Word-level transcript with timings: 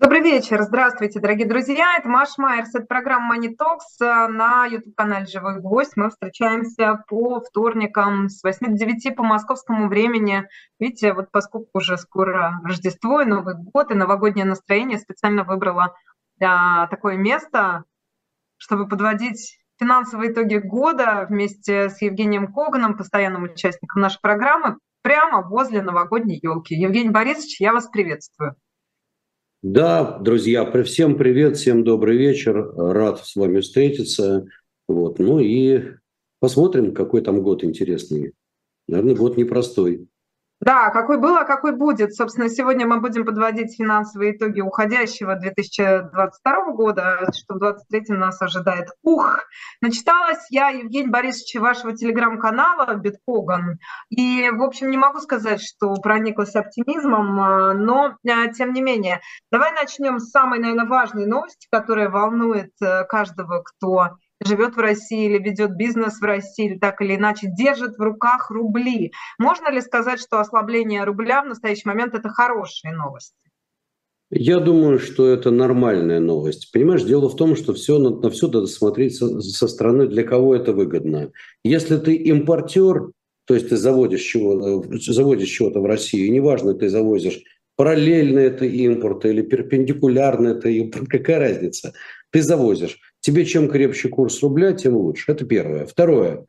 Добрый 0.00 0.20
вечер, 0.20 0.62
здравствуйте, 0.62 1.18
дорогие 1.18 1.48
друзья. 1.48 1.96
Это 1.98 2.08
Маша 2.08 2.34
Майерс, 2.36 2.72
это 2.72 2.86
программа 2.86 3.36
Money 3.36 3.48
Talks 3.48 4.00
э, 4.00 4.28
на 4.28 4.64
YouTube-канале 4.66 5.26
«Живой 5.26 5.60
гвоздь». 5.60 5.96
Мы 5.96 6.10
встречаемся 6.10 7.02
по 7.08 7.40
вторникам 7.40 8.28
с 8.28 8.44
8 8.44 8.68
до 8.68 8.72
9 8.74 9.16
по 9.16 9.24
московскому 9.24 9.88
времени. 9.88 10.46
Видите, 10.78 11.12
вот 11.14 11.32
поскольку 11.32 11.70
уже 11.74 11.96
скоро 11.96 12.60
Рождество 12.62 13.22
и 13.22 13.24
Новый 13.24 13.56
год, 13.56 13.90
и 13.90 13.94
новогоднее 13.94 14.46
настроение, 14.46 15.00
специально 15.00 15.42
выбрала 15.42 15.96
а, 16.40 16.86
такое 16.86 17.16
место, 17.16 17.82
чтобы 18.56 18.86
подводить 18.86 19.58
финансовые 19.80 20.30
итоги 20.30 20.58
года 20.58 21.26
вместе 21.28 21.88
с 21.88 22.00
Евгением 22.00 22.52
Коганом, 22.52 22.96
постоянным 22.96 23.42
участником 23.42 24.02
нашей 24.02 24.20
программы, 24.20 24.78
прямо 25.02 25.42
возле 25.42 25.82
новогодней 25.82 26.38
елки. 26.40 26.76
Евгений 26.76 27.10
Борисович, 27.10 27.60
я 27.60 27.72
вас 27.72 27.88
приветствую. 27.88 28.54
Да, 29.62 30.18
друзья, 30.20 30.70
всем 30.84 31.16
привет, 31.16 31.56
всем 31.56 31.82
добрый 31.82 32.16
вечер. 32.16 32.72
Рад 32.76 33.26
с 33.26 33.34
вами 33.34 33.58
встретиться. 33.58 34.46
Вот. 34.86 35.18
Ну 35.18 35.40
и 35.40 35.94
посмотрим, 36.38 36.94
какой 36.94 37.22
там 37.22 37.42
год 37.42 37.64
интересный. 37.64 38.34
Наверное, 38.86 39.16
год 39.16 39.36
непростой. 39.36 40.06
Да, 40.60 40.90
какой 40.90 41.18
был, 41.18 41.36
а 41.36 41.44
какой 41.44 41.70
будет. 41.72 42.14
Собственно, 42.14 42.48
сегодня 42.48 42.84
мы 42.84 43.00
будем 43.00 43.24
подводить 43.24 43.76
финансовые 43.76 44.36
итоги 44.36 44.60
уходящего 44.60 45.36
2022 45.36 46.72
года, 46.72 47.30
что 47.32 47.54
в 47.54 47.58
2023 47.58 48.16
нас 48.16 48.42
ожидает. 48.42 48.88
Ух, 49.04 49.38
начиталась 49.80 50.44
я, 50.50 50.70
Евгений 50.70 51.10
Борисович, 51.10 51.60
вашего 51.60 51.96
телеграм-канала 51.96 52.94
Биткоган, 52.94 53.78
и, 54.10 54.50
в 54.50 54.62
общем, 54.64 54.90
не 54.90 54.96
могу 54.96 55.20
сказать, 55.20 55.62
что 55.62 55.94
прониклась 55.94 56.56
оптимизмом, 56.56 57.40
а, 57.40 57.74
но, 57.74 58.16
а, 58.28 58.48
тем 58.48 58.72
не 58.72 58.82
менее, 58.82 59.20
давай 59.52 59.72
начнем 59.72 60.18
с 60.18 60.30
самой, 60.30 60.58
наверное, 60.58 60.86
важной 60.86 61.26
новости, 61.26 61.68
которая 61.70 62.08
волнует 62.08 62.72
э, 62.82 63.04
каждого, 63.04 63.62
кто 63.62 64.16
живет 64.44 64.76
в 64.76 64.78
России 64.78 65.26
или 65.26 65.38
ведет 65.38 65.76
бизнес 65.76 66.20
в 66.20 66.24
России, 66.24 66.70
или 66.70 66.78
так 66.78 67.00
или 67.00 67.16
иначе 67.16 67.48
держит 67.48 67.96
в 67.96 68.00
руках 68.00 68.50
рубли. 68.50 69.12
Можно 69.38 69.70
ли 69.70 69.80
сказать, 69.80 70.20
что 70.20 70.40
ослабление 70.40 71.04
рубля 71.04 71.42
в 71.42 71.46
настоящий 71.46 71.88
момент– 71.88 72.14
это 72.14 72.28
хорошие 72.28 72.94
новости? 72.94 73.34
Я 74.30 74.60
думаю, 74.60 74.98
что 74.98 75.26
это 75.26 75.50
нормальная 75.50 76.20
новость. 76.20 76.70
Понимаешь, 76.70 77.02
дело 77.02 77.30
в 77.30 77.36
том, 77.36 77.56
что 77.56 77.72
все, 77.72 77.98
на, 77.98 78.10
на 78.10 78.28
все 78.28 78.48
надо 78.48 78.66
смотреть 78.66 79.16
со, 79.16 79.68
стороны, 79.68 80.06
для 80.06 80.22
кого 80.22 80.54
это 80.54 80.72
выгодно. 80.72 81.32
Если 81.64 81.96
ты 81.96 82.14
импортер, 82.14 83.10
то 83.46 83.54
есть 83.54 83.70
ты 83.70 83.78
заводишь, 83.78 84.20
чего, 84.20 84.82
заводишь 84.98 85.48
чего-то 85.48 85.80
в 85.80 85.86
Россию, 85.86 86.30
неважно, 86.30 86.74
ты 86.74 86.90
завозишь 86.90 87.42
параллельно 87.76 88.40
это 88.40 88.66
импорт 88.66 89.24
или 89.24 89.40
перпендикулярно 89.40 90.48
это 90.48 90.68
импорт, 90.68 91.08
какая 91.08 91.38
разница? 91.38 91.94
Ты 92.30 92.42
завозишь. 92.42 92.98
Тебе 93.20 93.44
чем 93.44 93.68
крепче 93.68 94.08
курс 94.08 94.42
рубля, 94.42 94.72
тем 94.72 94.96
лучше. 94.96 95.32
Это 95.32 95.44
первое. 95.44 95.86
Второе. 95.86 96.46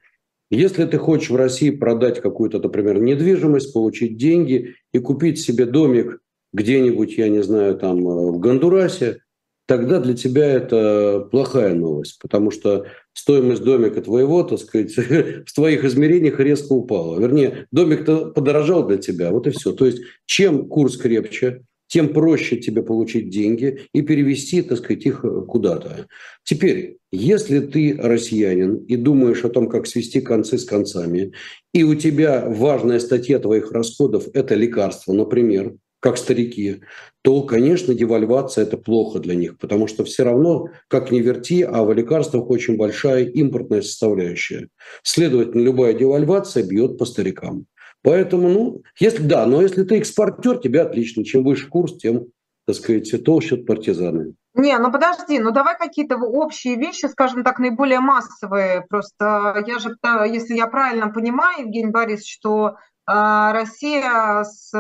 Если 0.52 0.86
ты 0.86 0.98
хочешь 0.98 1.30
в 1.30 1.36
России 1.36 1.70
продать 1.70 2.22
какую-то, 2.22 2.60
например, 2.60 3.00
недвижимость, 3.00 3.74
получить 3.74 4.18
деньги 4.18 4.76
и 4.94 5.00
купить 5.00 5.40
себе 5.40 5.66
домик 5.66 6.20
где-нибудь, 6.54 7.18
я 7.18 7.30
не 7.30 7.44
знаю, 7.44 7.78
там 7.78 8.00
э, 8.08 8.32
в 8.32 8.40
Гондурасе, 8.40 9.20
тогда 9.68 10.00
для 10.00 10.16
тебя 10.16 10.48
это 10.48 11.28
плохая 11.30 11.76
новость, 11.76 12.18
потому 12.20 12.50
что 12.50 12.88
стоимость 13.14 13.64
домика 13.64 14.02
твоего, 14.02 14.42
так 14.42 14.58
сказать, 14.58 14.96
в 15.46 15.54
твоих 15.54 15.86
измерениях 15.86 16.40
резко 16.40 16.74
упала. 16.74 17.20
Вернее, 17.20 17.68
домик-то 17.72 18.32
подорожал 18.32 18.88
для 18.88 18.98
тебя, 18.98 19.32
вот 19.32 19.46
и 19.46 19.52
все. 19.52 19.74
То 19.74 19.86
есть 19.86 20.02
чем 20.26 20.68
курс 20.68 20.98
крепче, 20.98 21.62
тем 21.90 22.14
проще 22.14 22.58
тебе 22.58 22.84
получить 22.84 23.30
деньги 23.30 23.82
и 23.94 24.02
перевести, 24.02 24.62
так 24.62 24.78
сказать, 24.78 25.06
их 25.06 25.26
куда-то. 25.48 26.08
Теперь, 26.44 26.98
если 27.12 27.60
ты 27.60 27.98
россиянин 28.00 28.78
и 28.86 28.96
думаешь 28.96 29.44
о 29.44 29.50
том, 29.50 29.68
как 29.68 29.88
свести 29.88 30.22
концы 30.22 30.58
с 30.60 30.66
концами, 30.66 31.34
и 31.74 31.84
у 31.84 31.96
тебя 31.96 32.46
важная 32.48 33.00
статья 33.00 33.40
твоих 33.40 33.72
расходов– 33.72 34.28
это 34.34 34.56
лекарства, 34.56 35.14
например, 35.14 35.74
как 36.00 36.18
старики, 36.18 36.78
то, 37.24 37.42
конечно, 37.42 37.94
девальвация– 37.94 38.64
это 38.66 38.78
плохо 38.78 39.20
для 39.20 39.36
них, 39.36 39.58
потому 39.58 39.88
что 39.88 40.06
все 40.06 40.24
равно, 40.24 40.70
как 40.88 41.12
ни 41.12 41.20
верти, 41.20 41.64
а 41.64 41.84
в 41.84 41.92
лекарствах 41.92 42.50
очень 42.50 42.78
большая 42.78 43.26
импортная 43.26 43.82
составляющая. 43.82 44.70
Следовательно, 45.04 45.62
любая 45.62 45.94
девальвация 45.94 46.64
бьет 46.64 46.98
по 46.98 47.06
старикам. 47.06 47.66
Поэтому, 48.04 48.48
ну, 48.50 48.82
если 49.00 49.24
да, 49.24 49.46
но 49.46 49.62
если 49.62 49.84
ты 49.84 49.98
экспортер, 49.98 50.58
тебе 50.58 50.82
отлично. 50.82 51.24
Чем 51.24 51.44
выше 51.44 51.68
курс, 51.68 51.98
тем, 51.98 52.28
так 52.66 52.76
сказать, 52.76 53.24
толще 53.26 53.58
партизаны. 53.58 54.36
Не, 54.56 54.78
ну 54.80 54.92
подожди, 54.92 55.40
ну 55.40 55.52
давай 55.52 55.78
какие-то 55.78 56.18
общие 56.18 56.76
вещи, 56.76 57.06
скажем 57.06 57.44
так, 57.44 57.60
наиболее 57.60 58.00
массовые. 58.00 58.82
Просто 58.90 59.64
я 59.66 59.80
же, 59.80 59.96
если 60.32 60.56
я 60.56 60.68
правильно 60.68 61.10
понимаю, 61.10 61.66
Евгений 61.66 61.92
Борисович, 61.92 62.34
что 62.34 62.68
э, 62.70 62.74
Россия 63.08 64.44
с 64.44 64.74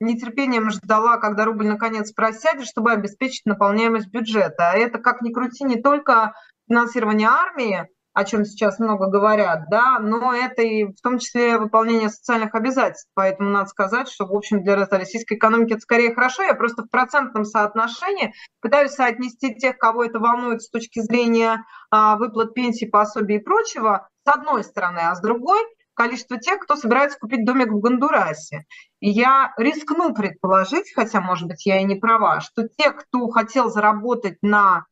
нетерпением 0.00 0.70
ждала, 0.70 1.18
когда 1.18 1.44
рубль 1.44 1.68
наконец 1.68 2.12
просядет, 2.12 2.66
чтобы 2.66 2.92
обеспечить 2.92 3.46
наполняемость 3.46 4.08
бюджета. 4.08 4.70
А 4.70 4.76
это, 4.76 4.98
как 4.98 5.22
ни 5.22 5.32
крути, 5.32 5.64
не 5.64 5.80
только 5.80 6.34
финансирование 6.68 7.28
армии, 7.28 7.86
о 8.14 8.24
чем 8.24 8.44
сейчас 8.44 8.78
много 8.78 9.06
говорят, 9.06 9.68
да, 9.70 9.98
но 9.98 10.34
это 10.34 10.62
и 10.62 10.84
в 10.84 11.00
том 11.02 11.18
числе 11.18 11.58
выполнение 11.58 12.10
социальных 12.10 12.54
обязательств. 12.54 13.10
Поэтому 13.14 13.50
надо 13.50 13.68
сказать, 13.68 14.08
что, 14.08 14.26
в 14.26 14.34
общем, 14.34 14.62
для 14.62 14.76
российской 14.76 15.34
экономики 15.34 15.72
это 15.72 15.80
скорее 15.80 16.14
хорошо. 16.14 16.42
Я 16.42 16.54
просто 16.54 16.82
в 16.82 16.90
процентном 16.90 17.44
соотношении 17.44 18.34
пытаюсь 18.60 18.92
соотнести 18.92 19.54
тех, 19.54 19.78
кого 19.78 20.04
это 20.04 20.18
волнует 20.18 20.62
с 20.62 20.68
точки 20.68 21.00
зрения 21.00 21.64
а, 21.90 22.16
выплат 22.16 22.54
пенсий, 22.54 22.86
пособий 22.86 23.36
и 23.36 23.42
прочего, 23.42 24.08
с 24.24 24.28
одной 24.28 24.62
стороны, 24.64 25.00
а 25.00 25.14
с 25.14 25.20
другой 25.20 25.60
количество 25.94 26.38
тех, 26.38 26.60
кто 26.60 26.76
собирается 26.76 27.18
купить 27.18 27.44
домик 27.44 27.68
в 27.68 27.80
Гондурасе. 27.80 28.66
И 29.00 29.10
я 29.10 29.52
рискну 29.56 30.14
предположить, 30.14 30.92
хотя, 30.94 31.20
может 31.20 31.48
быть, 31.48 31.66
я 31.66 31.80
и 31.80 31.84
не 31.84 31.96
права, 31.96 32.40
что 32.40 32.68
те, 32.68 32.90
кто 32.92 33.28
хотел 33.28 33.70
заработать 33.70 34.38
на 34.42 34.86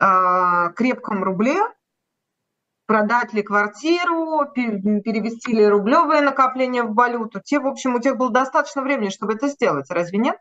э, 0.00 0.72
крепком 0.74 1.22
рубле, 1.22 1.58
продать 2.92 3.32
ли 3.32 3.42
квартиру, 3.42 4.44
перевести 4.54 5.52
ли 5.52 5.66
рублевые 5.66 6.20
накопления 6.20 6.82
в 6.82 6.92
валюту. 6.92 7.40
Те, 7.42 7.58
в 7.58 7.66
общем, 7.66 7.94
у 7.94 8.00
тех 8.00 8.18
было 8.18 8.30
достаточно 8.30 8.82
времени, 8.82 9.08
чтобы 9.08 9.32
это 9.32 9.48
сделать, 9.48 9.86
разве 9.88 10.18
нет? 10.18 10.36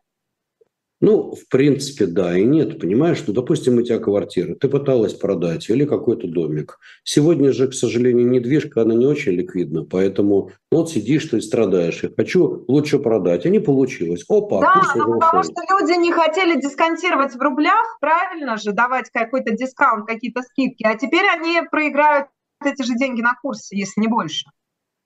Ну, 1.00 1.34
в 1.34 1.48
принципе, 1.50 2.08
да 2.08 2.38
и 2.38 2.44
нет. 2.44 2.80
Понимаешь, 2.80 3.24
ну, 3.26 3.34
допустим, 3.34 3.78
у 3.78 3.82
тебя 3.82 4.00
квартира, 4.00 4.54
ты 4.54 4.68
пыталась 4.68 5.14
продать 5.14 5.70
или 5.70 5.86
какой-то 5.86 6.28
домик. 6.28 6.78
Сегодня 7.06 7.54
же, 7.54 7.70
к 7.70 7.74
сожалению, 7.74 8.30
недвижка, 8.30 8.82
она 8.82 8.96
не 8.96 9.08
очень 9.08 9.32
ликвидна, 9.32 9.84
поэтому 9.84 10.52
ну, 10.72 10.80
вот 10.80 10.92
сидишь 10.92 11.26
ты 11.26 11.38
и 11.38 11.42
страдаешь. 11.42 12.04
И 12.04 12.14
хочу 12.14 12.66
лучше 12.68 13.00
продать, 13.00 13.46
а 13.46 13.50
не 13.50 13.60
получилось. 13.60 14.26
Опа, 14.28 14.60
Да, 14.60 14.84
но 14.96 15.20
потому 15.20 15.44
что 15.44 15.62
люди 15.72 15.98
не 15.98 16.12
хотели 16.12 16.60
дисконтировать 16.60 17.34
в 17.34 17.42
рублях, 17.42 17.98
правильно 18.02 18.58
же, 18.58 18.74
давать 18.74 19.10
какой-то 19.10 19.54
дискаунт, 19.54 20.06
какие-то 20.06 20.42
скидки, 20.42 20.84
а 20.84 20.96
теперь 20.96 21.26
они 21.26 21.62
проиграют 21.72 22.28
эти 22.66 22.84
же 22.84 22.96
деньги 22.96 23.22
на 23.22 23.36
курсе, 23.42 23.78
если 23.78 24.02
не 24.02 24.08
больше. 24.08 24.46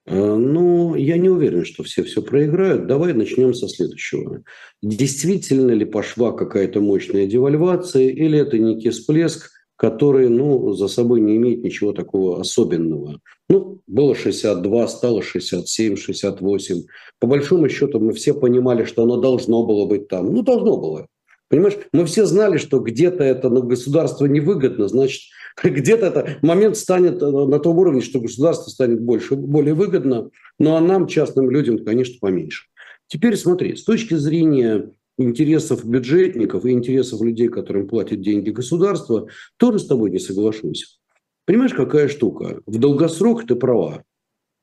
Э, 0.07 0.35
ну, 0.35 0.95
я 0.95 1.17
не 1.17 1.29
уверен, 1.29 1.65
что 1.65 1.83
все 1.83 2.03
все 2.03 2.21
проиграют. 2.21 2.87
Давай 2.87 3.13
начнем 3.13 3.53
со 3.53 3.67
следующего. 3.67 4.43
Действительно 4.81 5.71
ли 5.71 5.85
пошла 5.85 6.31
какая-то 6.31 6.79
мощная 6.79 7.25
девальвация 7.25 8.09
или 8.09 8.37
это 8.37 8.59
некий 8.59 8.91
всплеск, 8.91 9.49
который 9.77 10.29
ну, 10.29 10.73
за 10.73 10.87
собой 10.87 11.21
не 11.21 11.37
имеет 11.37 11.63
ничего 11.63 11.91
такого 11.91 12.39
особенного? 12.39 13.19
Ну, 13.49 13.81
было 13.87 14.15
62, 14.15 14.87
стало 14.87 15.23
67, 15.23 15.97
68. 15.97 16.83
По 17.19 17.27
большому 17.27 17.67
счету 17.69 17.99
мы 17.99 18.13
все 18.13 18.33
понимали, 18.33 18.83
что 18.83 19.03
оно 19.03 19.17
должно 19.17 19.65
было 19.65 19.85
быть 19.87 20.07
там. 20.07 20.33
Ну, 20.33 20.43
должно 20.43 20.77
было. 20.77 21.07
Понимаешь, 21.49 21.77
мы 21.93 22.05
все 22.05 22.25
знали, 22.25 22.57
что 22.57 22.79
где-то 22.79 23.23
это 23.23 23.49
на 23.49 23.61
государство 23.61 24.25
невыгодно, 24.25 24.87
значит, 24.87 25.21
где-то 25.63 26.05
это 26.07 26.37
момент 26.41 26.77
станет 26.77 27.21
э, 27.21 27.25
на 27.25 27.59
том 27.59 27.77
уровне, 27.77 28.01
что 28.01 28.19
государство 28.19 28.69
станет 28.69 29.01
больше, 29.01 29.35
более 29.35 29.73
выгодно, 29.73 30.29
ну 30.59 30.75
а 30.75 30.81
нам, 30.81 31.07
частным 31.07 31.49
людям, 31.49 31.83
конечно, 31.83 32.17
поменьше. 32.19 32.65
Теперь 33.07 33.37
смотри, 33.37 33.75
с 33.75 33.83
точки 33.83 34.15
зрения 34.15 34.91
интересов 35.17 35.85
бюджетников 35.85 36.65
и 36.65 36.71
интересов 36.71 37.21
людей, 37.21 37.47
которым 37.47 37.87
платят 37.87 38.21
деньги 38.21 38.49
государства, 38.49 39.27
тоже 39.57 39.79
с 39.79 39.87
тобой 39.87 40.11
не 40.11 40.19
соглашусь. 40.19 40.99
Понимаешь, 41.45 41.73
какая 41.73 42.07
штука? 42.07 42.61
В 42.65 42.79
долгосрок 42.79 43.45
ты 43.47 43.55
права. 43.55 44.03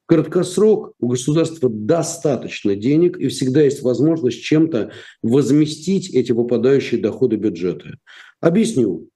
В 0.05 0.09
краткосрок 0.09 0.93
у 1.01 1.09
государства 1.09 1.71
достаточно 1.71 2.75
денег, 2.75 3.17
и 3.19 3.29
всегда 3.29 3.63
есть 3.63 3.83
возможность 3.83 4.43
чем-то 4.43 4.91
возместить 5.23 6.13
эти 6.13 6.33
выпадающие 6.33 7.01
доходы 7.01 7.37
бюджета. 7.37 7.97
Объясню. 8.41 9.09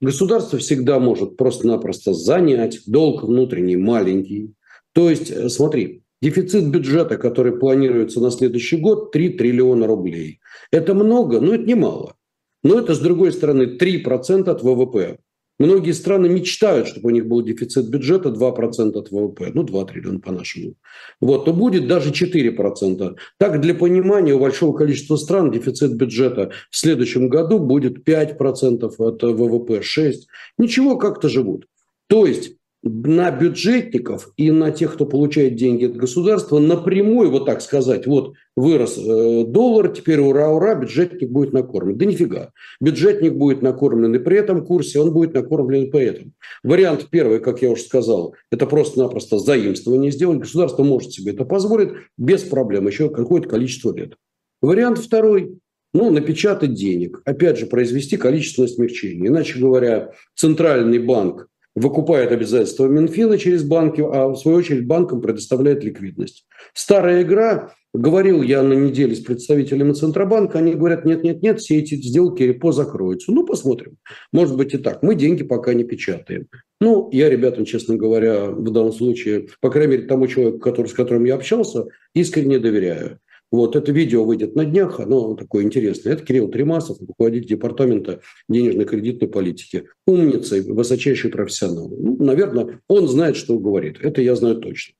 Государство 0.00 0.58
всегда 0.58 1.00
может 1.00 1.36
просто-напросто 1.36 2.14
занять, 2.14 2.80
долг 2.86 3.24
внутренний 3.24 3.76
маленький. 3.76 4.54
То 4.92 5.10
есть, 5.10 5.30
э, 5.30 5.48
смотри, 5.48 6.02
дефицит 6.22 6.70
бюджета, 6.70 7.16
который 7.16 7.58
планируется 7.58 8.20
на 8.20 8.30
следующий 8.30 8.76
год, 8.76 9.10
3 9.10 9.30
триллиона 9.30 9.86
рублей. 9.86 10.40
Это 10.70 10.94
много, 10.94 11.40
но 11.40 11.54
это 11.54 11.64
немало. 11.64 12.14
Но 12.62 12.78
это, 12.78 12.94
с 12.94 12.98
другой 12.98 13.32
стороны, 13.32 13.76
3% 13.76 14.48
от 14.48 14.62
ВВП. 14.62 15.18
Многие 15.58 15.92
страны 15.92 16.28
мечтают, 16.28 16.86
чтобы 16.86 17.08
у 17.08 17.10
них 17.10 17.26
был 17.26 17.42
дефицит 17.42 17.88
бюджета 17.88 18.28
2% 18.28 18.92
от 18.96 19.10
ВВП, 19.10 19.50
ну 19.54 19.64
2 19.64 19.84
триллиона 19.86 20.20
по-нашему. 20.20 20.74
Вот, 21.20 21.46
то 21.46 21.52
будет 21.52 21.88
даже 21.88 22.10
4%. 22.10 23.16
Так, 23.38 23.60
для 23.60 23.74
понимания, 23.74 24.34
у 24.34 24.38
большого 24.40 24.76
количества 24.76 25.16
стран 25.16 25.50
дефицит 25.50 25.94
бюджета 25.94 26.52
в 26.70 26.76
следующем 26.76 27.28
году 27.28 27.58
будет 27.58 28.08
5% 28.08 28.84
от 28.98 29.22
ВВП, 29.22 29.80
6%. 29.80 30.12
Ничего, 30.58 30.96
как-то 30.96 31.28
живут. 31.28 31.66
То 32.06 32.24
есть 32.26 32.57
на 32.82 33.30
бюджетников 33.32 34.30
и 34.36 34.50
на 34.52 34.70
тех, 34.70 34.94
кто 34.94 35.04
получает 35.04 35.56
деньги 35.56 35.86
от 35.86 35.96
государства, 35.96 36.58
напрямую, 36.58 37.30
вот 37.30 37.46
так 37.46 37.60
сказать, 37.60 38.06
вот 38.06 38.34
вырос 38.56 38.96
э, 38.96 39.44
доллар, 39.46 39.88
теперь 39.88 40.20
ура-ура, 40.20 40.76
бюджетник 40.76 41.30
будет 41.30 41.52
накормлен. 41.52 41.98
Да 41.98 42.04
нифига. 42.04 42.52
Бюджетник 42.80 43.34
будет 43.34 43.62
накормлен 43.62 44.14
и 44.14 44.18
при 44.18 44.38
этом 44.38 44.64
курсе, 44.64 45.00
он 45.00 45.12
будет 45.12 45.34
накормлен 45.34 45.84
и 45.84 45.90
при 45.90 46.04
этом. 46.04 46.32
Вариант 46.62 47.08
первый, 47.10 47.40
как 47.40 47.62
я 47.62 47.70
уже 47.70 47.82
сказал, 47.82 48.34
это 48.50 48.66
просто-напросто 48.66 49.38
заимствование 49.38 50.12
сделать. 50.12 50.38
Государство 50.38 50.84
может 50.84 51.12
себе 51.12 51.32
это 51.32 51.44
позволить 51.44 51.90
без 52.16 52.42
проблем, 52.42 52.86
еще 52.86 53.10
какое-то 53.10 53.48
количество 53.48 53.94
лет. 53.94 54.14
Вариант 54.62 54.98
второй, 54.98 55.58
ну, 55.92 56.10
напечатать 56.10 56.74
денег. 56.74 57.22
Опять 57.24 57.58
же, 57.58 57.66
произвести 57.66 58.16
количественное 58.16 58.68
смягчение. 58.68 59.28
Иначе 59.28 59.58
говоря, 59.58 60.12
центральный 60.36 60.98
банк 60.98 61.48
выкупает 61.78 62.32
обязательства 62.32 62.86
Минфина 62.86 63.38
через 63.38 63.62
банки, 63.62 64.00
а 64.00 64.28
в 64.28 64.36
свою 64.36 64.58
очередь 64.58 64.86
банкам 64.86 65.20
предоставляет 65.20 65.84
ликвидность. 65.84 66.46
Старая 66.74 67.22
игра, 67.22 67.72
говорил 67.94 68.42
я 68.42 68.62
на 68.62 68.74
неделе 68.74 69.14
с 69.14 69.20
представителями 69.20 69.92
Центробанка, 69.92 70.58
они 70.58 70.74
говорят, 70.74 71.04
нет-нет-нет, 71.04 71.60
все 71.60 71.78
эти 71.78 71.94
сделки 71.94 72.42
репо 72.42 72.72
закроются. 72.72 73.32
Ну, 73.32 73.46
посмотрим. 73.46 73.96
Может 74.32 74.56
быть 74.56 74.74
и 74.74 74.78
так. 74.78 75.02
Мы 75.02 75.14
деньги 75.14 75.42
пока 75.42 75.74
не 75.74 75.84
печатаем. 75.84 76.46
Ну, 76.80 77.08
я 77.12 77.28
ребятам, 77.28 77.64
честно 77.64 77.96
говоря, 77.96 78.46
в 78.46 78.70
данном 78.70 78.92
случае, 78.92 79.48
по 79.60 79.70
крайней 79.70 79.92
мере, 79.92 80.06
тому 80.06 80.26
человеку, 80.26 80.58
который, 80.58 80.86
с 80.86 80.92
которым 80.92 81.24
я 81.24 81.34
общался, 81.34 81.86
искренне 82.14 82.58
доверяю. 82.58 83.18
Вот 83.50 83.76
это 83.76 83.92
видео 83.92 84.24
выйдет 84.24 84.56
на 84.56 84.64
днях, 84.64 85.00
оно 85.00 85.34
такое 85.34 85.64
интересное. 85.64 86.12
Это 86.12 86.24
Кирилл 86.24 86.48
Тремасов, 86.48 86.98
руководитель 87.00 87.48
департамента 87.48 88.20
денежно-кредитной 88.48 89.28
политики. 89.28 89.88
Умница 90.06 90.56
и 90.56 90.60
высочайший 90.60 91.30
профессионал. 91.30 91.88
Ну, 91.88 92.22
наверное, 92.22 92.80
он 92.88 93.08
знает, 93.08 93.36
что 93.36 93.58
говорит. 93.58 93.98
Это 94.02 94.20
я 94.20 94.36
знаю 94.36 94.56
точно. 94.56 94.94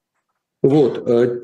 Вот. 0.62 1.06
Э, 1.06 1.40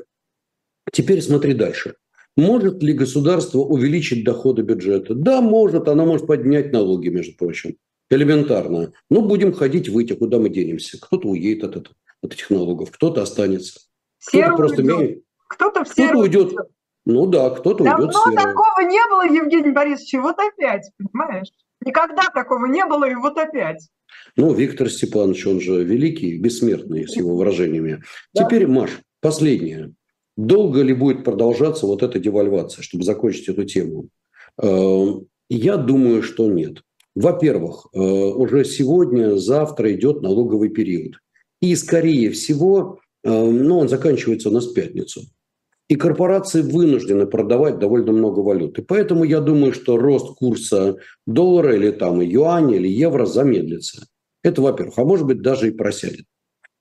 теперь 0.91 1.21
смотри 1.21 1.53
дальше. 1.53 1.95
Может 2.35 2.81
ли 2.81 2.93
государство 2.93 3.59
увеличить 3.59 4.25
доходы 4.25 4.63
бюджета? 4.63 5.13
Да, 5.13 5.41
может. 5.41 5.87
Она 5.87 6.05
может 6.05 6.25
поднять 6.25 6.73
налоги, 6.73 7.09
между 7.09 7.37
прочим. 7.37 7.77
Элементарно. 8.09 8.93
Но 9.11 9.21
будем 9.21 9.53
ходить, 9.53 9.89
выйти, 9.89 10.13
куда 10.13 10.39
мы 10.39 10.49
денемся. 10.49 10.99
Кто-то 10.99 11.29
уедет 11.29 11.63
от, 11.65 11.75
этого, 11.77 11.95
от 12.21 12.33
этих 12.33 12.49
налогов, 12.49 12.89
кто-то 12.91 13.21
останется. 13.21 13.79
Кто-то 14.25 14.55
просто. 14.55 14.83
Кто-то 15.47 15.83
кто 15.83 16.19
уйдет. 16.19 16.53
Ну 17.05 17.27
да, 17.27 17.51
кто-то 17.51 17.83
уйдет 17.83 18.11
Давно 18.11 18.35
такого 18.35 18.81
не 18.81 19.09
было, 19.09 19.25
Евгений 19.25 19.71
Борисович, 19.71 20.15
и 20.15 20.17
вот 20.17 20.35
опять, 20.39 20.89
понимаешь? 20.97 21.49
Никогда 21.85 22.23
такого 22.33 22.65
не 22.65 22.83
было, 22.85 23.07
и 23.07 23.15
вот 23.15 23.37
опять. 23.37 23.87
Ну, 24.35 24.53
Виктор 24.53 24.89
Степанович, 24.89 25.45
он 25.47 25.61
же 25.61 25.83
великий, 25.83 26.37
бессмертный, 26.37 27.07
с 27.07 27.15
его 27.15 27.35
выражениями. 27.35 28.01
Да. 28.33 28.45
Теперь, 28.45 28.67
Маш, 28.67 29.01
последнее. 29.21 29.93
Долго 30.35 30.81
ли 30.81 30.93
будет 30.93 31.23
продолжаться 31.23 31.85
вот 31.85 32.03
эта 32.03 32.19
девальвация, 32.19 32.81
чтобы 32.81 33.03
закончить 33.03 33.49
эту 33.49 33.65
тему? 33.65 34.09
Э, 34.61 35.05
я 35.49 35.77
думаю, 35.77 36.23
что 36.23 36.51
нет. 36.51 36.81
Во-первых, 37.15 37.87
э, 37.93 37.99
уже 37.99 38.65
сегодня, 38.65 39.37
завтра 39.37 39.93
идет 39.93 40.21
налоговый 40.21 40.69
период. 40.69 41.19
И, 41.61 41.75
скорее 41.75 42.31
всего, 42.31 42.99
э, 43.23 43.29
ну, 43.29 43.79
он 43.79 43.87
заканчивается 43.87 44.49
у 44.49 44.51
нас 44.51 44.67
в 44.67 44.73
пятницу. 44.73 45.21
И 45.87 45.95
корпорации 45.95 46.61
вынуждены 46.61 47.27
продавать 47.27 47.77
довольно 47.77 48.11
много 48.11 48.39
валют. 48.39 48.79
И 48.79 48.81
поэтому 48.81 49.23
я 49.23 49.39
думаю, 49.39 49.71
что 49.71 49.97
рост 49.97 50.35
курса 50.35 50.97
доллара 51.27 51.75
или 51.75 51.91
там 51.91 52.21
юаня 52.21 52.77
или 52.77 52.87
евро 52.87 53.25
замедлится. 53.25 54.07
Это 54.43 54.61
во-первых. 54.61 54.97
А 54.97 55.05
может 55.05 55.27
быть 55.27 55.41
даже 55.41 55.67
и 55.67 55.71
просядет. 55.71 56.25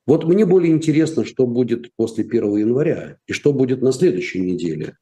Вот 0.06 0.24
мне 0.24 0.44
более 0.44 0.72
интересно, 0.72 1.24
что 1.24 1.46
будет 1.46 1.90
после 1.96 2.24
1 2.24 2.56
января 2.56 3.18
и 3.26 3.32
что 3.32 3.52
будет 3.52 3.82
на 3.82 3.92
следующей 3.92 4.40
неделе. 4.40 4.96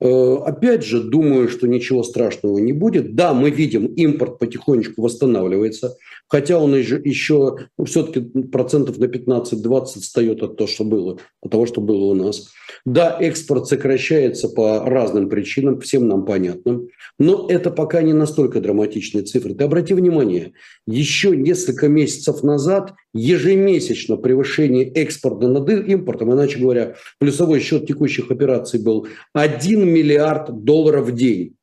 Э, 0.00 0.34
опять 0.44 0.84
же, 0.84 1.02
думаю, 1.02 1.48
что 1.48 1.68
ничего 1.68 2.02
страшного 2.02 2.58
не 2.58 2.72
будет. 2.72 3.14
Да, 3.14 3.34
мы 3.34 3.50
видим, 3.50 3.86
импорт 3.86 4.38
потихонечку 4.38 5.00
восстанавливается, 5.00 5.96
хотя 6.32 6.58
он 6.58 6.74
еще 6.74 7.58
ну, 7.76 7.84
все-таки 7.84 8.20
процентов 8.44 8.96
на 8.96 9.04
15-20 9.04 9.82
отстает 9.98 10.42
от 10.42 10.56
того, 10.56 10.66
что 10.66 10.82
было, 10.82 11.18
от 11.42 11.50
того, 11.50 11.66
что 11.66 11.82
было 11.82 12.06
у 12.06 12.14
нас. 12.14 12.48
Да, 12.86 13.18
экспорт 13.20 13.66
сокращается 13.66 14.48
по 14.48 14.80
разным 14.80 15.28
причинам, 15.28 15.78
всем 15.80 16.08
нам 16.08 16.24
понятным, 16.24 16.88
но 17.18 17.46
это 17.50 17.70
пока 17.70 18.00
не 18.00 18.14
настолько 18.14 18.62
драматичные 18.62 19.24
цифры. 19.24 19.54
Ты 19.54 19.64
обрати 19.64 19.92
внимание, 19.92 20.54
еще 20.86 21.36
несколько 21.36 21.88
месяцев 21.88 22.42
назад 22.42 22.94
ежемесячно 23.12 24.16
превышение 24.16 24.90
экспорта 24.90 25.48
над 25.48 25.68
импортом, 25.68 26.32
иначе 26.32 26.58
говоря, 26.58 26.94
плюсовой 27.18 27.60
счет 27.60 27.86
текущих 27.86 28.30
операций 28.30 28.82
был 28.82 29.06
1 29.34 29.86
миллиард 29.86 30.64
долларов 30.64 31.08
в 31.08 31.12
день. 31.12 31.56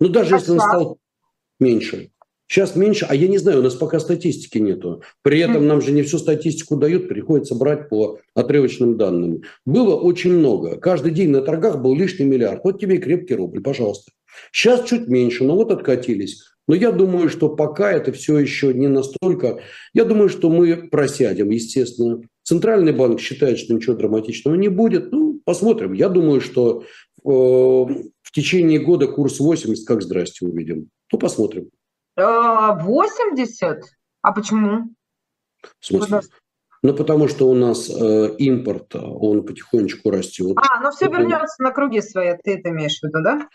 Ну, 0.00 0.08
даже 0.08 0.34
а 0.34 0.38
если 0.38 0.50
он 0.50 0.58
стал 0.58 0.98
меньше. 1.60 2.10
Сейчас 2.48 2.76
меньше, 2.76 3.06
а 3.08 3.14
я 3.14 3.26
не 3.26 3.38
знаю, 3.38 3.58
у 3.58 3.62
нас 3.62 3.74
пока 3.74 3.98
статистики 3.98 4.58
нету. 4.58 5.02
При 5.22 5.40
этом 5.40 5.66
нам 5.66 5.80
же 5.80 5.90
не 5.90 6.02
всю 6.02 6.18
статистику 6.18 6.76
дают, 6.76 7.08
приходится 7.08 7.56
брать 7.56 7.88
по 7.88 8.18
отрывочным 8.34 8.96
данным. 8.96 9.42
Было 9.64 9.96
очень 9.96 10.32
много. 10.32 10.76
Каждый 10.76 11.10
день 11.10 11.30
на 11.30 11.42
торгах 11.42 11.82
был 11.82 11.96
лишний 11.96 12.24
миллиард. 12.24 12.60
Вот 12.62 12.80
тебе 12.80 12.96
и 12.96 13.00
крепкий 13.00 13.34
рубль, 13.34 13.62
пожалуйста. 13.62 14.12
Сейчас 14.52 14.84
чуть 14.88 15.08
меньше, 15.08 15.44
но 15.44 15.56
вот 15.56 15.72
откатились. 15.72 16.44
Но 16.68 16.74
я 16.74 16.92
думаю, 16.92 17.28
что 17.28 17.48
пока 17.48 17.92
это 17.92 18.12
все 18.12 18.38
еще 18.38 18.74
не 18.74 18.88
настолько. 18.88 19.60
Я 19.92 20.04
думаю, 20.04 20.28
что 20.28 20.50
мы 20.50 20.88
просядем, 20.88 21.50
естественно. 21.50 22.20
Центральный 22.42 22.92
банк 22.92 23.20
считает, 23.20 23.58
что 23.58 23.74
ничего 23.74 23.94
драматичного 23.94 24.54
не 24.54 24.68
будет. 24.68 25.10
Ну, 25.12 25.40
посмотрим. 25.44 25.92
Я 25.92 26.08
думаю, 26.08 26.40
что 26.40 26.82
э, 26.82 27.28
в 27.28 28.32
течение 28.32 28.80
года 28.80 29.06
курс 29.06 29.40
80, 29.40 29.86
как 29.86 30.02
здрасте, 30.02 30.46
увидим. 30.46 30.88
Ну, 31.12 31.18
посмотрим. 31.18 31.70
80? 32.16 33.82
А 34.22 34.32
почему? 34.32 34.90
В 35.80 35.86
смысле? 35.86 36.20
Ну, 36.82 36.94
потому 36.94 37.26
что 37.28 37.48
у 37.48 37.54
нас 37.54 37.90
э, 37.90 38.34
импорт, 38.38 38.94
он 38.94 39.44
потихонечку 39.44 40.10
растет. 40.10 40.56
А, 40.56 40.80
ну 40.82 40.90
все 40.90 41.06
вернется 41.06 41.62
на 41.62 41.72
круги 41.72 42.00
свои, 42.00 42.34
ты 42.42 42.58
это 42.58 42.70
имеешь 42.70 43.00
в 43.00 43.02
виду, 43.02 43.22
да? 43.22 43.48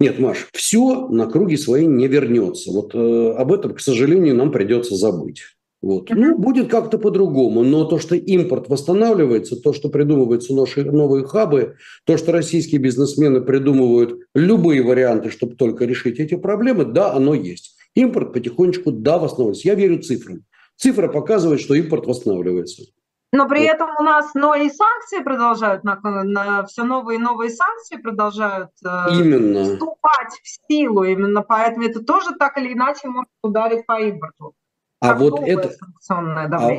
Нет, 0.00 0.18
Маш, 0.18 0.48
все 0.52 1.06
на 1.08 1.26
круги 1.26 1.56
свои 1.56 1.86
не 1.86 2.08
вернется. 2.08 2.72
Вот 2.72 2.94
э, 2.94 3.34
об 3.38 3.52
этом, 3.52 3.74
к 3.74 3.80
сожалению, 3.80 4.34
нам 4.34 4.50
придется 4.50 4.96
забыть. 4.96 5.42
Вот. 5.80 6.10
Ну, 6.10 6.38
будет 6.38 6.70
как-то 6.70 6.96
по-другому, 6.98 7.64
но 7.64 7.84
то, 7.84 7.98
что 7.98 8.14
импорт 8.14 8.68
восстанавливается, 8.68 9.56
то, 9.56 9.72
что 9.72 9.88
придумываются 9.88 10.54
наши 10.54 10.84
новые 10.84 11.26
хабы, 11.26 11.76
то, 12.04 12.16
что 12.16 12.30
российские 12.30 12.80
бизнесмены 12.80 13.40
придумывают 13.40 14.20
любые 14.34 14.82
варианты, 14.82 15.30
чтобы 15.30 15.56
только 15.56 15.84
решить 15.84 16.20
эти 16.20 16.36
проблемы, 16.36 16.84
да, 16.84 17.12
оно 17.12 17.34
есть. 17.34 17.76
Импорт 17.94 18.32
потихонечку, 18.32 18.90
да, 18.90 19.18
восстанавливается. 19.18 19.68
Я 19.68 19.74
верю 19.74 20.02
цифрам. 20.02 20.44
Цифра 20.76 21.08
показывает, 21.08 21.60
что 21.60 21.74
импорт 21.74 22.06
восстанавливается. 22.06 22.84
Но 23.34 23.48
при 23.48 23.64
этом 23.64 23.88
у 23.98 24.02
нас, 24.02 24.34
но 24.34 24.54
и 24.54 24.68
санкции 24.68 25.22
продолжают, 25.22 25.84
на, 25.84 25.98
на 26.02 26.66
все 26.66 26.84
новые 26.84 27.18
и 27.18 27.22
новые 27.22 27.50
санкции 27.50 27.96
продолжают 27.96 28.70
э, 28.84 28.88
Именно. 29.10 29.64
вступать 29.64 30.32
в 30.42 30.66
силу. 30.70 31.04
Именно 31.04 31.42
поэтому 31.42 31.86
это 31.86 32.04
тоже 32.04 32.34
так 32.38 32.58
или 32.58 32.74
иначе 32.74 33.08
может 33.08 33.30
ударить 33.42 33.86
по 33.86 33.98
импорту. 34.00 34.54
А 35.00 35.14
вот 35.14 35.40
это... 35.40 35.74
А, 36.10 36.70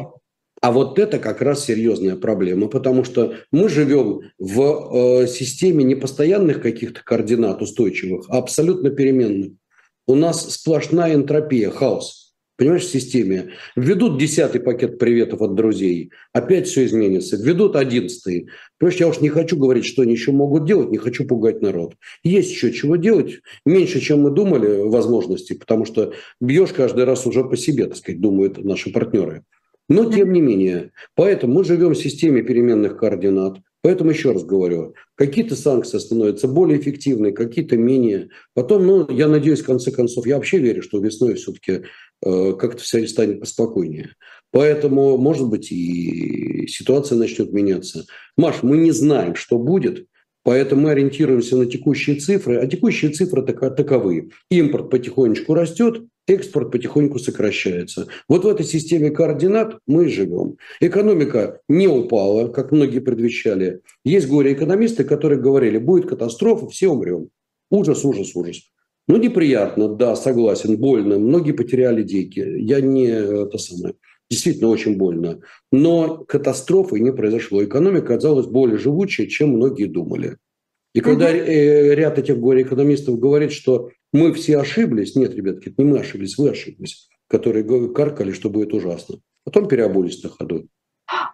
а 0.61 0.71
вот 0.71 0.99
это 0.99 1.17
как 1.17 1.41
раз 1.41 1.65
серьезная 1.65 2.15
проблема, 2.15 2.67
потому 2.67 3.03
что 3.03 3.33
мы 3.51 3.67
живем 3.67 4.21
в 4.37 5.23
э, 5.23 5.27
системе 5.27 5.83
не 5.83 5.95
постоянных 5.95 6.61
каких-то 6.61 7.03
координат 7.03 7.63
устойчивых, 7.63 8.27
а 8.29 8.37
абсолютно 8.37 8.91
переменных. 8.91 9.53
У 10.05 10.15
нас 10.15 10.53
сплошная 10.53 11.15
энтропия, 11.15 11.69
хаос. 11.69 12.23
Понимаешь, 12.55 12.83
в 12.83 12.91
системе. 12.91 13.53
Введут 13.75 14.19
десятый 14.19 14.61
пакет 14.61 14.99
приветов 14.99 15.41
от 15.41 15.55
друзей, 15.55 16.11
опять 16.33 16.67
все 16.67 16.85
изменится. 16.85 17.35
Введут 17.35 17.75
одиннадцатый. 17.75 18.47
Понимаешь, 18.77 18.99
я 18.99 19.07
уж 19.07 19.21
не 19.21 19.29
хочу 19.29 19.57
говорить, 19.57 19.85
что 19.85 20.03
они 20.03 20.11
еще 20.11 20.31
могут 20.31 20.65
делать, 20.65 20.91
не 20.91 20.97
хочу 20.97 21.25
пугать 21.25 21.61
народ. 21.61 21.95
Есть 22.23 22.51
еще 22.51 22.71
чего 22.71 22.95
делать. 22.95 23.39
Меньше, 23.65 23.99
чем 24.01 24.21
мы 24.21 24.29
думали, 24.29 24.81
возможностей, 24.87 25.55
потому 25.55 25.85
что 25.85 26.13
бьешь 26.39 26.73
каждый 26.73 27.05
раз 27.05 27.25
уже 27.25 27.43
по 27.43 27.57
себе, 27.57 27.87
так 27.87 27.97
сказать, 27.97 28.21
думают 28.21 28.63
наши 28.63 28.91
партнеры. 28.91 29.43
Но 29.89 30.11
тем 30.11 30.31
не 30.31 30.39
менее, 30.39 30.91
поэтому 31.15 31.55
мы 31.55 31.63
живем 31.63 31.93
в 31.93 31.97
системе 31.97 32.43
переменных 32.43 32.97
координат. 32.97 33.57
Поэтому 33.83 34.11
еще 34.11 34.31
раз 34.31 34.45
говорю, 34.45 34.95
какие-то 35.15 35.57
санкции 35.57 35.97
становятся 35.97 36.47
более 36.47 36.79
эффективны, 36.79 37.33
какие-то 37.33 37.75
менее. 37.75 38.29
Потом, 38.53 38.87
ну, 38.87 39.11
я 39.11 39.27
надеюсь, 39.27 39.59
в 39.59 39.65
конце 39.65 39.91
концов, 39.91 40.25
я 40.25 40.37
вообще 40.37 40.57
верю, 40.57 40.81
что 40.81 40.99
весной 40.99 41.35
все-таки 41.35 41.81
э, 42.25 42.53
как-то 42.53 42.81
все 42.81 43.05
станет 43.07 43.41
поспокойнее. 43.41 44.15
Поэтому, 44.51 45.17
может 45.17 45.49
быть, 45.49 45.69
и 45.73 46.65
ситуация 46.67 47.17
начнет 47.17 47.51
меняться. 47.51 48.05
Маш, 48.37 48.63
мы 48.63 48.77
не 48.77 48.91
знаем, 48.91 49.35
что 49.35 49.57
будет, 49.57 50.07
поэтому 50.43 50.83
мы 50.83 50.91
ориентируемся 50.91 51.57
на 51.57 51.65
текущие 51.65 52.17
цифры, 52.17 52.57
а 52.57 52.67
текущие 52.67 53.11
цифры 53.11 53.41
таковы. 53.43 54.29
Импорт 54.49 54.89
потихонечку 54.89 55.53
растет, 55.53 56.03
экспорт 56.27 56.71
потихоньку 56.71 57.19
сокращается. 57.19 58.07
Вот 58.27 58.45
в 58.45 58.47
этой 58.47 58.65
системе 58.65 59.11
координат 59.11 59.77
мы 59.87 60.09
живем. 60.09 60.57
Экономика 60.79 61.61
не 61.67 61.87
упала, 61.87 62.47
как 62.47 62.71
многие 62.71 62.99
предвещали. 62.99 63.81
Есть 64.05 64.27
горе-экономисты, 64.27 65.03
которые 65.03 65.41
говорили, 65.41 65.77
будет 65.77 66.07
катастрофа, 66.07 66.67
все 66.67 66.89
умрем. 66.89 67.29
Ужас, 67.69 68.05
ужас, 68.05 68.35
ужас. 68.35 68.61
Ну, 69.07 69.17
неприятно, 69.17 69.89
да, 69.89 70.15
согласен, 70.15 70.77
больно. 70.77 71.19
Многие 71.19 71.51
потеряли 71.51 72.03
деньги. 72.03 72.39
Я 72.39 72.79
не 72.79 73.07
это 73.07 73.57
самое. 73.57 73.95
Действительно 74.33 74.69
очень 74.69 74.97
больно. 74.97 75.41
Но 75.71 76.25
катастрофы 76.25 76.99
не 76.99 77.13
произошло. 77.13 77.63
Экономика 77.63 78.15
оказалась 78.15 78.47
более 78.47 78.79
живучей, 78.79 79.27
чем 79.27 79.49
многие 79.49 79.85
думали. 79.85 80.37
И 80.95 81.01
когда 81.01 81.27
угу. 81.27 81.35
ряд 81.35 82.17
этих 82.17 82.39
горе-экономистов 82.39 83.19
говорит, 83.19 83.51
что 83.51 83.91
мы 84.11 84.33
все 84.33 84.57
ошиблись, 84.57 85.15
нет, 85.15 85.35
ребятки, 85.35 85.69
это 85.69 85.83
не 85.83 85.91
мы 85.91 85.99
ошиблись, 85.99 86.35
вы 86.39 86.49
ошиблись, 86.49 87.09
которые 87.27 87.93
каркали, 87.93 88.31
что 88.31 88.49
будет 88.49 88.73
ужасно. 88.73 89.17
Потом 89.43 89.67
переобулись 89.67 90.23
на 90.23 90.29
ходу. 90.29 90.67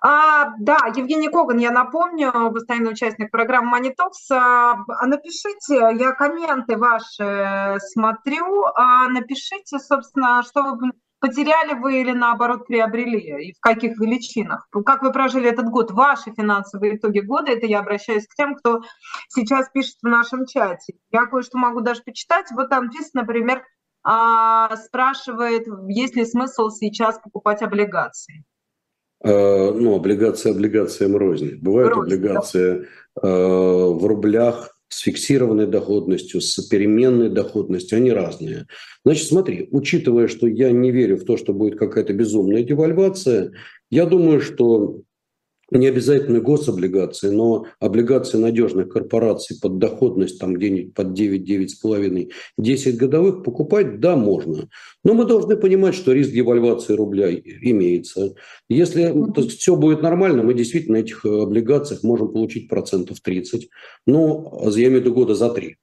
А, 0.01 0.50
да, 0.60 0.91
Евгений 0.94 1.29
Коган, 1.29 1.58
я 1.60 1.72
напомню, 1.72 2.34
постоянный 2.51 2.91
участник 2.91 3.32
программы 3.32 3.79
Money 3.79 3.94
А, 4.32 4.75
напишите, 5.06 5.75
я 5.98 6.12
комменты 6.12 6.75
ваши 6.75 7.77
смотрю, 7.94 8.65
а 8.75 9.08
напишите, 9.08 9.79
собственно, 9.79 10.44
что 10.44 10.75
вы 10.75 10.91
потеряли 11.19 11.73
вы 11.73 12.01
или 12.01 12.11
наоборот 12.11 12.67
приобрели, 12.67 13.49
и 13.49 13.53
в 13.53 13.59
каких 13.59 13.99
величинах? 13.99 14.67
Как 14.85 15.01
вы 15.01 15.11
прожили 15.11 15.49
этот 15.49 15.69
год? 15.69 15.91
Ваши 15.91 16.31
финансовые 16.31 16.97
итоги 16.97 17.19
года, 17.19 17.51
это 17.51 17.65
я 17.65 17.79
обращаюсь 17.79 18.27
к 18.27 18.35
тем, 18.35 18.55
кто 18.55 18.81
сейчас 19.29 19.69
пишет 19.69 19.97
в 20.01 20.07
нашем 20.07 20.45
чате. 20.45 20.93
Я 21.11 21.25
кое-что 21.25 21.57
могу 21.57 21.81
даже 21.81 22.01
почитать. 22.03 22.47
Вот 22.51 22.69
там 22.69 22.91
здесь, 22.91 23.13
например, 23.13 23.63
а, 24.03 24.75
спрашивает, 24.77 25.67
есть 25.88 26.15
ли 26.15 26.25
смысл 26.25 26.69
сейчас 26.69 27.19
покупать 27.19 27.61
облигации? 27.61 28.45
Э, 29.21 29.71
ну, 29.71 29.95
облигации 29.95 30.51
облигациям 30.51 31.17
рознь. 31.17 31.57
Бывают 31.61 31.93
рознь, 31.93 32.13
облигации 32.13 32.88
да. 33.21 33.27
э, 33.27 33.93
в 33.93 34.05
рублях, 34.05 34.78
с 34.89 35.00
фиксированной 35.01 35.67
доходностью, 35.67 36.41
с 36.41 36.60
переменной 36.67 37.29
доходностью, 37.29 37.98
они 37.98 38.12
разные. 38.12 38.65
Значит, 39.05 39.27
смотри, 39.27 39.67
учитывая, 39.72 40.27
что 40.27 40.48
я 40.48 40.72
не 40.72 40.91
верю 40.91 41.17
в 41.17 41.25
то, 41.25 41.38
что 41.38 41.53
будет 41.53 41.77
какая-то 41.77 42.13
безумная 42.13 42.63
девальвация, 42.63 43.53
я 43.91 44.05
думаю, 44.05 44.41
что 44.41 45.01
не 45.71 45.88
обязательно 45.88 46.39
гособлигации, 46.39 47.29
но 47.29 47.65
облигации 47.79 48.38
надежных 48.38 48.89
корпораций 48.89 49.57
под 49.61 49.77
доходность 49.77 50.39
там 50.39 50.53
где-нибудь 50.53 50.93
под 50.93 51.13
9, 51.13 51.49
9,5, 51.83 52.29
10 52.57 52.97
годовых 52.97 53.43
покупать, 53.43 53.99
да, 53.99 54.15
можно. 54.15 54.69
Но 55.03 55.13
мы 55.13 55.25
должны 55.25 55.57
понимать, 55.57 55.95
что 55.95 56.13
риск 56.13 56.31
девальвации 56.31 56.93
рубля 56.93 57.33
имеется. 57.33 58.35
Если 58.67 59.13
все 59.47 59.75
будет 59.75 60.01
нормально, 60.01 60.43
мы 60.43 60.53
действительно 60.53 60.97
на 60.97 61.01
этих 61.01 61.25
облигациях 61.25 62.03
можем 62.03 62.31
получить 62.31 62.69
процентов 62.69 63.21
30. 63.21 63.69
Но 64.05 64.61
я 64.75 64.88
имею 64.88 65.01
в 65.01 65.05
виду 65.05 65.13
года 65.13 65.35
за 65.35 65.49
три. 65.49 65.77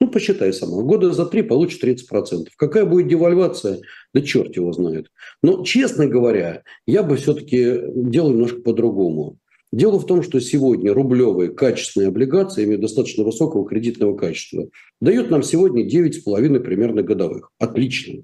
Ну, 0.00 0.08
посчитай 0.08 0.52
сама. 0.52 0.82
Года 0.82 1.12
за 1.12 1.24
три 1.24 1.42
получит 1.42 1.82
30%. 1.82 2.48
Какая 2.56 2.84
будет 2.84 3.08
девальвация? 3.08 3.80
Да 4.12 4.20
черт 4.20 4.54
его 4.56 4.72
знает. 4.72 5.10
Но, 5.42 5.64
честно 5.64 6.06
говоря, 6.06 6.62
я 6.86 7.02
бы 7.02 7.16
все-таки 7.16 7.80
делал 7.94 8.30
немножко 8.30 8.60
по-другому. 8.60 9.38
Дело 9.72 9.98
в 9.98 10.06
том, 10.06 10.22
что 10.22 10.40
сегодня 10.40 10.92
рублевые 10.92 11.50
качественные 11.50 12.08
облигации, 12.08 12.64
имеют 12.64 12.82
достаточно 12.82 13.24
высокого 13.24 13.66
кредитного 13.66 14.16
качества, 14.16 14.68
дают 15.00 15.30
нам 15.30 15.42
сегодня 15.42 15.84
9,5 15.84 16.60
примерно 16.60 17.02
годовых. 17.02 17.50
Отлично. 17.58 18.22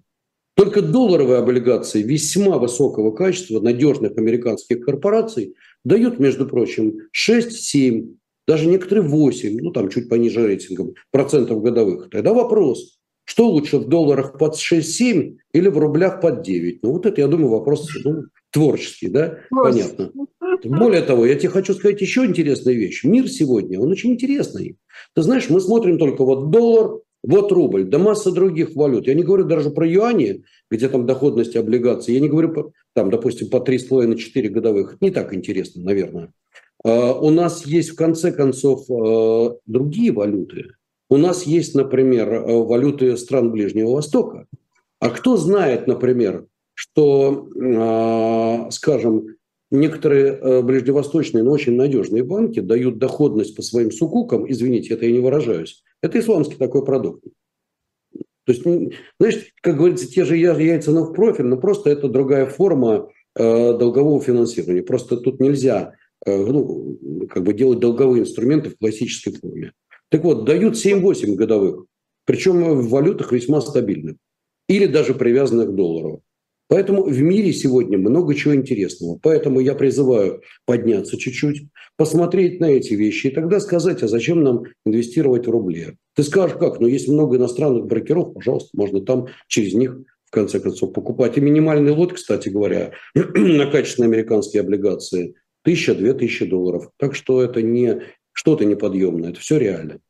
Только 0.54 0.82
долларовые 0.82 1.38
облигации 1.38 2.02
весьма 2.02 2.58
высокого 2.58 3.10
качества, 3.10 3.60
надежных 3.60 4.16
американских 4.18 4.84
корпораций, 4.84 5.54
дают, 5.84 6.18
между 6.20 6.46
прочим, 6.46 6.98
6-7 7.16 8.16
даже 8.46 8.66
некоторые 8.66 9.06
8, 9.06 9.58
ну 9.60 9.70
там 9.70 9.88
чуть 9.88 10.08
пониже 10.08 10.46
рейтингом, 10.46 10.94
процентов 11.10 11.62
годовых. 11.62 12.10
Тогда 12.10 12.32
вопрос, 12.32 12.98
что 13.24 13.48
лучше 13.48 13.78
в 13.78 13.88
долларах 13.88 14.38
под 14.38 14.56
6-7 14.56 15.36
или 15.52 15.68
в 15.68 15.78
рублях 15.78 16.20
под 16.20 16.42
9? 16.42 16.82
Ну 16.82 16.92
вот 16.92 17.06
это, 17.06 17.20
я 17.20 17.28
думаю, 17.28 17.50
вопрос 17.50 17.88
ну, 18.04 18.24
творческий, 18.50 19.08
да, 19.08 19.38
понятно. 19.50 20.12
Более 20.64 21.02
того, 21.02 21.26
я 21.26 21.34
тебе 21.34 21.48
хочу 21.48 21.74
сказать 21.74 22.00
еще 22.00 22.24
интересную 22.24 22.76
вещь. 22.76 23.04
Мир 23.04 23.28
сегодня, 23.28 23.80
он 23.80 23.90
очень 23.90 24.12
интересный. 24.12 24.76
Ты 25.14 25.22
знаешь, 25.22 25.48
мы 25.48 25.60
смотрим 25.60 25.98
только 25.98 26.24
вот 26.24 26.50
доллар, 26.50 27.00
вот 27.22 27.52
рубль, 27.52 27.84
да 27.84 27.98
масса 27.98 28.32
других 28.32 28.74
валют. 28.74 29.06
Я 29.06 29.14
не 29.14 29.22
говорю 29.22 29.44
даже 29.44 29.70
про 29.70 29.86
юани, 29.86 30.42
где 30.70 30.88
там 30.88 31.06
доходность 31.06 31.56
облигаций. 31.56 32.14
Я 32.14 32.20
не 32.20 32.28
говорю, 32.28 32.72
там, 32.94 33.10
допустим, 33.10 33.48
по 33.48 33.58
3,5-4 33.58 34.48
годовых. 34.48 34.96
Не 35.00 35.10
так 35.10 35.32
интересно, 35.32 35.82
наверное. 35.82 36.32
А, 36.84 37.12
у 37.12 37.30
нас 37.30 37.64
есть, 37.66 37.90
в 37.90 37.96
конце 37.96 38.32
концов, 38.32 38.90
а, 38.90 39.56
другие 39.66 40.12
валюты. 40.12 40.74
У 41.08 41.16
нас 41.16 41.44
есть, 41.44 41.74
например, 41.74 42.32
а, 42.32 42.62
валюты 42.64 43.16
стран 43.16 43.50
Ближнего 43.50 43.92
Востока. 43.92 44.46
А 45.00 45.10
кто 45.10 45.36
знает, 45.36 45.86
например, 45.86 46.46
что, 46.74 47.48
скажем, 48.70 49.36
некоторые 49.70 50.62
ближневосточные, 50.62 51.42
но 51.42 51.50
очень 51.50 51.74
надежные 51.74 52.22
банки 52.22 52.60
дают 52.60 52.98
доходность 52.98 53.56
по 53.56 53.62
своим 53.62 53.90
сукукам, 53.90 54.50
извините, 54.50 54.94
это 54.94 55.04
я 55.06 55.12
не 55.12 55.18
выражаюсь, 55.18 55.82
это 56.02 56.20
исламский 56.20 56.54
такой 56.54 56.84
продукт. 56.84 57.24
То 58.46 58.52
есть, 58.52 58.62
знаешь, 58.62 59.52
как 59.60 59.76
говорится, 59.76 60.08
те 60.08 60.24
же 60.24 60.36
яйца, 60.36 60.92
но 60.92 61.04
в 61.04 61.12
профиль, 61.12 61.46
но 61.46 61.56
просто 61.56 61.90
это 61.90 62.08
другая 62.08 62.46
форма 62.46 63.10
долгового 63.34 64.20
финансирования. 64.20 64.82
Просто 64.82 65.16
тут 65.16 65.40
нельзя 65.40 65.94
ну, 66.26 66.98
как 67.30 67.42
бы 67.42 67.52
делать 67.52 67.80
долговые 67.80 68.22
инструменты 68.22 68.70
в 68.70 68.78
классической 68.78 69.32
форме. 69.32 69.72
Так 70.08 70.24
вот, 70.24 70.44
дают 70.44 70.74
7-8 70.74 71.34
годовых, 71.34 71.86
причем 72.26 72.62
в 72.62 72.88
валютах 72.88 73.32
весьма 73.32 73.60
стабильных 73.60 74.16
или 74.68 74.86
даже 74.86 75.14
привязанных 75.14 75.70
к 75.70 75.74
доллару. 75.74 76.22
Поэтому 76.72 77.04
в 77.04 77.20
мире 77.20 77.52
сегодня 77.52 77.98
много 77.98 78.34
чего 78.34 78.54
интересного. 78.54 79.18
Поэтому 79.22 79.60
я 79.60 79.74
призываю 79.74 80.40
подняться 80.64 81.18
чуть-чуть, 81.18 81.66
посмотреть 81.98 82.60
на 82.60 82.70
эти 82.70 82.94
вещи 82.94 83.26
и 83.26 83.30
тогда 83.30 83.60
сказать, 83.60 84.02
а 84.02 84.08
зачем 84.08 84.42
нам 84.42 84.62
инвестировать 84.86 85.46
в 85.46 85.50
рубли. 85.50 85.98
Ты 86.14 86.22
скажешь, 86.22 86.56
как? 86.56 86.80
Ну, 86.80 86.86
есть 86.86 87.08
много 87.08 87.36
иностранных 87.36 87.84
брокеров, 87.84 88.32
пожалуйста, 88.32 88.70
можно 88.72 89.02
там 89.02 89.26
через 89.48 89.74
них 89.74 89.98
в 90.24 90.30
конце 90.30 90.60
концов 90.60 90.94
покупать. 90.94 91.36
И 91.36 91.42
минимальный 91.42 91.92
лот, 91.92 92.14
кстати 92.14 92.48
говоря, 92.48 92.92
на 93.14 93.66
качественные 93.66 94.08
американские 94.08 94.62
облигации 94.62 95.34
Тысяча, 95.62 95.94
две 95.94 96.12
тысячи 96.14 96.44
долларов. 96.44 96.90
Так 96.96 97.14
что 97.14 97.42
это 97.42 97.62
не 97.62 98.02
что-то 98.32 98.64
неподъемное, 98.64 99.30
это 99.30 99.40
все 99.40 99.58
реально. 99.58 100.00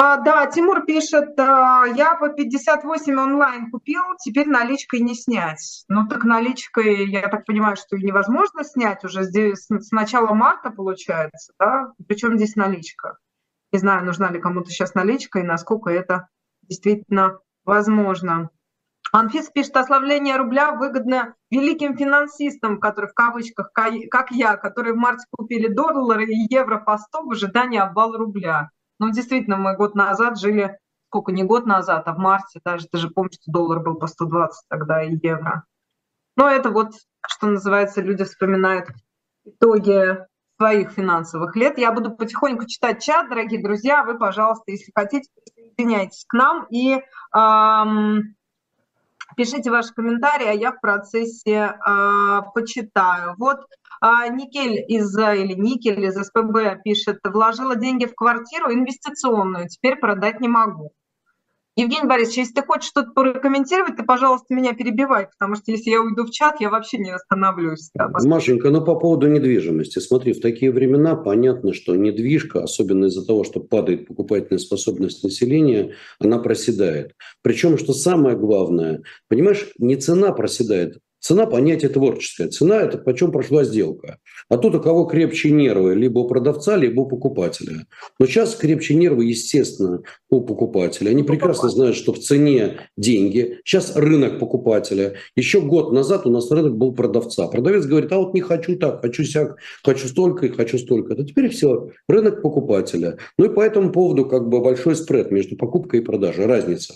А, 0.00 0.16
да, 0.18 0.46
Тимур 0.46 0.84
пишет, 0.84 1.38
а, 1.40 1.84
я 1.86 2.14
по 2.14 2.28
58 2.28 3.18
онлайн 3.18 3.68
купил, 3.70 4.02
теперь 4.20 4.46
наличкой 4.46 5.00
не 5.00 5.16
снять. 5.16 5.84
Ну 5.88 6.06
так 6.06 6.24
наличкой, 6.24 7.10
я 7.10 7.26
так 7.28 7.44
понимаю, 7.44 7.76
что 7.76 7.96
и 7.96 8.04
невозможно 8.04 8.62
снять 8.62 9.02
уже 9.04 9.24
здесь 9.24 9.66
с 9.68 9.90
начала 9.90 10.34
марта 10.34 10.70
получается, 10.70 11.52
да? 11.58 11.92
Причем 12.06 12.36
здесь 12.36 12.54
наличка? 12.54 13.18
Не 13.72 13.80
знаю, 13.80 14.04
нужна 14.04 14.30
ли 14.30 14.40
кому-то 14.40 14.70
сейчас 14.70 14.94
наличка 14.94 15.40
и 15.40 15.42
насколько 15.42 15.90
это 15.90 16.28
действительно 16.62 17.40
возможно. 17.64 18.50
Анфис 19.12 19.50
пишет, 19.50 19.76
ослабление 19.76 20.36
рубля 20.36 20.72
выгодно 20.72 21.34
великим 21.50 21.96
финансистам, 21.96 22.78
которые 22.78 23.10
в 23.10 23.14
кавычках, 23.14 23.72
как 23.72 24.30
я, 24.30 24.56
которые 24.56 24.94
в 24.94 24.98
марте 24.98 25.24
купили 25.30 25.68
доллары 25.68 26.26
и 26.26 26.46
евро 26.52 26.78
по 26.78 26.98
100 26.98 27.22
в 27.22 27.30
ожидании 27.30 27.78
обвала 27.78 28.18
рубля. 28.18 28.70
Ну, 28.98 29.10
действительно, 29.10 29.56
мы 29.56 29.76
год 29.76 29.94
назад 29.94 30.38
жили, 30.38 30.78
сколько, 31.08 31.32
не 31.32 31.42
год 31.42 31.64
назад, 31.64 32.06
а 32.06 32.12
в 32.12 32.18
марте 32.18 32.60
даже, 32.64 32.86
ты 32.88 32.98
же 32.98 33.08
помнишь, 33.08 33.38
что 33.40 33.50
доллар 33.52 33.80
был 33.80 33.94
по 33.94 34.06
120 34.06 34.64
тогда 34.68 35.02
и 35.02 35.16
евро. 35.22 35.64
Но 36.36 36.48
это 36.50 36.70
вот, 36.70 36.92
что 37.26 37.46
называется, 37.46 38.02
люди 38.02 38.24
вспоминают 38.24 38.88
итоги 39.44 40.18
своих 40.58 40.90
финансовых 40.90 41.56
лет. 41.56 41.78
Я 41.78 41.92
буду 41.92 42.10
потихоньку 42.10 42.66
читать 42.66 43.02
чат, 43.02 43.28
дорогие 43.28 43.62
друзья. 43.62 44.04
Вы, 44.04 44.18
пожалуйста, 44.18 44.64
если 44.66 44.92
хотите, 44.94 45.30
присоединяйтесь 45.34 46.24
к 46.26 46.32
нам 46.34 46.66
и 46.68 47.00
эм, 47.34 48.34
Пишите 49.38 49.70
ваши 49.70 49.94
комментарии, 49.94 50.48
а 50.48 50.52
я 50.52 50.72
в 50.72 50.80
процессе 50.80 51.52
э, 51.52 52.40
почитаю. 52.54 53.36
Вот 53.38 53.58
э, 54.02 54.06
Никель 54.32 54.84
из 54.88 55.16
или 55.16 55.54
Никель 55.54 56.04
из 56.04 56.16
СПБ 56.16 56.82
пишет, 56.82 57.20
вложила 57.22 57.76
деньги 57.76 58.06
в 58.06 58.16
квартиру 58.16 58.72
инвестиционную, 58.72 59.68
теперь 59.68 59.94
продать 59.94 60.40
не 60.40 60.48
могу. 60.48 60.90
Евгений 61.78 62.08
Борисович, 62.08 62.38
если 62.38 62.54
ты 62.54 62.62
хочешь 62.62 62.88
что-то 62.88 63.12
прокомментировать, 63.12 63.94
ты, 63.96 64.02
пожалуйста, 64.02 64.52
меня 64.52 64.72
перебивай, 64.72 65.28
потому 65.28 65.54
что 65.54 65.70
если 65.70 65.90
я 65.90 66.02
уйду 66.02 66.24
в 66.24 66.30
чат, 66.30 66.60
я 66.60 66.70
вообще 66.70 66.98
не 66.98 67.10
остановлюсь. 67.10 67.92
Машенька, 68.24 68.70
ну 68.70 68.84
по 68.84 68.96
поводу 68.96 69.28
недвижимости. 69.28 70.00
Смотри, 70.00 70.32
в 70.32 70.40
такие 70.40 70.72
времена 70.72 71.14
понятно, 71.14 71.72
что 71.72 71.94
недвижка, 71.94 72.64
особенно 72.64 73.04
из-за 73.04 73.24
того, 73.24 73.44
что 73.44 73.60
падает 73.60 74.08
покупательная 74.08 74.58
способность 74.58 75.22
населения, 75.22 75.94
она 76.18 76.38
проседает. 76.38 77.12
Причем, 77.42 77.78
что 77.78 77.92
самое 77.92 78.36
главное, 78.36 79.04
понимаешь, 79.28 79.68
не 79.78 79.94
цена 79.94 80.32
проседает, 80.32 80.98
Цена– 81.20 81.46
понятие 81.46 81.88
творческое. 81.90 82.48
Цена– 82.48 82.80
это 82.82 82.98
почем 82.98 83.32
прошла 83.32 83.64
сделка. 83.64 84.18
А 84.48 84.56
тут 84.56 84.76
у 84.76 84.80
кого 84.80 85.04
крепче 85.04 85.50
нервы, 85.50 85.94
либо 85.94 86.20
у 86.20 86.28
продавца, 86.28 86.76
либо 86.76 87.00
у 87.00 87.06
покупателя. 87.06 87.86
Но 88.18 88.26
сейчас 88.26 88.54
крепче 88.54 88.94
нервы, 88.94 89.24
естественно, 89.24 90.02
у 90.30 90.40
покупателя. 90.40 91.10
Они 91.10 91.24
прекрасно 91.24 91.68
знают, 91.70 91.96
что 91.96 92.12
в 92.12 92.20
цене 92.20 92.88
деньги. 92.96 93.58
Сейчас 93.64 93.96
рынок 93.96 94.38
покупателя. 94.38 95.14
Еще 95.34 95.60
год 95.60 95.92
назад 95.92 96.26
у 96.26 96.30
нас 96.30 96.50
рынок 96.50 96.76
был 96.76 96.94
продавца. 96.94 97.48
Продавец 97.48 97.84
говорит, 97.84 98.12
а 98.12 98.18
вот 98.18 98.34
не 98.34 98.40
хочу 98.40 98.76
так, 98.76 99.00
хочу 99.00 99.24
сяк, 99.24 99.56
хочу 99.82 100.06
столько 100.06 100.46
и 100.46 100.50
хочу 100.50 100.78
столько. 100.78 101.14
А 101.14 101.24
теперь 101.24 101.48
все, 101.48 101.90
рынок 102.08 102.42
покупателя. 102.42 103.18
Ну 103.38 103.46
и 103.46 103.54
по 103.54 103.60
этому 103.60 103.90
поводу 103.90 104.24
как 104.24 104.48
бы 104.48 104.60
большой 104.60 104.94
спред 104.94 105.30
между 105.32 105.56
покупкой 105.56 106.00
и 106.00 106.04
продажей, 106.04 106.46
разница. 106.46 106.94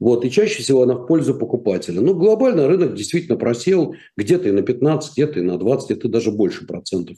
Вот, 0.00 0.24
и 0.24 0.30
чаще 0.30 0.62
всего 0.62 0.82
она 0.82 0.94
в 0.94 1.06
пользу 1.06 1.34
покупателя. 1.34 2.00
Ну, 2.00 2.14
глобально 2.14 2.66
рынок 2.66 2.94
действительно 2.94 3.38
просел 3.38 3.94
где-то 4.16 4.48
и 4.48 4.52
на 4.52 4.62
15, 4.62 5.12
где-то 5.12 5.38
и 5.38 5.42
на 5.42 5.56
20, 5.56 5.90
где-то 5.90 6.08
даже 6.08 6.30
больше 6.30 6.66
процентов. 6.66 7.16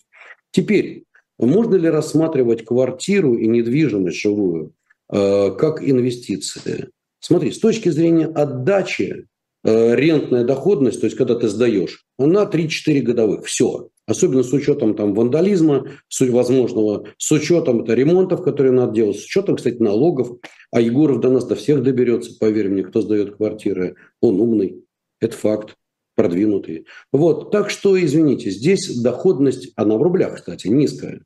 Теперь, 0.50 1.04
можно 1.38 1.74
ли 1.76 1.88
рассматривать 1.88 2.64
квартиру 2.64 3.34
и 3.34 3.46
недвижимость 3.46 4.20
жилую 4.20 4.72
э, 5.10 5.50
как 5.58 5.82
инвестиции? 5.82 6.90
Смотри, 7.20 7.50
с 7.50 7.58
точки 7.58 7.88
зрения 7.88 8.26
отдачи, 8.26 9.26
э, 9.64 9.96
рентная 9.96 10.44
доходность, 10.44 11.00
то 11.00 11.06
есть 11.06 11.16
когда 11.16 11.34
ты 11.34 11.48
сдаешь, 11.48 12.04
она 12.18 12.44
3-4 12.44 13.00
годовых. 13.00 13.46
Все 13.46 13.88
особенно 14.06 14.42
с 14.42 14.52
учетом 14.52 14.94
там, 14.94 15.14
вандализма, 15.14 15.86
возможного, 16.20 17.06
с 17.18 17.30
учетом 17.32 17.82
это, 17.82 17.94
ремонтов, 17.94 18.42
которые 18.42 18.72
надо 18.72 18.92
делать, 18.92 19.18
с 19.18 19.24
учетом, 19.24 19.56
кстати, 19.56 19.76
налогов. 19.82 20.38
А 20.70 20.80
Егоров 20.80 21.20
до 21.20 21.30
нас 21.30 21.44
до 21.44 21.54
всех 21.54 21.82
доберется, 21.82 22.36
поверь 22.38 22.68
мне, 22.68 22.82
кто 22.82 23.00
сдает 23.00 23.36
квартиры. 23.36 23.96
Он 24.20 24.40
умный, 24.40 24.84
это 25.20 25.36
факт, 25.36 25.76
продвинутый. 26.14 26.86
Вот, 27.12 27.50
так 27.50 27.70
что, 27.70 28.02
извините, 28.02 28.50
здесь 28.50 29.00
доходность, 29.00 29.72
она 29.76 29.96
в 29.96 30.02
рублях, 30.02 30.36
кстати, 30.36 30.68
низкая. 30.68 31.22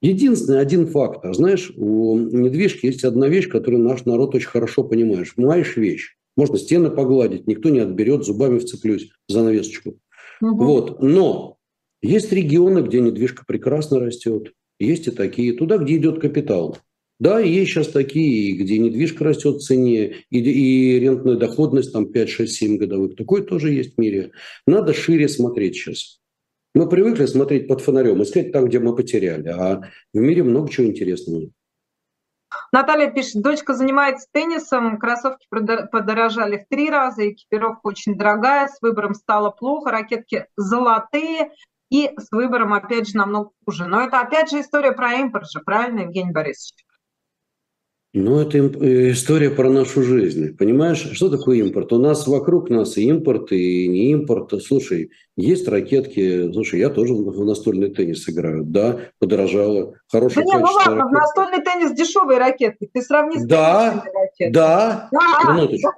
Единственный 0.00 0.58
один 0.58 0.88
фактор, 0.88 1.32
знаешь, 1.32 1.70
у 1.76 2.18
недвижки 2.18 2.86
есть 2.86 3.04
одна 3.04 3.28
вещь, 3.28 3.48
которую 3.48 3.84
наш 3.84 4.04
народ 4.04 4.34
очень 4.34 4.48
хорошо 4.48 4.82
понимает. 4.82 5.28
Маешь 5.36 5.76
вещь, 5.76 6.16
можно 6.36 6.58
стены 6.58 6.90
погладить, 6.90 7.46
никто 7.46 7.68
не 7.68 7.78
отберет, 7.78 8.24
зубами 8.24 8.58
вцеплюсь 8.58 9.10
за 9.28 9.44
навесочку. 9.44 9.98
Угу. 10.40 10.64
Вот, 10.64 11.02
но 11.02 11.58
есть 12.02 12.32
регионы, 12.32 12.80
где 12.80 13.00
недвижка 13.00 13.44
прекрасно 13.46 14.00
растет. 14.00 14.52
Есть 14.78 15.06
и 15.06 15.10
такие. 15.12 15.54
Туда, 15.54 15.78
где 15.78 15.96
идет 15.96 16.20
капитал. 16.20 16.78
Да, 17.20 17.38
есть 17.38 17.70
сейчас 17.70 17.86
такие, 17.86 18.56
где 18.56 18.78
недвижка 18.78 19.22
растет 19.22 19.56
в 19.56 19.60
цене, 19.60 20.24
и, 20.28 20.38
и 20.40 20.98
рентная 20.98 21.36
доходность 21.36 21.92
там 21.92 22.10
5, 22.10 22.28
6, 22.28 22.52
7 22.52 22.76
годовых. 22.78 23.14
Такое 23.14 23.42
тоже 23.42 23.70
есть 23.70 23.94
в 23.94 23.98
мире. 23.98 24.32
Надо 24.66 24.92
шире 24.92 25.28
смотреть 25.28 25.76
сейчас. 25.76 26.20
Мы 26.74 26.88
привыкли 26.88 27.26
смотреть 27.26 27.68
под 27.68 27.80
фонарем, 27.80 28.22
искать 28.24 28.50
там, 28.50 28.66
где 28.66 28.80
мы 28.80 28.96
потеряли. 28.96 29.48
А 29.48 29.82
в 30.12 30.18
мире 30.18 30.42
много 30.42 30.68
чего 30.68 30.88
интересного. 30.88 31.50
Наталья 32.72 33.10
пишет, 33.10 33.42
дочка 33.42 33.74
занимается 33.74 34.26
теннисом, 34.32 34.98
кроссовки 34.98 35.46
подорожали 35.50 36.58
в 36.58 36.68
три 36.68 36.90
раза, 36.90 37.30
экипировка 37.30 37.80
очень 37.84 38.16
дорогая, 38.16 38.68
с 38.68 38.80
выбором 38.80 39.14
стало 39.14 39.50
плохо, 39.50 39.90
ракетки 39.90 40.46
золотые, 40.56 41.50
и 41.92 42.10
с 42.18 42.32
выбором, 42.32 42.72
опять 42.72 43.06
же, 43.06 43.18
намного 43.18 43.50
хуже. 43.64 43.84
Но 43.84 44.00
это, 44.00 44.20
опять 44.20 44.50
же, 44.50 44.60
история 44.60 44.92
про 44.92 45.12
импорт 45.12 45.50
же, 45.50 45.60
правильно, 45.60 46.00
Евгений 46.00 46.32
Борисович? 46.32 46.74
Ну, 48.14 48.40
это 48.40 48.58
э, 48.58 49.10
история 49.12 49.50
про 49.50 49.68
нашу 49.70 50.02
жизнь. 50.02 50.56
Понимаешь, 50.56 51.06
что 51.12 51.28
такое 51.30 51.58
импорт? 51.58 51.92
У 51.92 51.98
нас 51.98 52.26
вокруг 52.26 52.70
нас 52.70 52.96
и 52.96 53.04
импорт, 53.04 53.52
и 53.52 53.88
не 53.88 54.10
импорт. 54.10 54.52
Слушай, 54.62 55.10
есть 55.36 55.68
ракетки. 55.68 56.50
Слушай, 56.52 56.80
я 56.80 56.88
тоже 56.88 57.12
в 57.14 57.44
настольный 57.44 57.90
теннис 57.90 58.26
играю. 58.28 58.64
Да, 58.64 59.00
подорожало. 59.18 59.94
Хорошая 60.10 60.44
да 60.44 60.56
не, 60.56 60.60
ну 60.60 60.72
ладно, 60.72 60.94
ракетки. 60.94 61.08
в 61.08 61.12
настольный 61.12 61.64
теннис 61.64 61.92
дешевые 61.92 62.38
ракетки. 62.38 62.88
Ты 62.92 63.02
сравни 63.02 63.38
с 63.38 63.44
да, 63.44 64.02
да, 64.50 65.08
да. 65.10 65.54
Минуточку. 65.54 65.90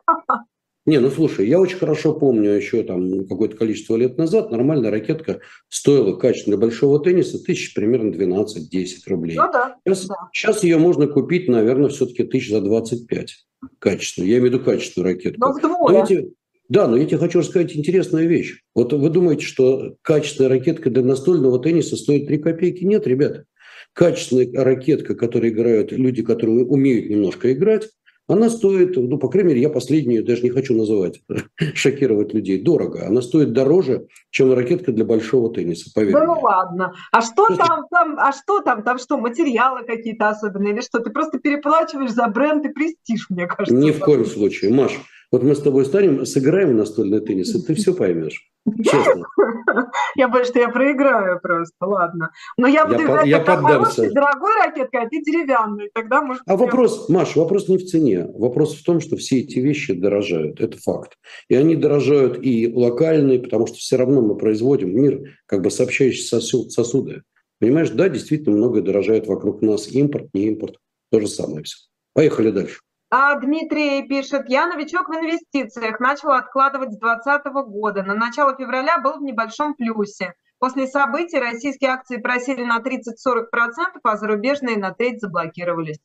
Не, 0.86 1.00
ну 1.00 1.10
слушай, 1.10 1.48
я 1.48 1.60
очень 1.60 1.78
хорошо 1.78 2.12
помню 2.12 2.50
еще 2.50 2.82
там 2.82 3.26
какое-то 3.26 3.56
количество 3.56 3.96
лет 3.96 4.18
назад 4.18 4.50
нормальная 4.50 4.90
ракетка 4.90 5.40
стоила 5.68 6.14
качественно 6.16 6.58
большого 6.58 7.02
тенниса 7.02 7.42
тысяч 7.42 7.72
примерно 7.72 8.10
12-10 8.10 8.86
рублей. 9.06 9.36
Ну 9.36 9.50
да, 9.50 9.76
сейчас, 9.86 10.06
да. 10.06 10.14
сейчас 10.32 10.62
ее 10.62 10.76
можно 10.76 11.06
купить, 11.06 11.48
наверное, 11.48 11.88
все-таки 11.88 12.24
тысяч 12.24 12.50
за 12.50 12.60
25 12.60 13.46
качественно. 13.78 14.26
Я 14.26 14.38
имею 14.38 14.42
в 14.42 14.54
виду 14.54 14.60
качественную 14.64 15.14
ракетку. 15.14 15.40
Но 15.40 15.52
вдвое. 15.52 15.92
Но 15.92 16.04
эти, 16.04 16.34
да, 16.68 16.86
но 16.86 16.96
я 16.96 17.06
тебе 17.06 17.18
хочу 17.18 17.38
рассказать 17.38 17.74
интересную 17.74 18.28
вещь. 18.28 18.62
Вот 18.74 18.92
вы 18.92 19.08
думаете, 19.08 19.44
что 19.46 19.96
качественная 20.02 20.50
ракетка 20.50 20.90
для 20.90 21.02
настольного 21.02 21.58
тенниса 21.62 21.96
стоит 21.96 22.26
3 22.26 22.38
копейки? 22.38 22.84
Нет, 22.84 23.06
ребята. 23.06 23.44
Качественная 23.94 24.50
ракетка, 24.62 25.14
которой 25.14 25.50
играют 25.50 25.92
люди, 25.92 26.22
которые 26.22 26.64
умеют 26.64 27.08
немножко 27.08 27.52
играть, 27.52 27.88
она 28.26 28.48
стоит, 28.48 28.96
ну, 28.96 29.18
по 29.18 29.28
крайней 29.28 29.50
мере, 29.50 29.60
я 29.60 29.68
последнюю 29.68 30.24
даже 30.24 30.42
не 30.42 30.50
хочу 30.50 30.74
называть, 30.74 31.22
шокировать 31.74 32.32
людей, 32.32 32.60
дорого. 32.60 33.06
Она 33.06 33.20
стоит 33.20 33.52
дороже, 33.52 34.06
чем 34.30 34.52
ракетка 34.54 34.92
для 34.92 35.04
большого 35.04 35.52
тенниса, 35.52 35.90
поверь 35.94 36.14
Да 36.14 36.24
ну 36.24 36.40
ладно. 36.40 36.94
А 37.12 37.20
что 37.20 37.54
там, 37.54 37.86
там, 37.90 38.18
а 38.18 38.32
что 38.32 38.60
там, 38.60 38.82
там 38.82 38.98
что, 38.98 39.18
материалы 39.18 39.84
какие-то 39.84 40.30
особенные 40.30 40.72
или 40.72 40.80
что? 40.80 41.00
Ты 41.00 41.10
просто 41.10 41.38
переплачиваешь 41.38 42.12
за 42.12 42.26
бренд 42.28 42.64
и 42.64 42.70
престиж, 42.70 43.26
мне 43.28 43.46
кажется. 43.46 43.74
Ни 43.74 43.90
в 43.90 44.00
коем 44.00 44.24
случае. 44.24 44.72
Маш, 44.72 44.92
вот 45.34 45.42
мы 45.42 45.56
с 45.56 45.60
тобой 45.60 45.84
станем, 45.84 46.24
сыграем 46.26 46.68
в 46.68 46.74
настольный 46.74 47.18
теннис, 47.18 47.52
и 47.56 47.60
ты 47.60 47.74
все 47.74 47.92
поймешь. 47.92 48.48
Честно. 48.84 49.26
Я 50.16 50.28
боюсь, 50.28 50.46
что 50.46 50.60
я 50.60 50.68
проиграю 50.68 51.40
просто, 51.40 51.74
ладно. 51.80 52.30
Но 52.56 52.68
я 52.68 52.86
буду 52.86 53.02
играть 53.02 53.26
я 53.26 53.40
поддамся. 53.40 54.08
дорогой 54.12 54.54
ракеткой, 54.64 55.02
а 55.02 55.08
ты 55.08 55.20
деревянный. 55.22 55.90
Тогда 55.92 56.22
может 56.22 56.42
А 56.46 56.56
вопрос, 56.56 57.08
Маш, 57.08 57.34
вопрос 57.34 57.68
не 57.68 57.78
в 57.78 57.84
цене. 57.84 58.26
Вопрос 58.32 58.76
в 58.76 58.84
том, 58.84 59.00
что 59.00 59.16
все 59.16 59.40
эти 59.40 59.58
вещи 59.58 59.92
дорожают. 59.92 60.60
Это 60.60 60.78
факт. 60.78 61.14
И 61.48 61.56
они 61.56 61.74
дорожают 61.74 62.38
и 62.40 62.72
локальные, 62.72 63.40
потому 63.40 63.66
что 63.66 63.76
все 63.78 63.96
равно 63.96 64.22
мы 64.22 64.36
производим 64.36 64.94
мир, 64.94 65.36
как 65.46 65.62
бы 65.62 65.70
сообщающие 65.70 66.24
сосуды. 66.24 67.22
Понимаешь, 67.58 67.90
да, 67.90 68.08
действительно 68.08 68.56
многое 68.56 68.82
дорожает 68.82 69.26
вокруг 69.26 69.62
нас. 69.62 69.88
Импорт, 69.88 70.28
не 70.32 70.46
импорт. 70.46 70.76
То 71.10 71.18
же 71.18 71.26
самое 71.26 71.64
все. 71.64 71.76
Поехали 72.12 72.50
дальше. 72.50 72.78
А 73.10 73.38
Дмитрий 73.38 74.06
пишет, 74.08 74.48
я 74.48 74.66
новичок 74.66 75.08
в 75.08 75.12
инвестициях, 75.12 76.00
начал 76.00 76.30
откладывать 76.30 76.92
с 76.92 76.98
2020 76.98 77.44
года. 77.68 78.02
На 78.02 78.14
начало 78.14 78.56
февраля 78.56 78.98
был 78.98 79.18
в 79.18 79.22
небольшом 79.22 79.74
плюсе. 79.74 80.34
После 80.58 80.86
событий 80.86 81.38
российские 81.38 81.90
акции 81.90 82.16
просели 82.16 82.64
на 82.64 82.78
30-40%, 82.78 84.00
а 84.02 84.16
зарубежные 84.16 84.78
на 84.78 84.92
треть 84.92 85.20
заблокировались. 85.20 85.98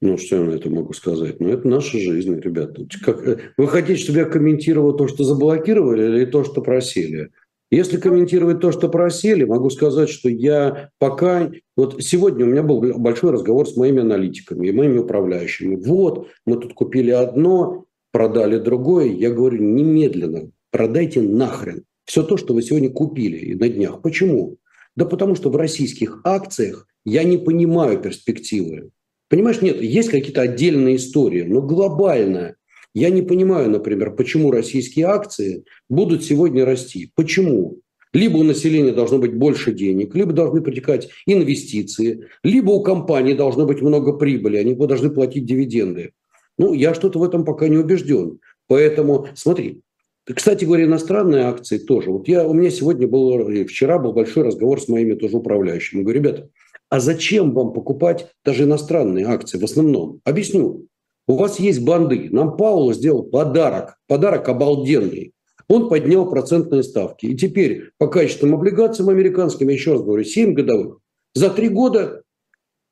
Ну, 0.00 0.16
что 0.16 0.36
я 0.36 0.42
на 0.42 0.52
это 0.52 0.70
могу 0.70 0.94
сказать? 0.94 1.40
Ну, 1.40 1.48
это 1.50 1.68
наша 1.68 1.98
жизнь, 1.98 2.40
ребята. 2.40 2.86
Как, 3.04 3.26
э, 3.26 3.52
вы 3.58 3.68
хотите, 3.68 4.02
чтобы 4.02 4.20
я 4.20 4.24
комментировал 4.24 4.96
то, 4.96 5.08
что 5.08 5.24
заблокировали, 5.24 6.04
или 6.04 6.24
то, 6.24 6.42
что 6.42 6.62
просили? 6.62 7.32
Если 7.70 7.98
комментировать 7.98 8.60
то, 8.60 8.72
что 8.72 8.88
просили, 8.88 9.44
могу 9.44 9.70
сказать, 9.70 10.08
что 10.08 10.28
я 10.28 10.90
пока... 10.98 11.52
Вот 11.76 12.02
сегодня 12.02 12.44
у 12.44 12.48
меня 12.48 12.62
был 12.62 12.98
большой 12.98 13.30
разговор 13.30 13.68
с 13.68 13.76
моими 13.76 14.00
аналитиками 14.00 14.68
и 14.68 14.72
моими 14.72 14.98
управляющими. 14.98 15.76
Вот, 15.76 16.28
мы 16.46 16.56
тут 16.56 16.74
купили 16.74 17.10
одно, 17.10 17.84
продали 18.12 18.58
другое. 18.58 19.06
Я 19.06 19.30
говорю, 19.30 19.62
немедленно 19.62 20.50
продайте 20.70 21.20
нахрен 21.20 21.84
все 22.04 22.22
то, 22.22 22.36
что 22.36 22.54
вы 22.54 22.62
сегодня 22.62 22.90
купили 22.90 23.36
и 23.36 23.54
на 23.54 23.68
днях. 23.68 24.02
Почему? 24.02 24.56
Да 24.96 25.04
потому 25.04 25.36
что 25.36 25.50
в 25.50 25.56
российских 25.56 26.20
акциях 26.24 26.88
я 27.04 27.22
не 27.22 27.38
понимаю 27.38 28.00
перспективы. 28.00 28.90
Понимаешь, 29.28 29.62
нет, 29.62 29.80
есть 29.80 30.10
какие-то 30.10 30.40
отдельные 30.40 30.96
истории, 30.96 31.42
но 31.42 31.62
глобальная 31.62 32.56
я 32.94 33.10
не 33.10 33.22
понимаю, 33.22 33.70
например, 33.70 34.14
почему 34.14 34.50
российские 34.50 35.06
акции 35.06 35.64
будут 35.88 36.24
сегодня 36.24 36.64
расти. 36.64 37.12
Почему? 37.14 37.80
Либо 38.12 38.38
у 38.38 38.42
населения 38.42 38.92
должно 38.92 39.18
быть 39.18 39.34
больше 39.34 39.72
денег, 39.72 40.14
либо 40.16 40.32
должны 40.32 40.62
протекать 40.62 41.08
инвестиции, 41.26 42.26
либо 42.42 42.70
у 42.72 42.82
компании 42.82 43.34
должно 43.34 43.66
быть 43.66 43.80
много 43.80 44.14
прибыли, 44.14 44.56
они 44.56 44.74
должны 44.74 45.10
платить 45.10 45.46
дивиденды. 45.46 46.12
Ну, 46.58 46.72
я 46.72 46.92
что-то 46.94 47.20
в 47.20 47.22
этом 47.22 47.44
пока 47.44 47.68
не 47.68 47.78
убежден. 47.78 48.40
Поэтому, 48.66 49.28
смотри, 49.34 49.82
кстати 50.24 50.64
говоря, 50.64 50.84
иностранные 50.84 51.44
акции 51.44 51.78
тоже. 51.78 52.10
Вот 52.10 52.28
я, 52.28 52.46
у 52.46 52.52
меня 52.52 52.70
сегодня 52.70 53.06
был, 53.06 53.48
вчера 53.66 53.98
был 53.98 54.12
большой 54.12 54.44
разговор 54.44 54.80
с 54.80 54.88
моими 54.88 55.14
тоже 55.14 55.36
управляющими. 55.36 56.00
Я 56.00 56.04
говорю, 56.04 56.20
ребята, 56.20 56.48
а 56.88 57.00
зачем 57.00 57.52
вам 57.52 57.72
покупать 57.72 58.28
даже 58.44 58.64
иностранные 58.64 59.26
акции 59.26 59.58
в 59.58 59.64
основном? 59.64 60.20
Объясню. 60.24 60.86
У 61.30 61.36
вас 61.36 61.60
есть 61.60 61.84
банды. 61.84 62.28
Нам 62.32 62.56
Пауло 62.56 62.92
сделал 62.92 63.22
подарок. 63.22 63.98
Подарок 64.08 64.48
обалденный. 64.48 65.32
Он 65.68 65.88
поднял 65.88 66.28
процентные 66.28 66.82
ставки. 66.82 67.26
И 67.26 67.36
теперь 67.36 67.90
по 67.98 68.08
качественным 68.08 68.56
облигациям 68.56 69.10
американским, 69.10 69.68
еще 69.68 69.92
раз 69.92 70.02
говорю, 70.02 70.24
7 70.24 70.54
годовых, 70.54 70.98
за 71.34 71.50
3 71.50 71.68
года 71.68 72.22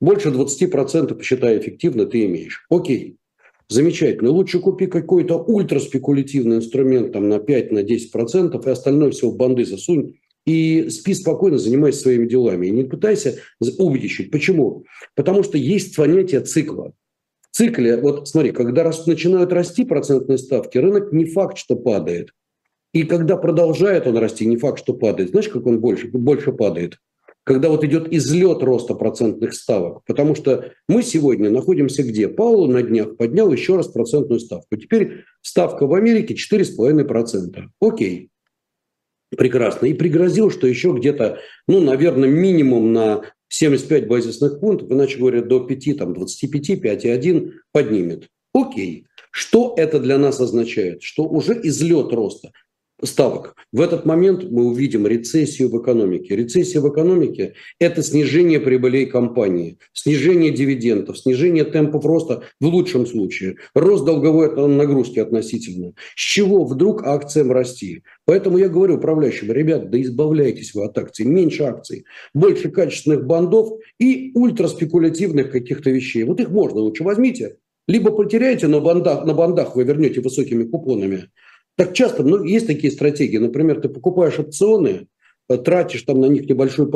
больше 0.01 0.29
20% 0.29 1.17
посчитай 1.17 1.59
эффективно 1.59 2.07
ты 2.07 2.27
имеешь. 2.27 2.65
Окей. 2.71 3.17
Замечательно. 3.69 4.31
Лучше 4.31 4.61
купи 4.61 4.87
какой-то 4.87 5.39
ультраспекулятивный 5.39 6.59
инструмент 6.59 7.15
там, 7.15 7.29
на 7.29 7.39
5-10%, 7.39 7.73
на 7.73 7.81
10%, 7.81 8.69
и 8.69 8.71
остальное 8.71 9.11
все 9.11 9.31
в 9.31 9.37
банды 9.37 9.65
засунь. 9.65 10.15
И 10.47 10.89
спи 10.91 11.15
спокойно, 11.15 11.59
занимайся 11.59 12.03
своими 12.03 12.29
делами. 12.29 12.69
И 12.69 12.71
не 12.71 12.85
пытайся 12.85 13.41
убедить. 13.59 14.31
Почему? 14.31 14.85
Потому 15.17 15.43
что 15.43 15.59
есть 15.59 15.97
понятие 15.97 16.43
цикла. 16.43 16.93
Цикле, 17.53 17.97
вот 17.97 18.29
смотри, 18.29 18.53
когда 18.53 18.85
раз, 18.85 19.07
начинают 19.07 19.53
расти 19.53 19.85
процентные 19.85 20.39
ставки, 20.39 20.79
рынок 20.79 21.13
не 21.13 21.25
факт, 21.25 21.59
что 21.59 21.77
падает. 21.77 22.31
И 22.93 23.03
когда 23.05 23.37
продолжает 23.37 24.07
он 24.07 24.17
расти, 24.17 24.47
не 24.47 24.57
факт, 24.57 24.79
что 24.79 24.95
падает. 24.95 25.31
Знаешь, 25.31 25.49
как 25.49 25.67
он 25.67 25.81
больше, 25.81 26.09
больше 26.09 26.53
падает? 26.53 26.99
когда 27.49 27.71
вот 27.71 27.83
идет 27.83 28.13
излет 28.13 28.63
роста 28.63 28.95
процентных 28.95 29.55
ставок. 29.55 30.05
Потому 30.07 30.35
что 30.35 30.73
мы 30.87 31.03
сегодня 31.03 31.49
находимся 31.49 32.03
где? 32.03 32.29
Пауло 32.29 32.71
на 32.71 32.83
днях 32.83 33.17
поднял 33.17 33.51
еще 33.51 33.77
раз 33.77 33.89
процентную 33.89 34.39
ставку. 34.39 34.77
Теперь 34.77 35.25
ставка 35.41 35.87
в 35.87 35.95
Америке 35.95 36.35
4,5%. 36.35 37.69
Окей. 37.81 38.29
Прекрасно. 39.35 39.87
И 39.87 39.95
пригрозил, 39.95 40.51
что 40.51 40.67
еще 40.67 40.93
где-то, 40.93 41.39
ну, 41.67 41.81
наверное, 41.81 42.29
минимум 42.29 42.93
на 42.93 43.23
75 43.49 44.09
базисных 44.09 44.61
пунктов, 44.61 44.91
иначе 44.91 45.19
говоря, 45.19 45.43
до 45.43 45.61
5, 45.61 45.99
там, 45.99 46.15
25, 46.15 46.71
5,1 46.71 47.53
поднимет. 47.73 48.29
Окей. 48.53 49.07
Что 49.31 49.75
это 49.77 50.01
для 50.01 50.19
нас 50.19 50.41
означает? 50.41 51.03
Что 51.03 51.25
уже 51.25 51.59
излет 51.63 52.13
роста 52.13 52.53
ставок. 53.03 53.55
В 53.73 53.81
этот 53.81 54.05
момент 54.07 54.45
мы 54.51 54.65
увидим 54.67 55.07
рецессию 55.07 55.69
в 55.69 55.81
экономике. 55.81 56.35
Рецессия 56.35 56.81
в 56.81 56.89
экономике– 56.91 57.55
это 57.79 58.03
снижение 58.03 58.61
прибылей 58.61 59.07
компании, 59.07 59.79
снижение 59.93 60.51
дивидендов, 60.51 61.19
снижение 61.19 61.65
темпов 61.65 62.05
роста 62.05 62.43
в 62.61 62.67
лучшем 62.67 63.07
случае, 63.07 63.57
рост 63.75 64.05
долговой 64.05 64.69
нагрузки 64.69 65.19
относительно. 65.19 65.93
С 66.17 66.21
чего 66.21 66.65
вдруг 66.65 67.07
акциям 67.07 67.53
расти? 67.53 68.03
Поэтому 68.25 68.59
я 68.59 68.69
говорю 68.69 68.97
управляющим, 68.97 69.53
ребят, 69.53 69.91
да 69.91 70.01
избавляйтесь 70.01 70.75
вы 70.75 70.85
от 70.85 70.99
акций, 70.99 71.25
меньше 71.25 71.65
акций, 71.65 72.05
больше 72.35 72.71
качественных 72.71 73.27
бандов 73.27 73.71
и 73.99 74.33
ультраспекулятивных 74.35 75.51
каких-то 75.51 75.91
вещей. 75.91 76.25
Вот 76.25 76.41
их 76.41 76.51
можно 76.51 76.81
лучше 76.81 77.05
возьмите, 77.05 77.57
либо 77.87 78.11
потеряете 78.11 78.67
на 78.67 78.81
бандах, 78.81 79.25
на 79.25 79.33
бандах 79.33 79.75
вы 79.75 79.85
вернете 79.85 80.21
высокими 80.21 80.65
купонами, 80.65 81.31
так 81.79 81.95
часто 81.95 82.25
ну, 82.25 82.43
есть 82.43 82.67
такие 82.67 82.93
стратегии. 82.93 83.39
Например, 83.39 83.81
ты 83.81 83.89
покупаешь 83.89 84.41
опционы, 84.41 85.07
э, 85.49 85.57
тратишь 85.59 86.03
там 86.03 86.21
на 86.21 86.27
них 86.27 86.49
небольшой 86.49 86.91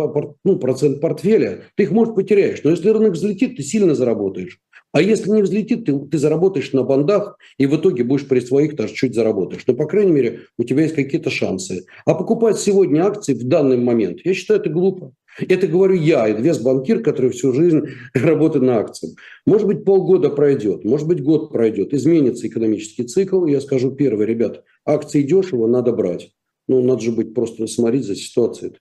ну, 0.45 0.59
процент 0.59 1.01
портфеля, 1.01 1.62
ты 1.77 1.85
их, 1.85 1.92
может, 1.92 2.16
потеряешь. 2.16 2.64
Но 2.64 2.71
если 2.71 2.88
рынок 2.88 3.12
взлетит, 3.12 3.57
ты 3.57 3.62
сильно 3.62 3.95
заработаешь. 3.95 4.59
А 4.90 5.01
если 5.01 5.31
не 5.31 5.42
взлетит, 5.42 5.85
ты, 5.85 5.97
ты 5.97 6.18
заработаешь 6.18 6.73
на 6.73 6.83
бандах, 6.83 7.38
и 7.59 7.66
в 7.66 7.77
итоге 7.77 8.03
будешь 8.03 8.27
при 8.27 8.40
своих 8.40 8.75
даже 8.75 8.92
чуть 8.92 9.14
заработаешь. 9.14 9.62
Но, 9.68 9.75
по 9.75 9.87
крайней 9.87 10.12
мере, 10.12 10.40
у 10.59 10.64
тебя 10.64 10.83
есть 10.83 10.97
какие-то 10.97 11.31
шансы. 11.31 11.85
А 12.05 12.14
покупать 12.14 12.59
сегодня 12.59 13.07
акции 13.07 13.35
в 13.35 13.45
данный 13.45 13.77
момент, 13.77 14.18
я 14.25 14.35
считаю, 14.35 14.59
это 14.59 14.68
глупо. 14.68 15.12
Это 15.49 15.66
говорю 15.66 15.95
я, 15.95 16.31
инвестбанкир, 16.31 17.03
который 17.03 17.31
всю 17.31 17.53
жизнь 17.53 17.83
работает 18.14 18.64
на 18.64 18.79
акциях. 18.79 19.14
Может 19.47 19.66
быть, 19.66 19.85
полгода 19.85 20.29
пройдет, 20.29 20.85
может 20.85 21.07
быть, 21.07 21.23
год 21.23 21.53
пройдет, 21.53 21.95
изменится 21.95 22.47
экономический 22.49 23.05
цикл. 23.05 23.47
Я 23.47 23.61
скажу 23.61 23.92
первое, 23.92 24.27
ребят, 24.27 24.62
акции 24.85 25.23
дешево, 25.23 25.66
надо 25.66 25.92
брать. 25.92 26.33
Ну, 26.68 26.83
надо 26.83 27.01
же 27.01 27.12
быть 27.12 27.35
просто 27.35 27.66
смотреть 27.66 28.05
за 28.05 28.14
ситуацией. 28.14 28.79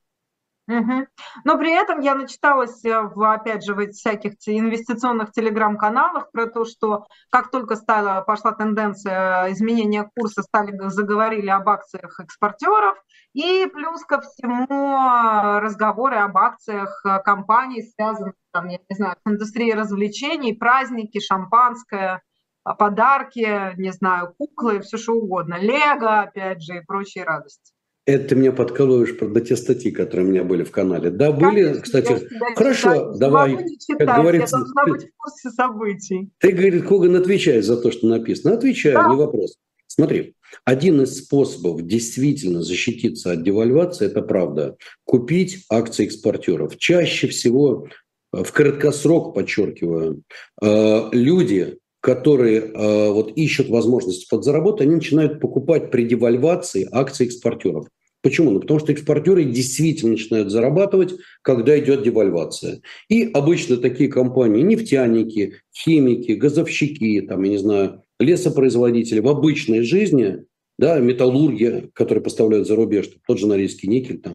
Угу. 0.68 1.08
Но 1.44 1.58
при 1.58 1.74
этом 1.74 2.00
я 2.00 2.16
начиталась, 2.16 2.86
э, 2.86 3.02
в, 3.02 3.34
опять 3.34 3.66
же, 3.66 3.74
в 3.74 3.86
всяких 3.92 4.34
инвестиционных 4.46 5.32
телеграм-каналах 5.32 6.32
про 6.32 6.46
то, 6.46 6.66
что 6.66 7.08
как 7.30 7.52
только 7.52 7.76
стала, 7.76 8.22
пошла 8.22 8.54
тенденция 8.54 9.52
изменения 9.52 10.10
курса, 10.16 10.44
стали 10.44 10.78
заговорили 10.90 11.50
об 11.50 11.68
акциях 11.68 12.20
экспортеров, 12.20 12.98
и 13.34 13.66
плюс 13.74 14.06
ко 14.06 14.22
всему 14.22 14.68
э, 14.70 15.60
разговоры 15.60 16.18
об 16.18 16.38
акциях 16.38 17.02
э, 17.06 17.20
компаний, 17.24 17.82
связанных, 17.82 18.36
там, 18.52 18.68
я 18.70 18.78
не 18.88 18.96
знаю, 18.96 19.16
с 19.26 19.30
индустрией 19.30 19.74
развлечений, 19.74 20.54
праздники, 20.54 21.20
шампанское, 21.20 22.22
подарки, 22.64 23.76
не 23.78 23.92
знаю, 23.92 24.34
куклы, 24.38 24.82
все 24.82 24.98
что 24.98 25.14
угодно, 25.14 25.58
лего, 25.60 26.22
опять 26.22 26.62
же, 26.62 26.78
и 26.78 26.86
прочие 26.86 27.24
радости. 27.24 27.74
Это 28.06 28.30
ты 28.30 28.36
меня 28.36 28.52
подкалываешь 28.52 29.16
про 29.18 29.40
те 29.42 29.56
статьи, 29.56 29.92
которые 29.92 30.26
у 30.26 30.30
меня 30.32 30.44
были 30.44 30.64
в 30.64 30.72
канале. 30.72 31.12
Да, 31.12 31.32
были, 31.32 31.64
Конечно, 31.64 31.82
кстати. 31.82 32.28
Хорошо, 32.56 32.94
читать, 32.96 33.20
давай. 33.20 33.58
Читать, 33.80 34.08
как 34.08 34.18
говорится, 34.18 34.58
я 34.58 34.64
должна 34.64 34.84
ты, 34.86 34.92
быть 34.92 35.02
в 35.04 35.18
курсе 35.18 35.50
событий. 35.52 36.30
Ты, 36.40 36.52
говорит, 36.52 36.88
Коган 36.88 37.16
отвечает 37.16 37.64
за 37.64 37.78
то, 37.78 37.92
что 37.92 38.08
написано. 38.08 38.56
Отвечаю, 38.56 38.96
да. 38.96 39.08
не 39.08 39.16
вопрос. 39.16 39.58
Смотри, 39.86 40.36
один 40.66 41.02
из 41.02 41.18
способов 41.18 41.86
действительно 41.86 42.64
защититься 42.64 43.34
от 43.34 43.44
девальвации, 43.44 44.08
это 44.08 44.22
правда, 44.22 44.78
купить 45.04 45.66
акции 45.70 46.06
экспортеров. 46.06 46.78
Чаще 46.78 47.28
всего, 47.28 47.88
э, 48.34 48.44
в 48.44 48.52
краткосрок, 48.52 49.36
подчеркиваю, 49.36 50.24
э, 50.62 51.10
люди, 51.12 51.78
которые 52.02 52.60
э, 52.62 53.12
вот 53.12 53.32
ищут 53.38 53.70
возможности 53.70 54.28
подзаработать, 54.30 54.82
они 54.82 54.96
начинают 54.96 55.40
покупать 55.40 55.92
при 55.92 56.04
девальвации 56.04 56.88
акции 56.92 57.28
экспортеров. 57.28 57.88
Почему? 58.24 58.52
Ну, 58.52 58.60
потому 58.60 58.80
что 58.80 58.92
экспортеры 58.92 59.46
действительно 59.46 60.12
начинают 60.12 60.52
зарабатывать, 60.52 61.16
когда 61.42 61.80
идет 61.80 62.04
девальвация. 62.04 62.82
И 63.10 63.30
обычно 63.34 63.78
такие 63.78 64.10
компании, 64.10 64.62
нефтяники, 64.62 65.56
химики, 65.76 66.34
газовщики, 66.34 67.22
там, 67.22 67.42
я 67.44 67.50
не 67.50 67.58
знаю, 67.58 68.04
лесопроизводители 68.20 69.20
в 69.20 69.28
обычной 69.28 69.82
жизни, 69.82 70.46
да, 70.78 71.00
металлурги, 71.00 71.90
которые 71.94 72.24
поставляют 72.24 72.68
за 72.68 72.76
рубеж, 72.76 73.10
тот 73.28 73.40
же 73.40 73.48
Норильский 73.48 73.90
никель, 73.90 74.20
там, 74.20 74.34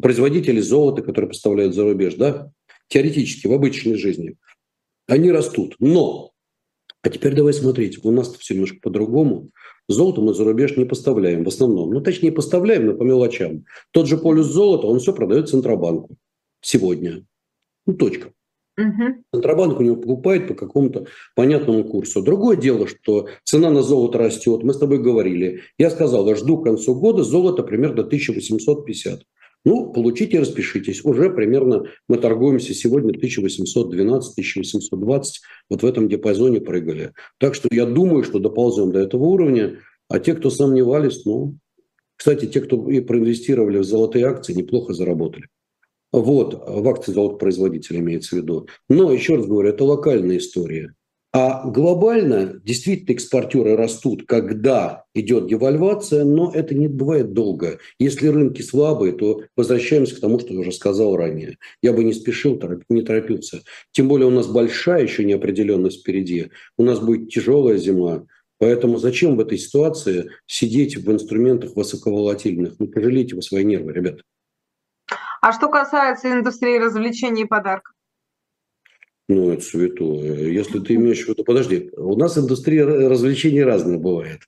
производители 0.00 0.60
золота, 0.60 1.02
которые 1.02 1.28
поставляют 1.28 1.74
за 1.74 1.84
рубеж, 1.84 2.14
да, 2.14 2.50
теоретически 2.88 3.46
в 3.46 3.52
обычной 3.52 3.96
жизни, 3.96 4.34
они 5.06 5.30
растут. 5.30 5.76
Но 5.78 6.31
а 7.02 7.08
теперь 7.08 7.34
давай 7.34 7.52
смотреть, 7.52 8.04
у 8.04 8.10
нас 8.12 8.34
все 8.36 8.54
немножко 8.54 8.78
по-другому. 8.80 9.50
Золото 9.88 10.20
мы 10.20 10.34
за 10.34 10.44
рубеж 10.44 10.76
не 10.76 10.84
поставляем 10.84 11.44
в 11.44 11.48
основном. 11.48 11.90
Ну, 11.90 12.00
точнее, 12.00 12.30
поставляем, 12.30 12.86
но 12.86 12.94
по 12.94 13.02
мелочам. 13.02 13.64
Тот 13.90 14.06
же 14.06 14.16
полюс 14.16 14.46
золота, 14.46 14.86
он 14.86 15.00
все 15.00 15.12
продает 15.12 15.48
Центробанку 15.48 16.16
сегодня. 16.60 17.24
Ну, 17.86 17.94
точка. 17.94 18.32
Угу. 18.78 19.24
Центробанк 19.32 19.80
у 19.80 19.82
него 19.82 19.96
покупает 19.96 20.48
по 20.48 20.54
какому-то 20.54 21.06
понятному 21.34 21.84
курсу. 21.84 22.22
Другое 22.22 22.56
дело, 22.56 22.86
что 22.86 23.28
цена 23.44 23.70
на 23.70 23.82
золото 23.82 24.18
растет. 24.18 24.62
Мы 24.62 24.72
с 24.72 24.78
тобой 24.78 24.98
говорили. 24.98 25.62
Я 25.78 25.90
сказал, 25.90 26.26
я 26.28 26.36
жду 26.36 26.58
к 26.58 26.64
концу 26.64 26.94
года 26.94 27.24
золото 27.24 27.64
примерно 27.64 28.02
1850. 28.02 29.24
Ну, 29.64 29.92
получите, 29.92 30.40
распишитесь. 30.40 31.04
Уже 31.04 31.30
примерно 31.30 31.84
мы 32.08 32.18
торгуемся 32.18 32.74
сегодня 32.74 33.14
1812-1820. 33.14 35.22
Вот 35.70 35.82
в 35.82 35.86
этом 35.86 36.08
диапазоне 36.08 36.60
прыгали. 36.60 37.12
Так 37.38 37.54
что 37.54 37.68
я 37.70 37.86
думаю, 37.86 38.24
что 38.24 38.40
доползем 38.40 38.90
до 38.90 38.98
этого 39.00 39.24
уровня. 39.24 39.78
А 40.08 40.18
те, 40.18 40.34
кто 40.34 40.50
сомневались, 40.50 41.24
ну, 41.24 41.56
кстати, 42.16 42.46
те, 42.46 42.60
кто 42.60 42.90
и 42.90 43.00
проинвестировали 43.00 43.78
в 43.78 43.84
золотые 43.84 44.26
акции, 44.26 44.52
неплохо 44.52 44.94
заработали. 44.94 45.46
Вот, 46.12 46.54
в 46.54 46.88
акции 46.88 47.12
золотопроизводителя 47.12 48.00
имеется 48.00 48.36
в 48.36 48.38
виду. 48.38 48.66
Но, 48.88 49.12
еще 49.12 49.36
раз 49.36 49.46
говорю, 49.46 49.68
это 49.70 49.84
локальная 49.84 50.38
история. 50.38 50.94
А 51.34 51.66
глобально 51.66 52.60
действительно 52.62 53.14
экспортеры 53.14 53.74
растут, 53.74 54.26
когда 54.26 55.04
идет 55.14 55.46
девальвация, 55.46 56.24
но 56.24 56.52
это 56.52 56.74
не 56.74 56.88
бывает 56.88 57.32
долго. 57.32 57.78
Если 57.98 58.28
рынки 58.28 58.60
слабые, 58.60 59.14
то 59.14 59.42
возвращаемся 59.56 60.14
к 60.14 60.20
тому, 60.20 60.38
что 60.40 60.52
я 60.52 60.60
уже 60.60 60.72
сказал 60.72 61.16
ранее. 61.16 61.56
Я 61.80 61.94
бы 61.94 62.04
не 62.04 62.12
спешил, 62.12 62.60
не 62.90 63.00
торопился. 63.00 63.62
Тем 63.92 64.08
более 64.08 64.26
у 64.26 64.30
нас 64.30 64.46
большая 64.46 65.04
еще 65.04 65.24
неопределенность 65.24 66.00
впереди. 66.00 66.50
У 66.76 66.84
нас 66.84 67.00
будет 67.00 67.30
тяжелая 67.30 67.78
зима. 67.78 68.26
Поэтому 68.58 68.98
зачем 68.98 69.36
в 69.36 69.40
этой 69.40 69.56
ситуации 69.56 70.30
сидеть 70.46 70.98
в 70.98 71.10
инструментах 71.10 71.76
высоковолатильных? 71.76 72.74
Ну, 72.78 72.88
пожалейте 72.88 73.34
вы 73.36 73.42
свои 73.42 73.64
нервы, 73.64 73.94
ребят. 73.94 74.20
А 75.40 75.52
что 75.52 75.70
касается 75.70 76.30
индустрии 76.30 76.78
развлечений 76.78 77.42
и 77.42 77.46
подарков? 77.46 77.91
Ну, 79.34 79.50
это 79.50 79.62
святое. 79.62 80.50
Если 80.50 80.78
ты 80.80 80.94
имеешь 80.96 81.24
в 81.24 81.28
виду... 81.28 81.42
Подожди, 81.42 81.90
у 81.96 82.16
нас 82.16 82.36
индустрия 82.36 82.84
развлечений 82.84 83.62
разная 83.62 83.96
бывает. 83.96 84.40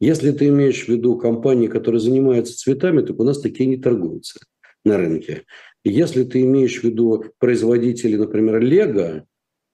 Если 0.00 0.32
ты 0.32 0.48
имеешь 0.48 0.84
в 0.84 0.88
виду 0.88 1.16
компании, 1.16 1.68
которые 1.68 2.00
занимаются 2.00 2.56
цветами, 2.56 3.02
так 3.02 3.20
у 3.20 3.22
нас 3.22 3.40
такие 3.40 3.68
не 3.68 3.76
торгуются 3.76 4.40
на 4.84 4.96
рынке. 4.96 5.44
Если 5.84 6.24
ты 6.24 6.42
имеешь 6.42 6.80
в 6.80 6.82
виду 6.82 7.24
производителей, 7.38 8.16
например, 8.16 8.60
Лего, 8.60 9.24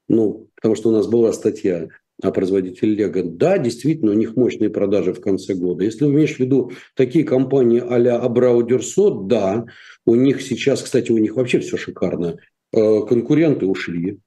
ну, 0.06 0.50
потому 0.54 0.74
что 0.74 0.90
у 0.90 0.92
нас 0.92 1.06
была 1.06 1.32
статья 1.32 1.88
о 2.22 2.30
производителе 2.30 2.94
Лего, 2.94 3.22
да, 3.22 3.56
действительно, 3.56 4.10
у 4.10 4.16
них 4.16 4.36
мощные 4.36 4.68
продажи 4.68 5.14
в 5.14 5.22
конце 5.22 5.54
года. 5.54 5.84
Если 5.84 6.04
вы 6.04 6.10
имеешь 6.12 6.36
в 6.36 6.40
виду 6.40 6.72
такие 6.94 7.24
компании 7.24 7.82
а-ля 7.88 8.18
Абрау 8.18 8.62
да, 9.26 9.64
у 10.04 10.14
них 10.14 10.42
сейчас, 10.42 10.82
кстати, 10.82 11.10
у 11.10 11.16
них 11.16 11.36
вообще 11.36 11.60
все 11.60 11.78
шикарно. 11.78 12.36
Э, 12.74 13.00
конкуренты 13.08 13.64
ушли, 13.64 14.18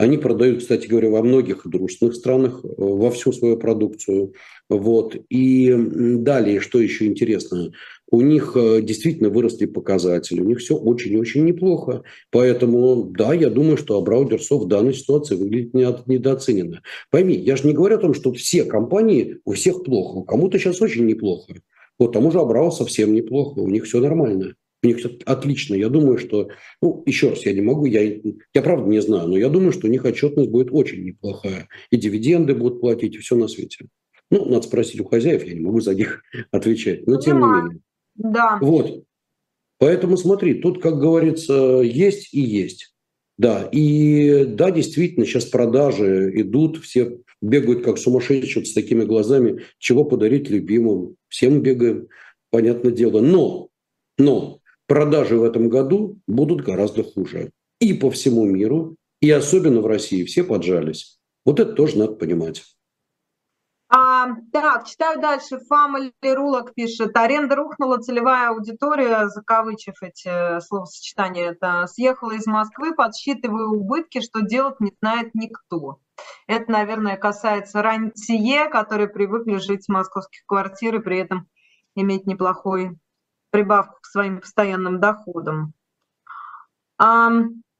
они 0.00 0.16
продают, 0.16 0.60
кстати 0.60 0.86
говоря, 0.86 1.10
во 1.10 1.22
многих 1.22 1.66
дружественных 1.66 2.14
странах 2.14 2.64
э, 2.64 2.68
во 2.78 3.10
всю 3.10 3.32
свою 3.32 3.58
продукцию. 3.58 4.32
Вот. 4.70 5.14
И 5.28 5.74
далее, 5.76 6.60
что 6.60 6.80
еще 6.80 7.04
интересно, 7.04 7.72
у 8.10 8.22
них 8.22 8.52
э, 8.56 8.80
действительно 8.80 9.28
выросли 9.28 9.66
показатели, 9.66 10.40
у 10.40 10.46
них 10.46 10.60
все 10.60 10.74
очень-очень 10.74 11.44
неплохо. 11.44 12.02
Поэтому, 12.30 13.10
да, 13.10 13.34
я 13.34 13.50
думаю, 13.50 13.76
что 13.76 13.98
Абрау 13.98 14.26
Дерсо 14.26 14.56
в 14.56 14.68
данной 14.68 14.94
ситуации 14.94 15.36
выглядит 15.36 15.74
недооцененно. 15.74 16.80
Пойми, 17.10 17.34
я 17.34 17.56
же 17.56 17.66
не 17.66 17.74
говорю 17.74 17.96
о 17.96 18.00
том, 18.00 18.14
что 18.14 18.32
все 18.32 18.64
компании, 18.64 19.36
у 19.44 19.52
всех 19.52 19.84
плохо, 19.84 20.22
кому-то 20.22 20.58
сейчас 20.58 20.80
очень 20.80 21.04
неплохо. 21.04 21.52
Вот 21.98 22.12
тому 22.12 22.30
же 22.30 22.40
Абрау 22.40 22.72
совсем 22.72 23.12
неплохо, 23.12 23.58
у 23.58 23.68
них 23.68 23.84
все 23.84 24.00
нормально. 24.00 24.54
У 24.82 24.86
них 24.86 24.98
все 24.98 25.10
отлично. 25.26 25.74
Я 25.74 25.88
думаю, 25.90 26.16
что, 26.16 26.48
ну, 26.80 27.02
еще 27.04 27.30
раз, 27.30 27.44
я 27.44 27.52
не 27.52 27.60
могу, 27.60 27.84
я, 27.84 28.02
я 28.02 28.62
правда 28.62 28.88
не 28.88 29.02
знаю, 29.02 29.28
но 29.28 29.36
я 29.36 29.50
думаю, 29.50 29.72
что 29.72 29.86
у 29.86 29.90
них 29.90 30.04
отчетность 30.04 30.50
будет 30.50 30.68
очень 30.70 31.04
неплохая. 31.04 31.68
И 31.90 31.96
дивиденды 31.96 32.54
будут 32.54 32.80
платить, 32.80 33.14
и 33.14 33.18
все 33.18 33.36
на 33.36 33.48
свете. 33.48 33.86
Ну, 34.30 34.46
надо 34.46 34.62
спросить 34.62 35.00
у 35.00 35.04
хозяев, 35.04 35.44
я 35.44 35.54
не 35.54 35.60
могу 35.60 35.80
за 35.80 35.94
них 35.94 36.22
отвечать. 36.50 37.06
Но 37.06 37.20
тем 37.20 37.40
не 37.40 37.46
менее. 37.46 37.80
Да. 38.14 38.58
Вот. 38.62 39.04
Поэтому 39.78 40.16
смотри, 40.16 40.54
тут, 40.54 40.80
как 40.80 40.98
говорится, 40.98 41.80
есть 41.82 42.32
и 42.32 42.40
есть. 42.40 42.94
Да, 43.38 43.68
и 43.72 44.44
да, 44.44 44.70
действительно, 44.70 45.24
сейчас 45.24 45.46
продажи 45.46 46.30
идут, 46.34 46.76
все 46.78 47.18
бегают 47.40 47.82
как 47.82 47.96
сумасшедшие 47.96 48.66
с 48.66 48.74
такими 48.74 49.04
глазами, 49.04 49.62
чего 49.78 50.04
подарить 50.04 50.50
любимым. 50.50 51.16
Всем 51.28 51.62
бегаем, 51.62 52.08
понятное 52.50 52.92
дело. 52.92 53.22
Но, 53.22 53.70
но 54.18 54.59
продажи 54.90 55.38
в 55.38 55.44
этом 55.44 55.68
году 55.68 56.18
будут 56.26 56.62
гораздо 56.62 57.04
хуже. 57.04 57.52
И 57.78 57.94
по 57.94 58.10
всему 58.10 58.44
миру, 58.44 58.96
и 59.20 59.30
особенно 59.30 59.82
в 59.82 59.86
России. 59.86 60.24
Все 60.24 60.42
поджались. 60.42 61.20
Вот 61.44 61.60
это 61.60 61.74
тоже 61.74 61.96
надо 61.96 62.14
понимать. 62.14 62.64
А, 63.88 64.30
так, 64.52 64.88
читаю 64.88 65.20
дальше. 65.20 65.60
Family 65.72 66.10
Рулок 66.34 66.74
пишет. 66.74 67.16
Аренда 67.16 67.54
рухнула, 67.54 67.98
целевая 67.98 68.48
аудитория, 68.48 69.28
закавычив 69.28 69.94
эти 70.02 70.60
словосочетания, 70.60 71.52
это 71.52 71.86
съехала 71.86 72.32
из 72.32 72.46
Москвы, 72.46 72.92
подсчитываю 72.92 73.70
убытки, 73.70 74.20
что 74.20 74.40
делать 74.40 74.80
не 74.80 74.92
знает 75.00 75.30
никто. 75.34 76.00
Это, 76.48 76.68
наверное, 76.68 77.16
касается 77.16 77.80
рантье, 77.80 78.68
которые 78.68 79.06
привыкли 79.06 79.58
жить 79.58 79.84
в 79.84 79.92
московских 79.92 80.40
квартирах, 80.46 81.04
при 81.04 81.18
этом 81.20 81.46
иметь 81.94 82.26
неплохой 82.26 82.98
прибавку 83.50 83.98
к 84.00 84.06
своим 84.06 84.40
постоянным 84.40 85.00
доходам. 85.00 85.72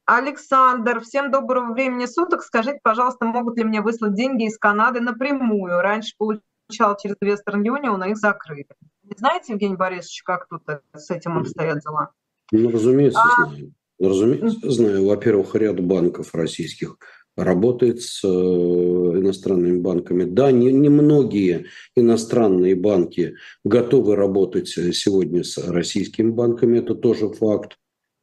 Александр, 0.06 1.00
всем 1.00 1.30
доброго 1.30 1.72
времени 1.72 2.06
суток. 2.06 2.42
Скажите, 2.42 2.80
пожалуйста, 2.82 3.26
могут 3.26 3.56
ли 3.56 3.64
мне 3.64 3.80
выслать 3.80 4.14
деньги 4.14 4.46
из 4.46 4.58
Канады 4.58 5.00
напрямую? 5.00 5.80
Раньше 5.80 6.14
получал 6.18 6.96
через 6.96 7.16
Western 7.22 7.62
Union, 7.62 7.96
но 7.96 8.06
их 8.06 8.16
закрыли. 8.16 8.66
Не 9.04 9.14
знаете, 9.16 9.52
Евгений 9.52 9.76
Борисович, 9.76 10.22
как 10.24 10.48
тут 10.48 10.62
с 10.94 11.10
этим 11.10 11.38
обстоят 11.38 11.80
дела? 11.80 12.10
Ну, 12.50 12.70
разумеется, 12.70 13.20
а... 13.22 13.46
знаю. 13.46 13.72
Разумеется, 14.00 14.70
знаю. 14.70 15.06
Во-первых, 15.06 15.54
ряд 15.54 15.78
банков 15.78 16.34
российских 16.34 16.96
работает 17.44 18.02
с 18.02 18.22
э, 18.24 18.28
иностранными 18.28 19.78
банками. 19.78 20.24
Да, 20.24 20.52
не, 20.52 20.72
не 20.72 20.88
многие 20.88 21.66
иностранные 21.96 22.74
банки 22.74 23.34
готовы 23.64 24.16
работать 24.16 24.68
сегодня 24.68 25.44
с 25.44 25.58
российскими 25.58 26.30
банками, 26.30 26.78
это 26.78 26.94
тоже 26.94 27.28
факт. 27.28 27.78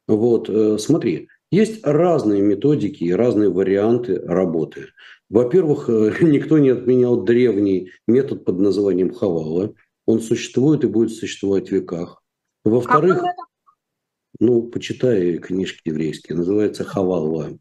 Вот, 0.06 0.48
э, 0.48 0.78
смотри, 0.78 1.28
есть 1.50 1.84
разные 1.84 2.42
методики 2.42 3.04
и 3.04 3.12
разные 3.12 3.50
варианты 3.50 4.20
работы. 4.20 4.88
Во-первых, 5.30 5.88
э, 5.88 6.14
никто 6.20 6.58
не 6.58 6.70
отменял 6.70 7.22
древний 7.22 7.90
метод 8.06 8.44
под 8.44 8.58
названием 8.58 9.12
хавала. 9.12 9.74
Он 10.06 10.20
существует 10.20 10.84
и 10.84 10.88
будет 10.88 11.12
существовать 11.12 11.68
в 11.68 11.72
веках. 11.72 12.22
Во-вторых, 12.64 13.22
ну, 14.40 14.62
почитай 14.62 15.38
книжки 15.38 15.82
еврейские, 15.86 16.36
называется 16.36 16.84
хавалва. 16.84 17.58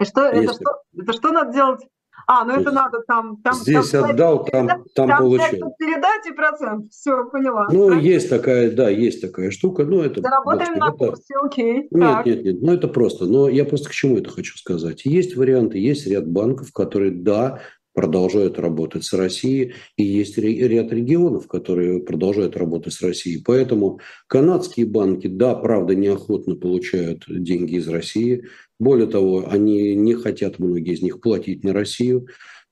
И 0.00 0.04
что, 0.04 0.26
это, 0.26 0.52
что, 0.52 0.82
это 0.96 1.12
что 1.12 1.32
надо 1.32 1.52
делать? 1.52 1.80
А, 2.26 2.44
ну 2.44 2.54
это 2.54 2.70
надо 2.70 3.00
там... 3.06 3.38
там 3.42 3.54
Здесь 3.54 3.90
там, 3.90 4.10
отдал, 4.10 4.44
там, 4.44 4.66
там, 4.66 4.84
там 4.94 5.18
получил. 5.18 5.74
передать 5.78 6.26
и 6.26 6.32
процент. 6.32 6.92
Все, 6.92 7.28
поняла. 7.30 7.66
Ну, 7.70 7.88
Правильно? 7.88 8.06
есть 8.06 8.28
такая, 8.28 8.70
да, 8.70 8.88
есть 8.88 9.20
такая 9.20 9.50
штука. 9.50 9.84
Ну, 9.84 10.02
это, 10.02 10.20
Заработаем 10.20 10.78
на 10.78 10.92
курсе, 10.92 11.34
окей. 11.42 11.88
Нет, 11.90 12.00
так. 12.00 12.26
нет, 12.26 12.44
нет, 12.44 12.62
ну 12.62 12.72
это 12.72 12.88
просто. 12.88 13.26
Но 13.26 13.48
я 13.48 13.64
просто 13.64 13.88
к 13.88 13.92
чему 13.92 14.18
это 14.18 14.30
хочу 14.30 14.56
сказать. 14.56 15.04
Есть 15.04 15.36
варианты, 15.36 15.78
есть 15.78 16.06
ряд 16.06 16.28
банков, 16.28 16.72
которые, 16.72 17.10
да, 17.10 17.60
продолжают 17.94 18.58
работать 18.58 19.04
с 19.04 19.12
Россией, 19.12 19.74
и 19.96 20.04
есть 20.04 20.38
ряд 20.38 20.92
регионов, 20.92 21.46
которые 21.46 22.00
продолжают 22.00 22.56
работать 22.56 22.94
с 22.94 23.02
Россией. 23.02 23.42
Поэтому 23.44 24.00
канадские 24.28 24.86
банки, 24.86 25.26
да, 25.26 25.54
правда, 25.54 25.94
неохотно 25.94 26.54
получают 26.54 27.24
деньги 27.28 27.74
из 27.74 27.88
России. 27.88 28.44
Более 28.82 29.06
того, 29.06 29.44
они 29.48 29.94
не 29.94 30.14
хотят, 30.14 30.58
многие 30.58 30.94
из 30.94 31.02
них, 31.02 31.20
платить 31.20 31.62
на 31.62 31.72
Россию. 31.72 32.26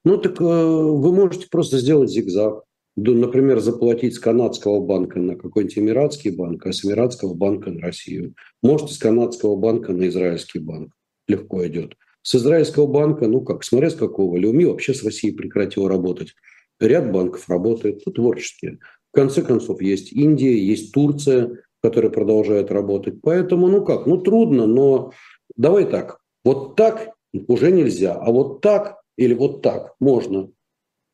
Ну 0.05 0.17
так 0.17 0.41
э, 0.41 0.45
вы 0.45 1.13
можете 1.15 1.47
просто 1.49 1.79
сделать 1.79 2.11
зигзаг. 2.11 2.65
Например, 2.97 3.61
заплатить 3.61 4.17
с 4.17 4.19
канадского 4.19 4.81
банка 4.81 5.21
на 5.21 5.37
какой-нибудь 5.37 5.79
эмиратский 5.79 6.33
банк, 6.33 6.67
а 6.67 6.73
с 6.73 6.85
эмиратского 6.85 7.35
банка 7.35 7.71
на 7.71 7.81
Россию. 7.81 8.35
Можете 8.61 8.95
с 8.95 8.99
канадского 8.99 9.55
банка 9.55 9.93
на 9.93 10.09
израильский 10.09 10.59
банк. 10.59 10.93
Легко 11.29 11.65
идет. 11.69 11.95
С 12.23 12.35
израильского 12.35 12.89
банка, 12.89 13.29
ну 13.29 13.43
как, 13.43 13.63
смотря 13.63 13.89
с 13.89 13.95
какого, 13.95 14.37
Леуми 14.37 14.65
вообще 14.65 14.95
с 14.95 15.05
Россией 15.05 15.33
прекратил 15.33 15.87
работать. 15.87 16.35
Ряд 16.81 17.13
банков 17.13 17.49
работает, 17.49 18.03
ну, 18.05 18.11
творческие. 18.11 18.81
В 19.13 19.15
конце 19.15 19.43
концов, 19.43 19.81
есть 19.81 20.13
Индия, 20.13 20.59
есть 20.59 20.93
Турция, 20.93 21.53
которая 21.81 22.11
продолжает 22.11 22.73
работать. 22.73 23.21
Поэтому, 23.23 23.69
ну 23.69 23.85
как, 23.85 24.07
ну 24.07 24.17
трудно, 24.17 24.67
но 24.67 25.13
давай 25.57 25.85
так. 25.85 26.21
Вот 26.45 26.77
так 26.77 27.11
уже 27.49 27.71
нельзя, 27.71 28.15
а 28.15 28.31
вот 28.31 28.61
так 28.61 29.01
или 29.17 29.35
вот 29.35 29.63
так 29.63 29.95
можно. 30.01 30.49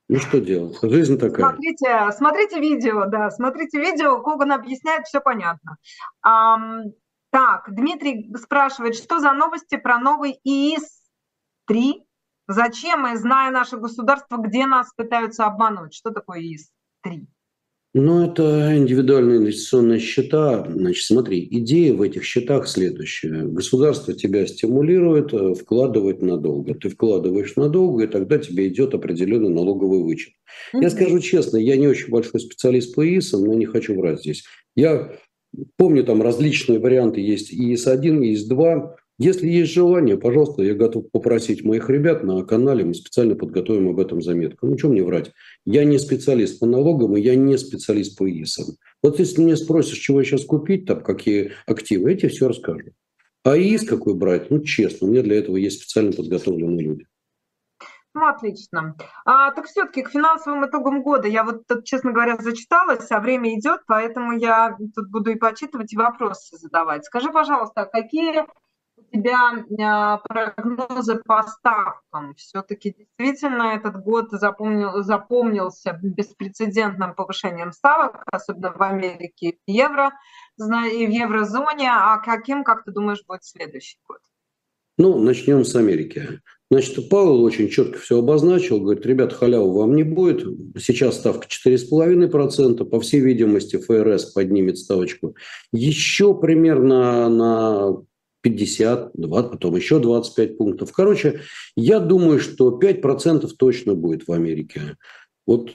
Ну 0.09 0.19
что 0.19 0.41
делать? 0.41 0.79
Жизнь 0.83 1.19
такая. 1.19 1.51
Смотрите, 1.51 2.13
смотрите 2.17 2.61
видео, 2.61 3.07
да, 3.07 3.31
смотрите 3.31 3.81
видео, 3.81 4.23
Коган 4.23 4.53
объясняет, 4.53 5.07
все 5.07 5.21
понятно. 5.21 5.79
Так, 6.23 7.69
Дмитрий 7.69 8.33
спрашивает, 8.37 8.95
что 8.95 9.19
за 9.19 9.33
новости 9.33 9.77
про 9.77 9.99
новый 9.99 10.39
ИИС-3? 10.45 12.05
Зачем 12.49 13.01
мы, 13.01 13.17
зная 13.17 13.51
наше 13.51 13.77
государство, 13.77 14.37
где 14.37 14.67
нас 14.67 14.93
пытаются 14.95 15.45
обмануть? 15.45 15.93
Что 15.93 16.13
такое 16.13 16.41
ИИС-3? 16.41 17.27
Ну, 17.99 18.27
это 18.27 18.77
индивидуальные 18.77 19.39
инвестиционные 19.39 20.01
счета. 20.01 20.67
Значит, 20.71 21.07
смотри, 21.07 21.49
идея 21.51 21.95
в 21.95 22.03
этих 22.03 22.25
счетах 22.25 22.69
следующая. 22.69 23.45
Государство 23.45 24.13
тебя 24.13 24.47
стимулирует 24.47 25.33
э, 25.33 25.55
вкладывать 25.55 26.21
надолго. 26.21 26.75
Ты 26.75 26.91
вкладываешь 26.91 27.57
надолго, 27.57 28.05
и 28.05 28.07
тогда 28.07 28.37
тебе 28.37 28.69
идет 28.69 28.93
определенный 28.93 29.49
налоговый 29.49 30.03
вычет. 30.03 30.35
Mm-hmm. 30.75 30.83
Я 30.83 30.91
скажу 30.91 31.21
честно, 31.21 31.57
я 31.57 31.77
не 31.77 31.89
очень 31.89 32.11
большой 32.11 32.39
специалист 32.41 32.95
по 32.95 33.03
ИИСам, 33.03 33.43
но 33.45 33.55
не 33.55 33.65
хочу 33.65 33.99
врать 33.99 34.21
здесь. 34.21 34.45
Я 34.75 35.17
Помню, 35.79 36.05
там 36.05 36.21
различные 36.21 36.79
варианты 36.79 37.23
есть 37.23 37.51
и 37.51 37.73
ИС-1, 37.73 38.25
и 38.27 38.35
ИС-2. 38.35 38.91
Если 39.19 39.49
есть 39.49 39.73
желание, 39.73 40.19
пожалуйста, 40.19 40.63
я 40.63 40.75
готов 40.75 41.11
попросить 41.11 41.65
моих 41.65 41.89
ребят 41.89 42.23
на 42.23 42.45
канале, 42.45 42.85
мы 42.85 42.93
специально 42.93 43.35
подготовим 43.35 43.89
об 43.89 43.99
этом 43.99 44.21
заметку. 44.21 44.67
Ну, 44.67 44.77
что 44.77 44.89
мне 44.89 45.03
врать? 45.03 45.33
Я 45.65 45.85
не 45.85 45.99
специалист 45.99 46.61
по 46.61 46.67
налогам, 46.67 47.17
и 47.17 47.21
я 47.23 47.35
не 47.35 47.57
специалист 47.57 48.19
по 48.19 48.31
ИСам. 48.31 48.77
Вот 49.03 49.19
если 49.19 49.43
меня 49.43 49.57
спросишь, 49.57 49.99
чего 49.99 50.23
сейчас 50.23 50.45
купить, 50.45 50.85
там, 50.85 51.01
какие 51.01 51.53
активы, 51.67 52.11
я 52.11 52.17
тебе 52.19 52.29
все 52.29 52.49
расскажу. 52.49 52.91
А 53.43 53.57
ИС 53.57 53.85
какой 53.85 54.15
брать? 54.15 54.51
Ну, 54.51 54.61
честно, 54.63 55.07
у 55.07 55.11
меня 55.11 55.23
для 55.23 55.39
этого 55.39 55.57
есть 55.57 55.81
специально 55.81 56.13
подготовленные 56.13 56.85
люди. 56.85 57.07
Ну, 58.13 58.27
отлично. 58.27 58.97
А, 59.25 59.51
так 59.53 59.67
все-таки 59.67 60.03
к 60.03 60.11
финансовым 60.11 60.67
итогам 60.67 61.03
года 61.03 61.29
я 61.29 61.45
вот, 61.45 61.67
тут, 61.67 61.85
честно 61.85 62.13
говоря, 62.13 62.37
зачиталась, 62.39 63.11
а 63.11 63.21
время 63.21 63.59
идет, 63.59 63.83
поэтому 63.87 64.33
я 64.33 64.77
тут 64.95 65.11
буду 65.11 65.31
и 65.31 65.37
почитывать, 65.37 65.93
и 65.93 65.97
вопросы 65.97 66.57
задавать. 66.57 67.05
Скажи, 67.05 67.31
пожалуйста, 67.31 67.85
какие 67.85 68.41
у 68.41 68.45
тебя 69.13 69.65
а, 69.81 70.19
прогнозы 70.19 71.17
по 71.25 71.43
ставкам. 71.43 72.35
Все-таки 72.35 72.95
действительно 72.97 73.75
этот 73.75 74.03
год 74.03 74.31
запомнил, 74.31 75.03
запомнился 75.03 75.99
беспрецедентным 76.03 77.15
повышением 77.15 77.73
ставок, 77.73 78.23
особенно 78.31 78.73
в 78.73 78.83
Америке 78.83 79.59
в 79.67 79.71
евро, 79.71 80.13
и 80.59 81.07
в 81.07 81.11
еврозоне. 81.11 81.91
А 81.91 82.19
каким, 82.19 82.65
как 82.65 82.85
ты 82.85 82.93
думаешь, 82.93 83.25
будет 83.27 83.45
следующий 83.45 83.99
год? 84.07 84.19
Ну, 84.99 85.19
начнем 85.19 85.65
с 85.65 85.77
Америки. 85.77 86.41
Значит, 86.71 87.09
Павел 87.09 87.45
очень 87.45 87.69
четко 87.69 87.99
все 87.99 88.19
обозначил. 88.19 88.81
Говорит, 88.81 89.07
ребят, 89.07 89.33
халяву 89.33 89.73
вам 89.73 89.95
не 89.95 90.03
будет. 90.03 90.43
Сейчас 90.79 91.17
ставка 91.17 91.47
4,5%. 91.47 92.85
По 92.85 93.01
всей 93.01 93.21
видимости, 93.21 93.77
ФРС 93.77 94.33
поднимет 94.33 94.79
ставочку 94.79 95.37
еще 95.73 96.35
примерно 96.35 97.29
на 97.29 97.97
50, 98.47 99.11
20, 99.15 99.51
потом 99.51 99.75
еще 99.75 99.99
25 99.99 100.57
пунктов. 100.57 100.93
Короче, 100.93 101.41
я 101.75 101.99
думаю, 101.99 102.39
что 102.39 102.79
5% 102.81 103.49
точно 103.59 103.95
будет 103.95 104.29
в 104.29 104.33
Америке. 104.33 104.97
Вот 105.47 105.71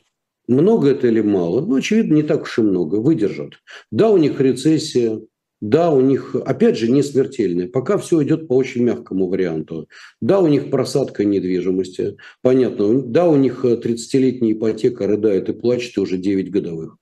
много 0.47 0.91
это 0.91 1.07
или 1.07 1.19
мало? 1.19 1.59
Ну, 1.59 1.75
очевидно, 1.75 2.15
не 2.15 2.23
так 2.23 2.43
уж 2.43 2.59
и 2.59 2.61
много. 2.61 2.95
Выдержат. 2.95 3.55
Да, 3.91 4.09
у 4.09 4.17
них 4.17 4.39
рецессия, 4.39 5.19
да, 5.59 5.91
у 5.91 5.99
них, 5.99 6.33
опять 6.33 6.77
же, 6.77 6.89
не 6.89 7.03
смертельная. 7.03 7.67
Пока 7.67 7.97
все 7.97 8.23
идет 8.23 8.47
по 8.47 8.53
очень 8.53 8.83
мягкому 8.83 9.27
варианту. 9.27 9.89
Да, 10.21 10.39
у 10.39 10.47
них 10.47 10.69
просадка 10.69 11.25
недвижимости. 11.25 12.15
Понятно. 12.41 13.01
Да, 13.01 13.27
у 13.27 13.35
них 13.35 13.65
30-летняя 13.65 14.53
ипотека 14.53 15.07
рыдает 15.07 15.49
и 15.49 15.53
плачет 15.53 15.97
уже 15.97 16.17
9 16.17 16.49
годовых 16.51 16.97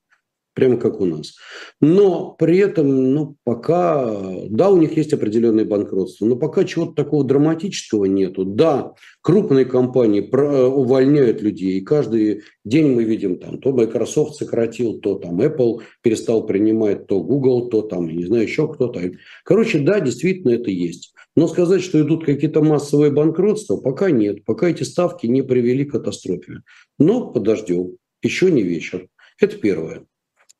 прямо 0.59 0.75
как 0.75 0.99
у 0.99 1.05
нас. 1.05 1.35
Но 1.79 2.35
при 2.37 2.57
этом, 2.57 3.13
ну, 3.13 3.37
пока, 3.45 4.13
да, 4.49 4.69
у 4.69 4.77
них 4.77 4.97
есть 4.97 5.13
определенные 5.13 5.65
банкротства, 5.65 6.25
но 6.25 6.35
пока 6.35 6.65
чего-то 6.65 6.93
такого 6.93 7.23
драматического 7.23 8.05
нету. 8.05 8.43
Да, 8.43 8.91
крупные 9.21 9.63
компании 9.63 10.21
э, 10.21 10.65
увольняют 10.65 11.41
людей, 11.41 11.77
и 11.77 11.81
каждый 11.81 12.41
день 12.65 12.93
мы 12.93 13.05
видим 13.05 13.39
там, 13.39 13.59
то 13.59 13.71
Microsoft 13.71 14.35
сократил, 14.35 14.99
то 14.99 15.15
там 15.15 15.39
Apple 15.39 15.79
перестал 16.01 16.45
принимать, 16.45 17.07
то 17.07 17.21
Google, 17.21 17.69
то 17.69 17.81
там, 17.81 18.09
не 18.09 18.25
знаю, 18.25 18.43
еще 18.43 18.67
кто-то. 18.67 18.99
Короче, 19.45 19.79
да, 19.79 20.01
действительно 20.01 20.51
это 20.51 20.69
есть. 20.71 21.13
Но 21.37 21.47
сказать, 21.47 21.81
что 21.81 22.01
идут 22.01 22.25
какие-то 22.25 22.61
массовые 22.61 23.11
банкротства, 23.11 23.77
пока 23.77 24.11
нет. 24.11 24.43
Пока 24.43 24.67
эти 24.67 24.83
ставки 24.83 25.25
не 25.25 25.41
привели 25.41 25.85
к 25.85 25.91
катастрофе. 25.91 26.63
Но 26.97 27.31
подождем. 27.31 27.95
Еще 28.21 28.51
не 28.51 28.61
вечер. 28.61 29.07
Это 29.39 29.55
первое. 29.57 30.03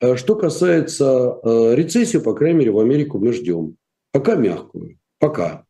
А 0.02 0.16
что 0.16 0.36
касается 0.36 1.40
э, 1.44 1.76
рецессии, 1.76 2.20
по 2.20 2.34
крайней 2.34 2.60
мере, 2.60 2.72
в 2.72 2.80
Америку 2.80 3.20
мы 3.20 3.34
ждем. 3.34 3.76
Пока 4.12 4.36
мягкую. 4.36 4.98
Пока. 5.20 5.66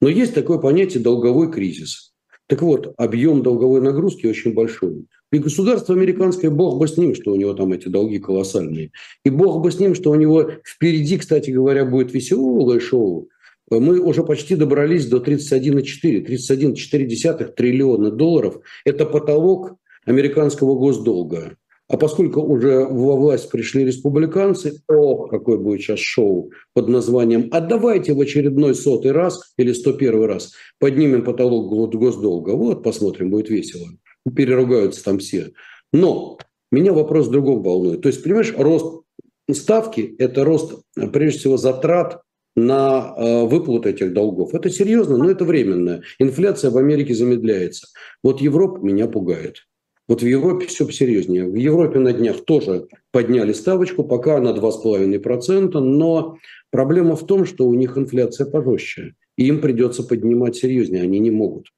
Но 0.00 0.08
есть 0.08 0.34
такое 0.34 0.58
понятие 0.58 1.02
долговой 1.02 1.52
кризис. 1.52 2.14
Так 2.46 2.62
вот, 2.62 2.92
объем 2.96 3.42
долговой 3.42 3.80
нагрузки 3.80 4.26
очень 4.26 4.54
большой. 4.54 5.06
И 5.32 5.38
государство 5.38 5.94
американское, 5.94 6.50
бог 6.50 6.78
бы 6.78 6.88
с 6.88 6.96
ним, 6.96 7.14
что 7.14 7.32
у 7.32 7.36
него 7.36 7.54
там 7.54 7.72
эти 7.72 7.88
долги 7.88 8.18
колоссальные. 8.18 8.92
И 9.24 9.30
бог 9.30 9.62
бы 9.62 9.70
с 9.70 9.78
ним, 9.80 9.94
что 9.94 10.10
у 10.10 10.14
него 10.14 10.50
впереди, 10.66 11.18
кстати 11.18 11.50
говоря, 11.50 11.84
будет 11.84 12.12
веселое 12.12 12.80
шоу. 12.80 13.28
Мы 13.70 13.98
уже 13.98 14.22
почти 14.24 14.56
добрались 14.56 15.06
до 15.06 15.18
31,4. 15.18 16.26
31,4 16.26 17.52
триллиона 17.54 18.10
долларов– 18.10 18.60
это 18.84 19.06
потолок 19.06 19.76
американского 20.04 20.74
госдолга. 20.74 21.56
А 21.88 21.98
поскольку 21.98 22.40
уже 22.40 22.86
во 22.86 23.16
власть 23.16 23.50
пришли 23.50 23.84
республиканцы, 23.84 24.82
о, 24.88 25.26
какой 25.26 25.58
будет 25.58 25.82
сейчас 25.82 25.98
шоу 25.98 26.50
под 26.72 26.88
названием 26.88 27.48
«А 27.52 27.60
давайте 27.60 28.14
в 28.14 28.20
очередной 28.20 28.74
сотый 28.74 29.12
раз 29.12 29.52
или 29.58 29.72
сто 29.72 29.92
первый 29.92 30.26
раз 30.26 30.52
поднимем 30.78 31.24
потолок 31.24 31.70
госдолга». 31.94 32.50
Вот, 32.52 32.82
посмотрим, 32.82 33.30
будет 33.30 33.50
весело. 33.50 33.86
Переругаются 34.34 35.04
там 35.04 35.18
все. 35.18 35.52
Но 35.92 36.38
меня 36.72 36.94
вопрос 36.94 37.26
в 37.26 37.30
другом 37.30 37.62
волнует. 37.62 38.00
То 38.00 38.08
есть, 38.08 38.22
понимаешь, 38.22 38.54
рост 38.56 39.04
ставки– 39.52 40.14
это 40.18 40.44
рост, 40.44 40.82
прежде 41.12 41.38
всего, 41.38 41.58
затрат 41.58 42.22
на 42.56 43.14
э, 43.16 43.44
выплату 43.44 43.88
этих 43.88 44.12
долгов. 44.12 44.54
Это 44.54 44.70
серьезно, 44.70 45.18
но 45.18 45.30
это 45.30 45.44
временно. 45.44 46.02
Инфляция 46.18 46.70
в 46.70 46.78
Америке 46.78 47.14
замедляется. 47.14 47.88
Вот 48.22 48.40
Европа 48.40 48.78
меня 48.80 49.06
пугает. 49.06 49.66
Вот 50.06 50.22
в 50.22 50.26
Европе 50.26 50.66
все 50.66 50.86
посерьезнее. 50.86 51.46
В 51.46 51.54
Европе 51.54 51.98
на 51.98 52.12
днях 52.12 52.44
тоже 52.44 52.88
подняли 53.10 53.52
ставочку, 53.52 54.04
пока 54.04 54.38
на 54.40 54.50
2,5%, 54.50 55.78
но 55.78 56.36
проблема 56.70 57.16
в 57.16 57.26
том, 57.26 57.46
что 57.46 57.66
у 57.66 57.74
них 57.74 57.96
инфляция 57.96 58.46
пожестче. 58.46 59.14
И 59.36 59.46
им 59.46 59.60
придется 59.60 60.02
поднимать 60.02 60.56
серьезнее, 60.56 61.02
они 61.02 61.18
не 61.20 61.30
могут. 61.30 61.68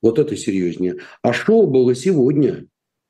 Вот 0.00 0.18
это 0.18 0.36
серьезнее. 0.36 0.96
А 1.22 1.32
шоу 1.32 1.66
было 1.66 1.94
сегодня. 1.94 2.66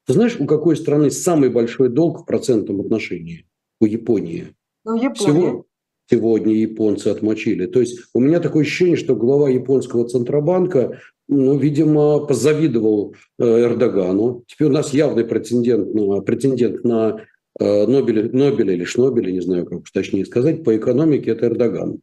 Ты 0.06 0.14
знаешь, 0.14 0.36
у 0.38 0.46
какой 0.46 0.76
страны 0.76 1.10
самый 1.10 1.50
большой 1.50 1.88
долг 1.88 2.22
в 2.22 2.24
процентном 2.24 2.80
отношении? 2.80 3.46
У 3.80 3.86
Японии. 3.86 4.54
У 4.84 4.94
Японии. 4.94 5.14
Всего, 5.14 5.66
сегодня 6.10 6.54
японцы 6.54 7.08
отмочили. 7.08 7.66
То 7.66 7.80
есть 7.80 8.00
у 8.14 8.20
меня 8.20 8.40
такое 8.40 8.62
ощущение, 8.62 8.96
что 8.96 9.14
глава 9.14 9.48
японского 9.48 10.08
центробанка 10.08 10.98
ну, 11.28 11.58
видимо, 11.58 12.26
позавидовал 12.26 13.14
э, 13.38 13.44
Эрдогану. 13.44 14.44
Теперь 14.46 14.68
у 14.68 14.72
нас 14.72 14.92
явный 14.92 15.24
претендент 15.24 15.94
на, 15.94 16.20
претендент 16.20 16.84
на 16.84 17.24
э, 17.58 17.86
Нобеля, 17.86 18.30
Нобеля 18.30 18.74
или 18.74 18.84
Шнобеля, 18.84 19.30
не 19.30 19.40
знаю, 19.40 19.66
как 19.66 19.82
точнее 19.92 20.26
сказать, 20.26 20.64
по 20.64 20.76
экономике 20.76 21.30
это 21.30 21.46
Эрдоган. 21.46 22.00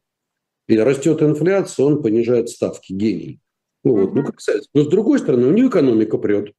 И 0.68 0.78
растет 0.78 1.22
инфляция, 1.24 1.86
он 1.86 2.02
понижает 2.02 2.50
ставки, 2.50 2.94
гений. 2.94 3.40
Ну, 3.84 4.02
вот. 4.02 4.14
ну, 4.14 4.24
как 4.24 4.36
Но 4.74 4.84
с 4.84 4.88
другой 4.88 5.20
стороны, 5.20 5.48
у 5.48 5.52
него 5.52 5.70
экономика 5.70 6.18
прет. 6.18 6.54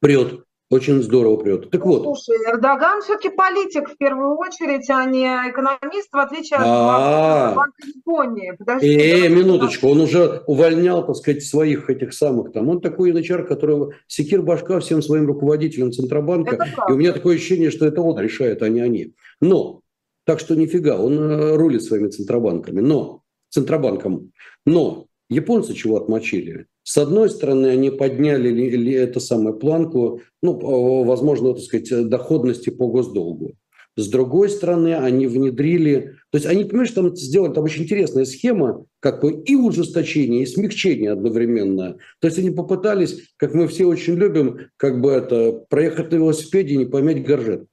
Прет. 0.00 0.44
Очень 0.70 1.02
здорово 1.02 1.36
прет. 1.36 1.70
Так 1.70 1.86
вот. 1.86 2.02
Слушай, 2.02 2.36
Эрдоган 2.46 3.00
все-таки 3.00 3.30
политик 3.30 3.88
в 3.88 3.96
первую 3.96 4.36
очередь, 4.36 4.88
а 4.90 5.06
не 5.06 5.24
экономист, 5.24 6.12
в 6.12 6.18
отличие 6.18 6.58
от 6.58 6.66
а. 6.66 7.54
Банка 7.54 7.86
Японии. 7.86 8.52
Подожди, 8.58 8.86
э, 8.86 9.28
минуточку, 9.30 9.88
он 9.88 10.02
уже 10.02 10.42
увольнял, 10.46 11.06
так 11.06 11.16
сказать, 11.16 11.42
своих 11.42 11.88
этих 11.88 12.12
самых 12.12 12.52
там. 12.52 12.68
Он 12.68 12.82
такой 12.82 13.08
янычар, 13.08 13.46
которого 13.46 13.94
секир 14.06 14.42
башка 14.42 14.78
всем 14.80 15.00
своим 15.00 15.26
руководителям 15.26 15.90
Центробанка. 15.90 16.58
И 16.88 16.92
у 16.92 16.96
меня 16.96 17.14
такое 17.14 17.36
ощущение, 17.36 17.70
что 17.70 17.86
это 17.86 18.02
он 18.02 18.18
решает, 18.18 18.62
а 18.62 18.68
не 18.68 18.80
они. 18.80 19.14
Но, 19.40 19.80
так 20.26 20.38
что 20.38 20.54
нифига, 20.54 20.98
он 20.98 21.18
э, 21.18 21.56
рулит 21.56 21.82
своими 21.82 22.08
Центробанками. 22.08 22.80
Но, 22.80 23.22
Центробанком. 23.48 24.32
Но 24.66 25.06
японцы 25.30 25.72
чего 25.72 25.96
отмочили? 25.96 26.66
С 26.88 26.96
одной 26.96 27.28
стороны, 27.28 27.66
они 27.66 27.90
подняли 27.90 28.48
ли, 28.48 28.70
ли 28.70 28.94
это 28.94 29.20
самое 29.20 29.54
планку, 29.54 30.22
ну, 30.42 31.04
возможно, 31.04 31.52
так 31.52 31.62
сказать, 31.62 32.08
доходности 32.08 32.70
по 32.70 32.86
госдолгу. 32.88 33.52
С 33.96 34.08
другой 34.08 34.48
стороны, 34.48 34.96
они 34.96 35.26
внедрили, 35.26 36.14
то 36.30 36.38
есть 36.38 36.46
они, 36.46 36.64
понимаешь, 36.64 36.92
там 36.92 37.14
сделали 37.14 37.52
там 37.52 37.64
очень 37.64 37.82
интересная 37.82 38.24
схема, 38.24 38.86
как 39.00 39.20
бы 39.20 39.32
и 39.32 39.54
ужесточение, 39.54 40.44
и 40.44 40.46
смягчение 40.46 41.12
одновременно. 41.12 41.98
То 42.20 42.28
есть 42.28 42.38
они 42.38 42.52
попытались, 42.52 43.18
как 43.36 43.52
мы 43.52 43.68
все 43.68 43.84
очень 43.84 44.14
любим, 44.14 44.56
как 44.78 45.02
бы 45.02 45.10
это, 45.10 45.62
проехать 45.68 46.10
на 46.10 46.16
велосипеде 46.16 46.72
и 46.72 46.78
не 46.78 46.86
помять 46.86 47.22
горжет. 47.22 47.66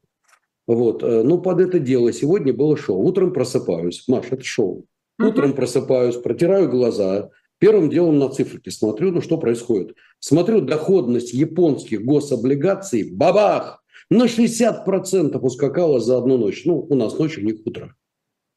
Вот. 0.67 1.03
Э, 1.03 1.23
ну, 1.23 1.37
под 1.37 1.61
это 1.61 1.79
дело 1.79 2.11
сегодня 2.11 2.51
было 2.53 2.75
шоу. 2.75 3.01
Утром 3.01 3.31
просыпаюсь. 3.31 4.03
Маш, 4.09 4.25
это 4.31 4.43
шоу. 4.43 4.87
Утром 5.17 5.53
просыпаюсь, 5.53 6.17
протираю 6.17 6.69
глаза, 6.69 7.29
Первым 7.59 7.89
делом 7.89 8.19
на 8.19 8.29
циферки 8.29 8.69
смотрю, 8.69 9.11
ну 9.11 9.21
что 9.21 9.37
происходит. 9.37 9.95
Смотрю 10.19 10.61
доходность 10.61 11.33
японских 11.33 12.03
гособлигаций, 12.03 13.11
бабах, 13.11 13.83
на 14.09 14.25
60% 14.25 15.37
ускакала 15.39 15.99
за 15.99 16.17
одну 16.17 16.37
ночь. 16.37 16.63
Ну, 16.65 16.79
у 16.79 16.95
нас 16.95 17.17
ночью, 17.17 17.43
у 17.43 17.47
них 17.47 17.61
утро. 17.65 17.95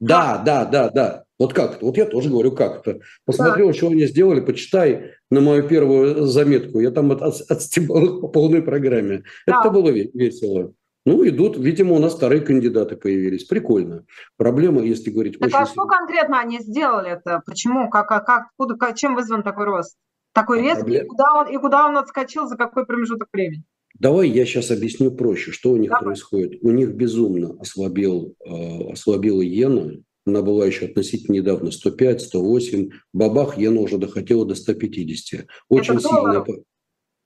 Да, 0.00 0.42
да, 0.44 0.64
да, 0.64 0.90
да. 0.90 1.24
Вот 1.38 1.54
как 1.54 1.76
это? 1.76 1.84
Вот 1.84 1.96
я 1.96 2.06
тоже 2.06 2.30
говорю, 2.30 2.52
как 2.52 2.80
это. 2.86 3.00
Посмотрел, 3.24 3.68
да. 3.68 3.72
что 3.72 3.88
они 3.88 4.06
сделали, 4.06 4.40
почитай 4.40 5.12
на 5.30 5.40
мою 5.40 5.68
первую 5.68 6.26
заметку. 6.26 6.80
Я 6.80 6.90
там 6.90 7.10
от, 7.12 7.22
отстебал 7.22 8.04
их 8.04 8.20
по 8.20 8.28
полной 8.28 8.62
программе. 8.62 9.22
Да. 9.46 9.60
Это 9.60 9.70
было 9.70 9.88
весело. 9.90 10.72
Ну, 11.08 11.26
идут, 11.26 11.56
видимо, 11.56 11.94
у 11.94 11.98
нас 11.98 12.14
вторые 12.14 12.42
кандидаты 12.42 12.94
появились. 12.94 13.44
Прикольно. 13.44 14.04
Проблема, 14.36 14.82
если 14.82 15.10
говорить... 15.10 15.38
Так 15.38 15.48
очень... 15.48 15.56
а 15.56 15.64
что 15.64 15.86
конкретно 15.86 16.38
они 16.38 16.60
сделали 16.60 17.12
это? 17.12 17.42
Почему? 17.46 17.88
Как, 17.88 18.08
как, 18.08 18.26
как, 18.26 18.48
куда, 18.58 18.74
как, 18.74 18.94
чем 18.94 19.14
вызван 19.14 19.42
такой 19.42 19.64
рост? 19.64 19.96
Такой 20.34 20.60
резкий? 20.60 20.80
Проблем... 20.80 21.04
И, 21.06 21.08
куда 21.08 21.32
он, 21.32 21.48
и 21.48 21.56
куда 21.56 21.86
он 21.86 21.96
отскочил, 21.96 22.46
за 22.46 22.58
какой 22.58 22.84
промежуток 22.84 23.28
времени? 23.32 23.64
Давай 23.98 24.28
я 24.28 24.44
сейчас 24.44 24.70
объясню 24.70 25.10
проще, 25.10 25.50
что 25.50 25.70
у 25.70 25.78
них 25.78 25.88
Давай. 25.88 26.04
происходит. 26.04 26.62
У 26.62 26.70
них 26.72 26.90
безумно 26.90 27.56
ослабел, 27.58 28.34
э, 28.44 28.92
ослабела 28.92 29.40
иена. 29.40 29.92
Она 30.26 30.42
была 30.42 30.66
еще 30.66 30.84
относительно 30.84 31.36
недавно 31.36 31.70
105, 31.70 32.20
108. 32.20 32.90
Бабах, 33.14 33.58
иена 33.58 33.80
уже 33.80 33.96
доходила 33.96 34.44
до 34.44 34.54
150. 34.54 35.46
Очень 35.70 35.94
Это 35.94 36.02
сильно... 36.02 36.44
Доллар? 36.44 36.46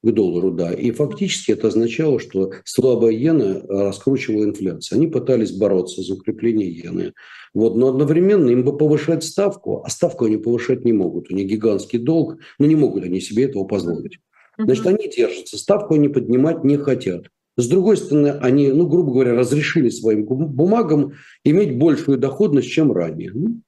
К 0.03 0.11
доллару, 0.11 0.51
да. 0.51 0.73
И 0.73 0.91
фактически 0.91 1.53
это 1.53 1.69
означало, 1.69 2.19
что 2.19 2.53
слабая 2.65 3.13
иена 3.13 3.63
раскручивала 3.69 4.45
инфляцию. 4.45 4.97
Они 4.97 5.07
пытались 5.07 5.53
бороться 5.53 6.03
за 6.03 6.15
укрепление 6.15 6.69
иены. 6.69 7.13
Вот. 7.55 7.77
Но 7.77 7.89
одновременно 7.89 8.51
им 8.51 8.65
бы 8.65 8.77
повышать 8.77 9.25
ставку, 9.25 9.83
а 9.85 9.91
ставку 9.91 10.25
они 10.25 10.39
повышать 10.39 10.85
не 10.85 10.93
могут. 10.93 11.31
У 11.31 11.35
них 11.35 11.47
гигантский 11.47 11.99
долг, 11.99 12.39
но 12.59 12.67
не 12.67 12.77
могут 12.77 13.05
они 13.05 13.21
себе 13.21 13.45
этого 13.45 13.65
позволить. 13.65 14.19
Значит, 14.59 14.87
они 14.87 15.09
держатся, 15.09 15.57
ставку 15.57 15.95
они 15.95 16.09
поднимать 16.09 16.63
не 16.65 16.77
хотят. 16.77 17.29
С 17.57 17.69
другой 17.69 17.97
стороны, 17.97 18.29
они, 18.29 18.73
ну, 18.73 18.87
грубо 18.87 19.13
говоря, 19.13 19.35
разрешили 19.35 19.89
своим 19.91 20.25
бумагам 20.25 21.13
иметь 21.45 21.79
большую 21.79 22.19
доходность, 22.19 22.71
чем 22.71 22.93
ранее. 22.93 23.33
Ну, 23.35 23.61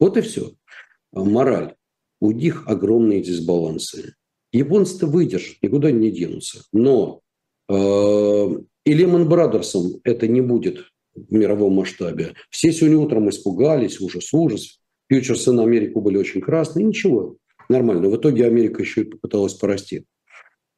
вот 0.00 0.16
и 0.16 0.20
все. 0.20 0.52
Мораль. 1.12 1.74
У 2.20 2.32
них 2.32 2.64
огромные 2.66 3.22
дисбалансы. 3.22 4.14
Японцы-то 4.52 5.06
выдержат, 5.06 5.56
никуда 5.62 5.90
не 5.90 6.10
денутся. 6.10 6.62
Но 6.72 7.20
э, 7.68 8.48
и 8.84 8.94
Лемон 8.94 9.28
Брадерсом 9.28 10.00
это 10.04 10.26
не 10.26 10.40
будет 10.40 10.84
в 11.14 11.32
мировом 11.32 11.74
масштабе. 11.74 12.34
Все 12.50 12.72
сегодня 12.72 12.98
утром 12.98 13.28
испугались, 13.28 14.00
ужас, 14.00 14.32
ужас. 14.32 14.80
Фьючерсы 15.10 15.52
на 15.52 15.64
Америку 15.64 16.00
были 16.00 16.16
очень 16.16 16.40
красные. 16.40 16.86
Ничего, 16.86 17.36
нормально. 17.68 18.08
В 18.08 18.16
итоге 18.16 18.46
Америка 18.46 18.82
еще 18.82 19.02
и 19.02 19.04
попыталась 19.04 19.54
порасти. 19.54 20.04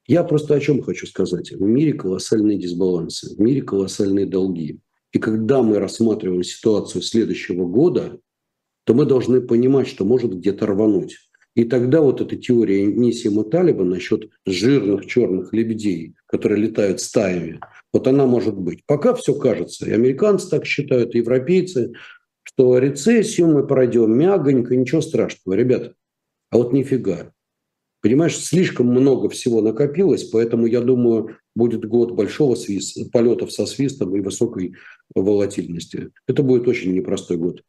Я 0.07 0.25
просто 0.25 0.55
о 0.55 0.61
чем 0.61 0.83
хочу 0.83 1.07
сказать. 1.07 1.53
В 1.53 1.61
мире 1.61 1.93
колоссальные 1.93 2.59
дисбалансы, 2.59 3.37
в 3.37 3.41
мире 3.41 3.63
колоссальные 3.63 4.27
долги. 4.27 4.81
И 5.13 5.19
когда 5.19 5.63
мы 5.63 5.79
рассматриваем 5.79 6.43
ситуацию 6.43 7.03
следующего 7.03 7.67
года, 7.67 8.19
то 8.85 8.95
мы 8.95 9.05
должны 9.05 9.41
понимать, 9.41 9.87
что 9.87 10.05
может 10.05 10.35
где-то 10.35 10.67
рвануть. 10.67 11.17
И 11.57 11.65
тогда 11.65 12.01
вот 12.01 12.21
эта 12.21 12.37
теория 12.37 12.87
Нисима 12.87 13.45
Талиба 13.45 13.85
насчет 13.85 14.31
жирных 14.47 15.07
черных 15.07 15.53
лебедей, 15.53 16.15
которые 16.27 16.63
летают 16.63 17.01
стаями, 17.01 17.61
вот 17.93 18.07
она 18.07 18.27
может 18.27 18.57
быть. 18.57 18.85
Пока 18.87 19.15
все 19.15 19.35
кажется, 19.35 19.89
и 19.89 19.93
американцы 19.93 20.49
так 20.49 20.65
считают, 20.65 21.15
и 21.15 21.19
европейцы, 21.19 21.93
что 22.45 22.79
рецессию 22.79 23.49
мы 23.49 23.67
пройдем 23.67 24.17
мягонько, 24.17 24.77
ничего 24.77 25.01
страшного. 25.01 25.57
Ребята, 25.57 25.95
а 26.51 26.59
вот 26.59 26.73
нифига. 26.73 27.33
Понимаешь, 28.03 28.39
слишком 28.39 28.87
много 28.87 29.29
всего 29.29 29.61
накопилось, 29.61 30.25
поэтому, 30.25 30.67
я 30.67 30.81
думаю, 30.81 31.37
будет 31.55 31.85
год 31.85 32.13
большого 32.13 32.55
свиста, 32.55 33.05
полетов 33.11 33.53
со 33.53 33.67
свистом 33.67 34.17
и 34.17 34.21
высокой 34.21 34.75
волатильности. 35.15 36.11
Это 36.27 36.43
будет 36.43 36.67
очень 36.67 36.95
непростой 36.95 37.37
год. 37.37 37.63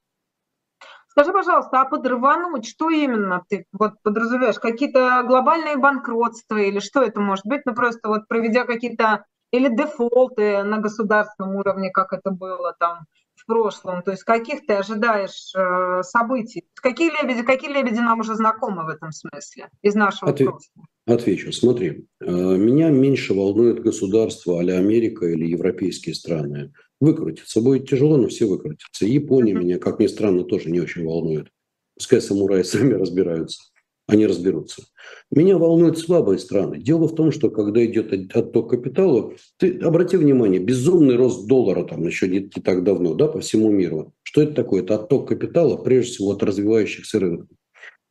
Скажи, 1.12 1.34
пожалуйста, 1.34 1.82
а 1.82 1.86
подрывануть, 1.86 2.66
что 2.66 2.89
именно 2.89 3.43
ты 3.49 3.66
вот 3.74 4.01
подразумеваешь? 4.01 4.59
Какие-то 4.59 5.24
глобальные 5.28 5.76
банкротства 5.76 6.55
или 6.55 6.80
что 6.80 7.01
это 7.01 7.20
может 7.20 7.45
быть? 7.45 7.64
Ну, 7.66 7.76
просто 7.76 8.07
вот 8.07 8.30
проведя 8.30 8.64
какие-то 8.64 9.26
или 9.51 9.68
дефолты 9.68 10.64
на 10.64 10.78
государственном 10.78 11.57
уровне, 11.57 11.91
как 11.91 12.14
это 12.14 12.32
было 12.32 12.74
там 12.80 13.07
в 13.36 13.45
прошлом? 13.45 14.03
То 14.03 14.12
есть 14.12 14.24
каких 14.24 14.66
ты 14.66 14.76
ожидаешь 14.76 15.53
э, 15.53 16.01
событий? 16.03 16.66
Какие 16.76 17.09
лебеди, 17.09 17.43
какие 17.43 17.74
лебеди 17.74 17.99
нам 17.99 18.22
уже 18.22 18.36
знакомы 18.36 18.86
в 18.86 18.88
этом 18.88 19.12
смысле 19.12 19.70
из 19.82 19.95
нашего 19.95 20.32
Ответ, 20.32 20.51
прошлого? 20.51 20.88
Отвечу. 21.08 21.52
Смотри, 21.52 22.06
э, 22.20 22.58
меня 22.58 22.89
меньше 22.89 23.34
волнует 23.34 23.82
государство 23.82 24.60
а 24.60 24.62
Америка 24.62 25.26
или 25.26 25.47
европейские 25.47 26.14
страны 26.14 26.72
выкрутиться. 26.99 27.62
Будет 27.62 27.89
тяжело, 27.89 28.18
но 28.18 28.28
все 28.28 28.45
выкрутятся. 28.45 29.06
Япония 29.06 29.54
меня, 29.54 29.80
как 29.80 29.99
ни 29.99 30.08
странно, 30.08 30.43
тоже 30.43 30.70
не 30.70 30.80
очень 30.80 31.04
волнует. 31.04 31.47
Пускай 31.95 32.22
самураи 32.22 32.62
сами 32.64 32.93
разбираются. 32.93 33.64
Они 34.08 34.28
разберутся. 34.28 34.84
Меня 35.32 35.58
волнуют 35.58 35.97
слабые 35.97 36.38
страны. 36.38 36.80
Дело 36.80 37.08
в 37.08 37.16
том, 37.16 37.32
что 37.32 37.49
когда 37.49 37.84
идет 37.86 38.12
отток 38.36 38.70
капитала, 38.70 39.34
ты 39.58 39.80
обрати 39.80 40.18
внимание, 40.18 40.60
безумный 40.60 41.16
рост 41.16 41.47
доллара 41.47 41.84
там 41.84 42.06
еще 42.06 42.28
не, 42.28 42.39
не 42.39 42.62
так 42.62 42.84
давно, 42.84 43.14
да, 43.14 43.28
по 43.28 43.39
всему 43.39 43.72
миру. 43.72 44.14
Что 44.24 44.41
это 44.41 44.54
такое? 44.54 44.84
Это 44.84 44.95
отток 44.95 45.30
капитала, 45.30 45.78
прежде 45.78 46.12
всего, 46.12 46.32
от 46.32 46.43
развивающихся 46.43 47.20
рынков. 47.20 47.47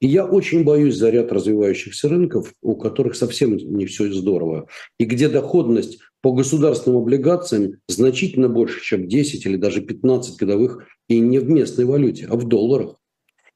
И 0.01 0.07
я 0.07 0.25
очень 0.25 0.65
боюсь 0.65 0.97
за 0.97 1.11
ряд 1.11 1.31
развивающихся 1.31 2.09
рынков, 2.09 2.55
у 2.63 2.75
которых 2.75 3.15
совсем 3.15 3.57
не 3.57 3.85
все 3.85 4.11
здорово, 4.13 4.67
и 4.99 5.05
где 5.05 5.29
доходность 5.29 5.99
по 6.23 6.33
государственным 6.33 6.99
облигациям 7.03 7.77
значительно 7.87 8.49
больше, 8.49 8.83
чем 8.83 9.09
10 9.09 9.45
или 9.45 9.57
даже 9.57 9.83
15 9.83 10.39
годовых, 10.39 10.87
и 11.09 11.19
не 11.19 11.39
в 11.39 11.49
местной 11.51 11.85
валюте, 11.85 12.27
а 12.31 12.37
в 12.37 12.49
долларах. 12.49 12.97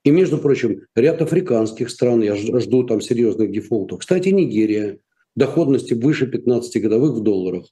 И, 0.05 0.11
между 0.11 0.36
прочим, 0.36 0.82
ряд 0.95 1.22
африканских 1.22 1.88
стран, 1.88 2.22
я 2.22 2.36
жду 2.36 2.84
там 2.84 3.01
серьезных 3.01 3.51
дефолтов. 3.51 4.01
Кстати, 4.01 4.28
Нигерия, 4.28 4.99
доходности 5.34 5.95
выше 5.95 6.26
15 6.26 6.82
годовых 6.82 7.14
в 7.14 7.22
долларах. 7.22 7.66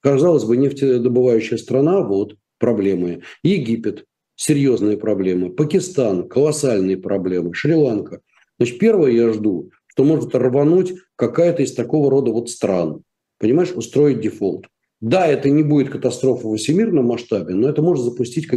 Казалось 0.00 0.44
бы, 0.44 0.56
нефтедобывающая 0.56 1.58
страна, 1.58 2.02
вот 2.02 2.36
проблемы. 2.58 3.22
Египет, 3.44 4.04
серьезные 4.36 4.96
проблемы. 4.96 5.50
Пакистан, 5.50 6.28
колоссальные 6.28 6.98
проблемы. 6.98 7.54
Шри-Ланка. 7.54 8.20
Значит, 8.58 8.78
первое 8.78 9.10
я 9.10 9.32
жду, 9.32 9.70
что 9.88 10.04
может 10.04 10.34
рвануть 10.34 10.94
какая-то 11.16 11.62
из 11.62 11.74
такого 11.74 12.10
рода 12.10 12.30
вот 12.30 12.48
стран 12.48 13.02
понимаешь, 13.38 13.72
устроить 13.72 14.20
дефолт. 14.20 14.66
Да, 15.00 15.26
это 15.26 15.50
не 15.50 15.62
будет 15.62 15.90
катастрофа 15.90 16.48
в 16.48 16.56
всемирном 16.56 17.06
масштабе, 17.06 17.54
но 17.54 17.68
это 17.68 17.82
может 17.82 18.04
запустить 18.04 18.48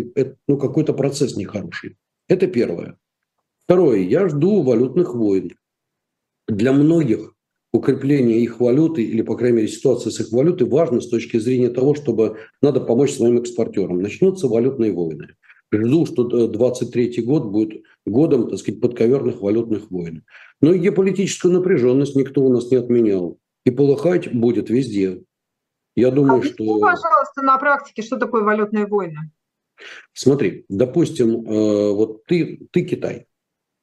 ну, 0.47 0.57
какой-то 0.57 0.93
процесс 0.93 1.35
нехороший. 1.35 1.97
Это 2.27 2.47
первое. 2.47 2.97
Второе. 3.63 3.99
Я 3.99 4.29
жду 4.29 4.61
валютных 4.61 5.13
войн. 5.13 5.51
Для 6.47 6.71
многих 6.71 7.35
укрепление 7.71 8.39
их 8.39 8.59
валюты 8.59 9.03
или, 9.03 9.21
по 9.21 9.35
крайней 9.35 9.57
мере, 9.57 9.67
ситуация 9.67 10.11
с 10.11 10.19
их 10.19 10.31
валютой 10.31 10.67
важно 10.67 11.01
с 11.01 11.09
точки 11.09 11.37
зрения 11.37 11.69
того, 11.69 11.93
чтобы 11.93 12.37
надо 12.61 12.79
помочь 12.79 13.11
своим 13.11 13.37
экспортерам. 13.37 14.01
Начнутся 14.01 14.47
валютные 14.47 14.91
войны. 14.91 15.27
Жду, 15.71 16.05
что 16.05 16.23
2023 16.23 17.21
год 17.23 17.45
будет 17.45 17.83
годом, 18.05 18.49
так 18.49 18.59
сказать, 18.59 18.81
подковерных 18.81 19.41
валютных 19.41 19.91
войн. 19.91 20.23
Но 20.61 20.73
и 20.73 20.79
геополитическую 20.79 21.53
напряженность 21.53 22.15
никто 22.15 22.41
у 22.43 22.51
нас 22.51 22.71
не 22.71 22.77
отменял. 22.77 23.37
И 23.65 23.71
полыхать 23.71 24.33
будет 24.33 24.69
везде. 24.69 25.21
Я 25.95 26.11
думаю, 26.11 26.39
Объясни, 26.39 26.53
что... 26.53 26.79
пожалуйста, 26.79 27.41
на 27.41 27.57
практике, 27.57 28.01
что 28.01 28.17
такое 28.17 28.43
валютные 28.43 28.87
войны? 28.87 29.31
Смотри, 30.13 30.65
допустим, 30.69 31.45
э, 31.45 31.91
вот 31.93 32.25
ты, 32.25 32.67
ты 32.71 32.83
Китай. 32.83 33.27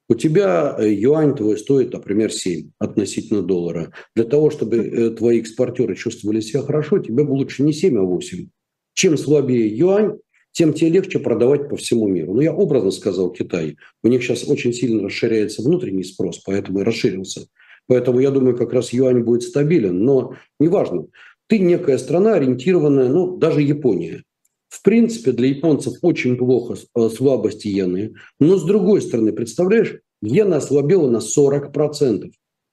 У 0.08 0.14
тебя 0.14 0.76
э, 0.78 0.92
юань 0.92 1.34
твой 1.34 1.58
стоит, 1.58 1.92
например, 1.92 2.32
7 2.32 2.70
относительно 2.78 3.42
доллара. 3.42 3.92
Для 4.14 4.24
того, 4.24 4.50
чтобы 4.50 4.76
э, 4.76 5.10
твои 5.10 5.40
экспортеры 5.40 5.94
чувствовали 5.94 6.40
себя 6.40 6.62
хорошо, 6.62 6.98
тебе 6.98 7.24
бы 7.24 7.32
лучше 7.32 7.62
не 7.62 7.72
7, 7.72 7.98
а 7.98 8.02
8. 8.02 8.48
Чем 8.94 9.18
слабее 9.18 9.66
юань, 9.76 10.18
тем 10.56 10.72
тебе 10.72 10.88
легче 10.88 11.18
продавать 11.18 11.68
по 11.68 11.76
всему 11.76 12.08
миру. 12.08 12.32
Ну, 12.32 12.40
я 12.40 12.50
образно 12.50 12.90
сказал 12.90 13.30
Китай. 13.30 13.76
У 14.02 14.08
них 14.08 14.22
сейчас 14.22 14.48
очень 14.48 14.72
сильно 14.72 15.02
расширяется 15.02 15.62
внутренний 15.62 16.02
спрос, 16.02 16.38
поэтому 16.46 16.80
и 16.80 16.82
расширился. 16.82 17.46
Поэтому 17.86 18.20
я 18.20 18.30
думаю, 18.30 18.56
как 18.56 18.72
раз 18.72 18.94
юань 18.94 19.22
будет 19.22 19.42
стабилен. 19.42 20.02
Но 20.02 20.34
неважно, 20.58 21.08
ты 21.46 21.58
некая 21.58 21.98
страна, 21.98 22.36
ориентированная, 22.36 23.10
ну, 23.10 23.36
даже 23.36 23.60
Япония. 23.60 24.22
В 24.68 24.82
принципе, 24.82 25.32
для 25.32 25.48
японцев 25.48 25.98
очень 26.00 26.38
плохо 26.38 26.74
э, 26.74 27.08
слабость 27.10 27.66
иены. 27.66 28.14
Но 28.40 28.56
с 28.56 28.64
другой 28.64 29.02
стороны, 29.02 29.34
представляешь, 29.34 30.00
иена 30.22 30.56
ослабела 30.56 31.10
на 31.10 31.18
40%. 31.18 32.30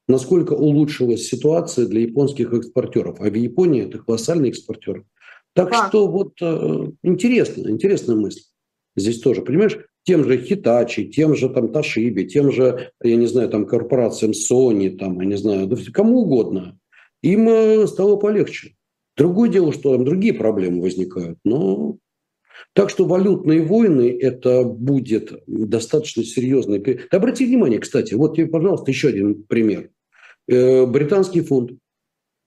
Насколько 0.07 0.53
улучшилась 0.53 1.27
ситуация 1.27 1.85
для 1.85 2.01
японских 2.01 2.53
экспортеров. 2.53 3.19
А 3.19 3.29
в 3.29 3.33
Японии 3.35 3.83
это 3.83 3.99
колоссальный 3.99 4.49
экспортер. 4.49 5.03
Так 5.53 5.71
да. 5.71 5.87
что 5.87 6.07
вот 6.07 6.33
э, 6.41 6.91
интересно, 7.03 7.69
интересная 7.69 8.15
мысль 8.15 8.41
здесь 8.95 9.19
тоже. 9.19 9.41
Понимаешь, 9.41 9.77
тем 10.03 10.23
же 10.23 10.37
Hitachi, 10.37 11.05
тем 11.05 11.35
же 11.35 11.49
там 11.49 11.65
Toshiba, 11.65 12.23
тем 12.23 12.51
же, 12.51 12.91
я 13.01 13.15
не 13.15 13.27
знаю, 13.27 13.49
там 13.49 13.65
корпорациям 13.65 14.31
Sony, 14.31 14.97
там, 14.97 15.19
я 15.21 15.27
не 15.27 15.37
знаю, 15.37 15.69
кому 15.93 16.21
угодно, 16.21 16.77
им 17.21 17.47
э, 17.49 17.87
стало 17.87 18.17
полегче. 18.17 18.75
Другое 19.15 19.49
дело, 19.49 19.71
что 19.71 19.93
там 19.93 20.05
другие 20.05 20.33
проблемы 20.33 20.81
возникают. 20.81 21.37
Но 21.43 21.97
так 22.73 22.89
что 22.89 23.05
валютные 23.05 23.63
войны– 23.63 24.17
это 24.21 24.63
будет 24.63 25.43
достаточно 25.47 26.23
серьезный. 26.23 26.79
Обрати 27.11 27.45
внимание, 27.45 27.79
кстати, 27.79 28.13
вот 28.15 28.35
тебе, 28.35 28.47
пожалуйста, 28.47 28.89
еще 28.89 29.09
один 29.09 29.43
пример. 29.43 29.91
Э, 30.47 30.85
британский 30.85 31.41
фунт. 31.41 31.71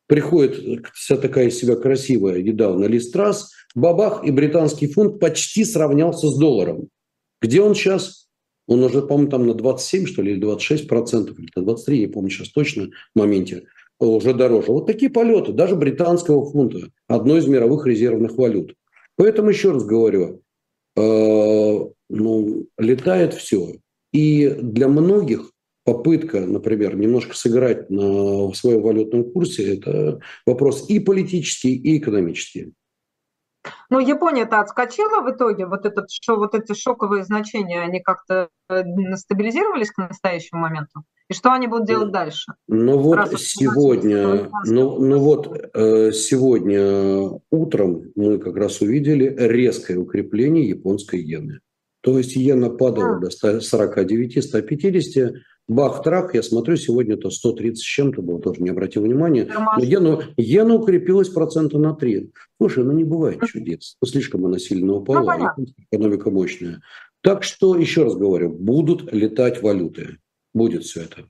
Приходит 0.07 0.87
вся 0.95 1.17
такая 1.17 1.51
себя 1.51 1.77
красивая 1.77 2.43
недавно 2.43 2.85
Листрас, 2.85 3.51
бабах, 3.75 4.25
и 4.25 4.31
британский 4.31 4.87
фунт 4.87 5.19
почти 5.19 5.65
сравнялся 5.65 6.29
с 6.29 6.39
долларом. 6.39 6.89
Где 7.43 7.61
он 7.61 7.75
сейчас? 7.75 8.29
Он 8.69 8.83
уже, 8.83 9.03
по-моему, 9.03 9.31
там 9.31 9.47
на 9.47 9.55
27, 9.55 10.07
что 10.07 10.23
ли, 10.23 10.33
или 10.33 10.41
26 10.41 10.89
процентов, 10.89 11.39
или 11.39 11.49
на 11.55 11.63
23, 11.63 12.01
не 12.01 12.07
помню 12.07 12.31
сейчас 12.31 12.51
точно 12.51 12.89
в 13.15 13.19
моменте, 13.19 13.67
уже 13.99 14.35
дороже. 14.35 14.73
Вот 14.73 14.87
такие 14.87 15.11
полеты, 15.11 15.53
даже 15.53 15.77
британского 15.77 16.51
фунта, 16.51 16.89
одной 17.09 17.41
из 17.41 17.47
мировых 17.47 17.87
резервных 17.87 18.37
валют. 18.37 18.75
Поэтому 19.17 19.51
еще 19.51 19.73
раз 19.73 19.85
говорю, 19.85 20.43
э, 20.97 21.79
ну, 22.09 22.67
летает 22.79 23.35
все. 23.35 23.75
И 24.13 24.49
для 24.49 24.89
многих 24.89 25.53
попытка, 25.87 26.41
например, 26.41 26.97
немножко 26.97 27.37
сыграть 27.37 27.89
на 27.89 28.53
своем 28.55 28.83
валютном 28.83 29.31
курсе, 29.31 29.77
это 29.77 30.19
вопрос 30.45 30.91
и 30.91 30.99
политический, 30.99 31.77
и 31.77 31.99
экономический. 31.99 32.75
Но 33.89 34.01
Япония-то 34.01 34.61
отскочила 34.61 35.23
в 35.23 35.31
итоге, 35.31 35.67
вот, 35.67 35.87
этот, 35.87 36.11
что, 36.11 36.37
вот 36.37 36.55
эти 36.55 36.73
шоковые 36.73 37.25
значения, 37.25 37.81
они 37.81 38.01
как-то 38.01 38.49
э, 38.69 38.83
стабилизировались 39.17 39.91
к 39.91 39.99
настоящему 39.99 40.61
моменту? 40.61 41.05
И 41.29 41.35
что 41.35 41.53
они 41.53 41.67
будут 41.67 41.87
делать 41.87 42.13
дальше? 42.13 42.53
Ну 42.69 42.99
вот 42.99 43.17
Раз 43.17 43.31
сегодня, 43.43 44.51
ну, 44.65 44.99
ну 44.99 45.19
вот 45.19 45.71
э, 45.75 46.13
сегодня 46.13 47.41
утром 47.51 48.13
мы 48.15 48.39
как 48.39 48.57
раз 48.57 48.81
увидели 48.81 49.35
резкое 49.37 49.97
укрепление 49.97 50.69
японской 50.69 51.21
иены. 51.21 51.61
То 52.03 52.19
есть 52.19 52.37
иена 52.37 52.71
падала 52.71 53.17
а. 53.17 53.19
до 53.19 53.29
149-150, 53.29 55.35
Бах-трах, 55.69 56.35
я 56.35 56.43
смотрю, 56.45 56.77
сегодня 56.77 57.15
это 57.15 57.29
130 57.29 57.79
с 57.79 57.83
чем-то 57.83 58.23
было, 58.23 58.41
тоже 58.41 58.63
не 58.63 58.71
обратил 58.71 59.03
внимания. 59.03 59.49
Но 59.53 59.83
иена, 59.83 60.23
иена 60.37 60.75
укрепилась 60.75 61.29
процента 61.29 61.79
на 61.79 61.95
3. 61.95 62.31
Слушай, 62.61 62.85
ну 62.85 62.93
не 62.93 63.03
бывает 63.03 63.41
чудес. 63.47 63.97
Ну, 64.01 64.07
слишком 64.07 64.47
она 64.47 64.59
сильно 64.59 64.95
упала, 64.95 65.55
ну, 65.57 65.67
экономика 65.91 66.31
мощная. 66.31 66.81
Так 67.21 67.43
что, 67.43 67.77
еще 67.77 68.05
раз 68.05 68.15
говорю, 68.15 68.51
будут 68.51 69.13
летать 69.13 69.61
валюты. 69.61 70.19
Будет 70.55 70.85
все 70.85 71.03
это. 71.03 71.25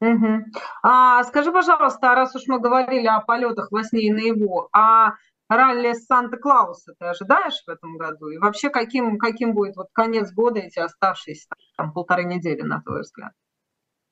Угу. 0.00 0.44
А, 0.82 1.24
скажи, 1.24 1.50
пожалуйста, 1.50 2.14
раз 2.14 2.36
уж 2.36 2.42
мы 2.46 2.60
говорили 2.60 3.06
о 3.06 3.20
полетах 3.20 3.72
во 3.72 3.82
сне 3.82 4.02
и 4.02 4.12
наяву, 4.12 4.68
а 4.72 5.14
ралли 5.48 5.92
Санта-Клауса 5.92 6.94
ты 6.98 7.06
ожидаешь 7.06 7.62
в 7.66 7.70
этом 7.70 7.96
году? 7.96 8.28
И 8.28 8.38
вообще, 8.38 8.70
каким, 8.70 9.18
каким 9.18 9.54
будет 9.54 9.76
вот 9.76 9.88
конец 9.92 10.32
года, 10.32 10.60
эти 10.60 10.78
оставшиеся 10.78 11.48
там, 11.76 11.92
полторы 11.92 12.24
недели, 12.24 12.62
на 12.62 12.82
твой 12.82 13.02
взгляд? 13.02 13.32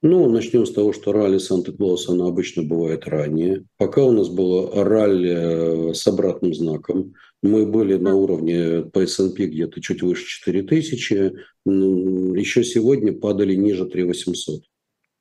Ну, 0.02 0.28
начнем 0.28 0.66
с 0.66 0.72
того, 0.72 0.92
что 0.92 1.12
ралли 1.12 1.38
Санта-Клауса, 1.38 2.12
оно 2.12 2.26
обычно 2.26 2.62
бывает 2.62 3.08
ранее. 3.08 3.64
Пока 3.78 4.02
у 4.02 4.12
нас 4.12 4.28
было 4.28 4.84
ралли 4.84 5.90
э, 5.90 5.94
с 5.94 6.06
обратным 6.06 6.52
знаком, 6.52 7.14
мы 7.42 7.64
были 7.64 7.96
на 7.96 8.14
уровне 8.14 8.82
по 8.82 9.00
S&P 9.00 9.46
где-то 9.46 9.80
чуть 9.80 10.02
выше 10.02 10.26
4000, 10.26 11.32
еще 11.64 12.64
сегодня 12.64 13.12
падали 13.12 13.54
ниже 13.54 13.86
3800. 13.86 14.64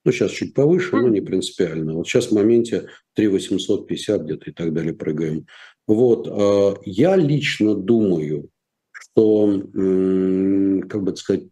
Ну, 0.05 0.11
сейчас 0.11 0.31
чуть 0.31 0.53
повыше, 0.53 0.97
но 0.97 1.07
не 1.07 1.21
принципиально. 1.21 1.93
Вот 1.93 2.07
сейчас 2.07 2.27
в 2.27 2.33
моменте 2.33 2.87
3850 3.13 4.21
где-то 4.23 4.49
и 4.49 4.53
так 4.53 4.73
далее 4.73 4.93
прыгаем. 4.93 5.47
Вот. 5.87 6.27
А, 6.29 6.75
я 6.85 7.15
лично 7.15 7.75
думаю, 7.75 8.49
что, 8.91 9.47
как 10.87 11.03
бы 11.03 11.15
сказать, 11.15 11.45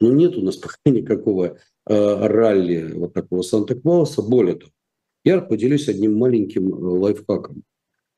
ну, 0.00 0.12
нет 0.12 0.36
у 0.36 0.42
нас 0.42 0.56
пока 0.56 0.76
никакого 0.86 1.58
а, 1.84 2.28
ралли 2.28 2.92
вот 2.94 3.12
такого 3.12 3.42
Санта-Клауса. 3.42 4.22
Более 4.22 4.56
того, 4.56 4.72
я 5.24 5.40
поделюсь 5.40 5.88
одним 5.88 6.16
маленьким 6.16 6.72
э, 6.72 6.76
лайфхаком. 6.76 7.62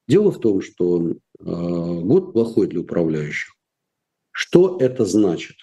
Дело 0.07 0.31
в 0.31 0.41
том, 0.41 0.61
что 0.61 1.17
год 1.39 2.33
плохой 2.33 2.67
для 2.67 2.81
управляющих. 2.81 3.55
Что 4.31 4.79
это 4.81 5.05
значит? 5.05 5.57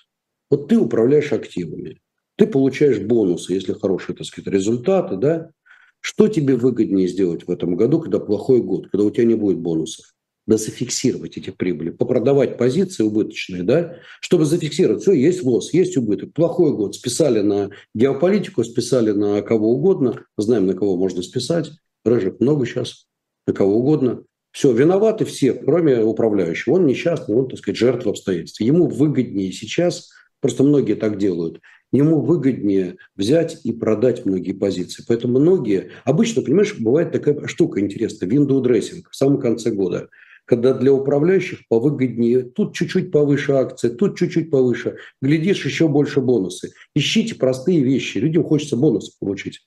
Вот 0.50 0.68
ты 0.68 0.78
управляешь 0.78 1.34
активами, 1.34 2.00
ты 2.38 2.48
получаешь 2.48 3.00
бонусы, 3.00 3.54
если 3.54 3.74
хорошие, 3.74 4.16
так 4.16 4.26
сказать, 4.26 4.54
результаты, 4.54 5.16
да, 5.18 5.52
что 6.00 6.28
тебе 6.28 6.56
выгоднее 6.56 7.08
сделать 7.08 7.48
в 7.48 7.52
этом 7.52 7.76
году, 7.76 8.00
когда 8.00 8.20
плохой 8.20 8.62
год, 8.62 8.90
когда 8.90 9.06
у 9.06 9.10
тебя 9.10 9.24
не 9.26 9.36
будет 9.36 9.58
бонусов? 9.58 10.06
Да 10.48 10.58
зафиксировать 10.58 11.38
эти 11.38 11.50
прибыли, 11.50 11.90
попродавать 11.90 12.60
позиции 12.60 13.02
убыточные, 13.02 13.64
да, 13.64 13.96
чтобы 14.22 14.46
зафиксировать, 14.46 15.02
все, 15.02 15.14
есть 15.14 15.42
лосс, 15.42 15.74
есть 15.74 15.98
убыток. 15.98 16.34
Плохой 16.34 16.76
год 16.76 16.94
списали 16.94 17.42
на 17.42 17.72
геополитику, 17.96 18.64
списали 18.64 19.10
на 19.10 19.42
кого 19.42 19.72
угодно, 19.72 20.24
знаем, 20.38 20.68
на 20.68 20.76
кого 20.76 20.98
можно 20.98 21.24
списать, 21.24 21.72
рыжих 22.04 22.40
много 22.40 22.68
сейчас, 22.68 23.08
на 23.48 23.54
кого 23.54 23.80
угодно. 23.80 24.24
Все, 24.52 24.72
виноваты 24.72 25.26
все, 25.26 25.54
кроме 25.54 26.04
управляющего. 26.04 26.76
Он 26.76 26.86
несчастный, 26.86 27.36
он, 27.36 27.50
так 27.50 27.58
сказать, 27.58 27.78
жертва 27.78 28.12
обстоятельств. 28.12 28.62
Ему 28.62 28.88
выгоднее 28.88 29.52
сейчас, 29.52 30.12
просто 30.40 30.64
многие 30.64 30.94
так 30.94 31.18
делают, 31.18 31.60
ему 31.96 32.22
выгоднее 32.22 32.98
взять 33.16 33.62
и 33.64 33.72
продать 33.72 34.26
многие 34.26 34.54
позиции. 34.54 35.04
Поэтому 35.08 35.40
многие, 35.40 35.92
обычно, 36.04 36.42
понимаешь, 36.42 36.76
бывает 36.80 37.12
такая 37.12 37.48
штука 37.48 37.80
интересная, 37.80 38.30
window 38.30 38.62
dressing 38.64 39.04
в 39.10 39.16
самом 39.16 39.40
конце 39.40 39.72
года, 39.72 40.10
когда 40.46 40.74
для 40.74 40.94
управляющих 40.94 41.68
повыгоднее, 41.68 42.44
тут 42.44 42.76
чуть-чуть 42.76 43.12
повыше 43.12 43.54
акции, 43.54 43.90
тут 43.90 44.18
чуть-чуть 44.18 44.52
повыше, 44.52 44.98
глядишь, 45.22 45.66
еще 45.66 45.88
больше 45.88 46.22
бонусы. 46.22 46.72
Ищите 46.96 47.36
простые 47.36 47.82
вещи, 47.82 48.20
людям 48.20 48.44
хочется 48.44 48.78
бонусы 48.78 49.12
получить. 49.20 49.62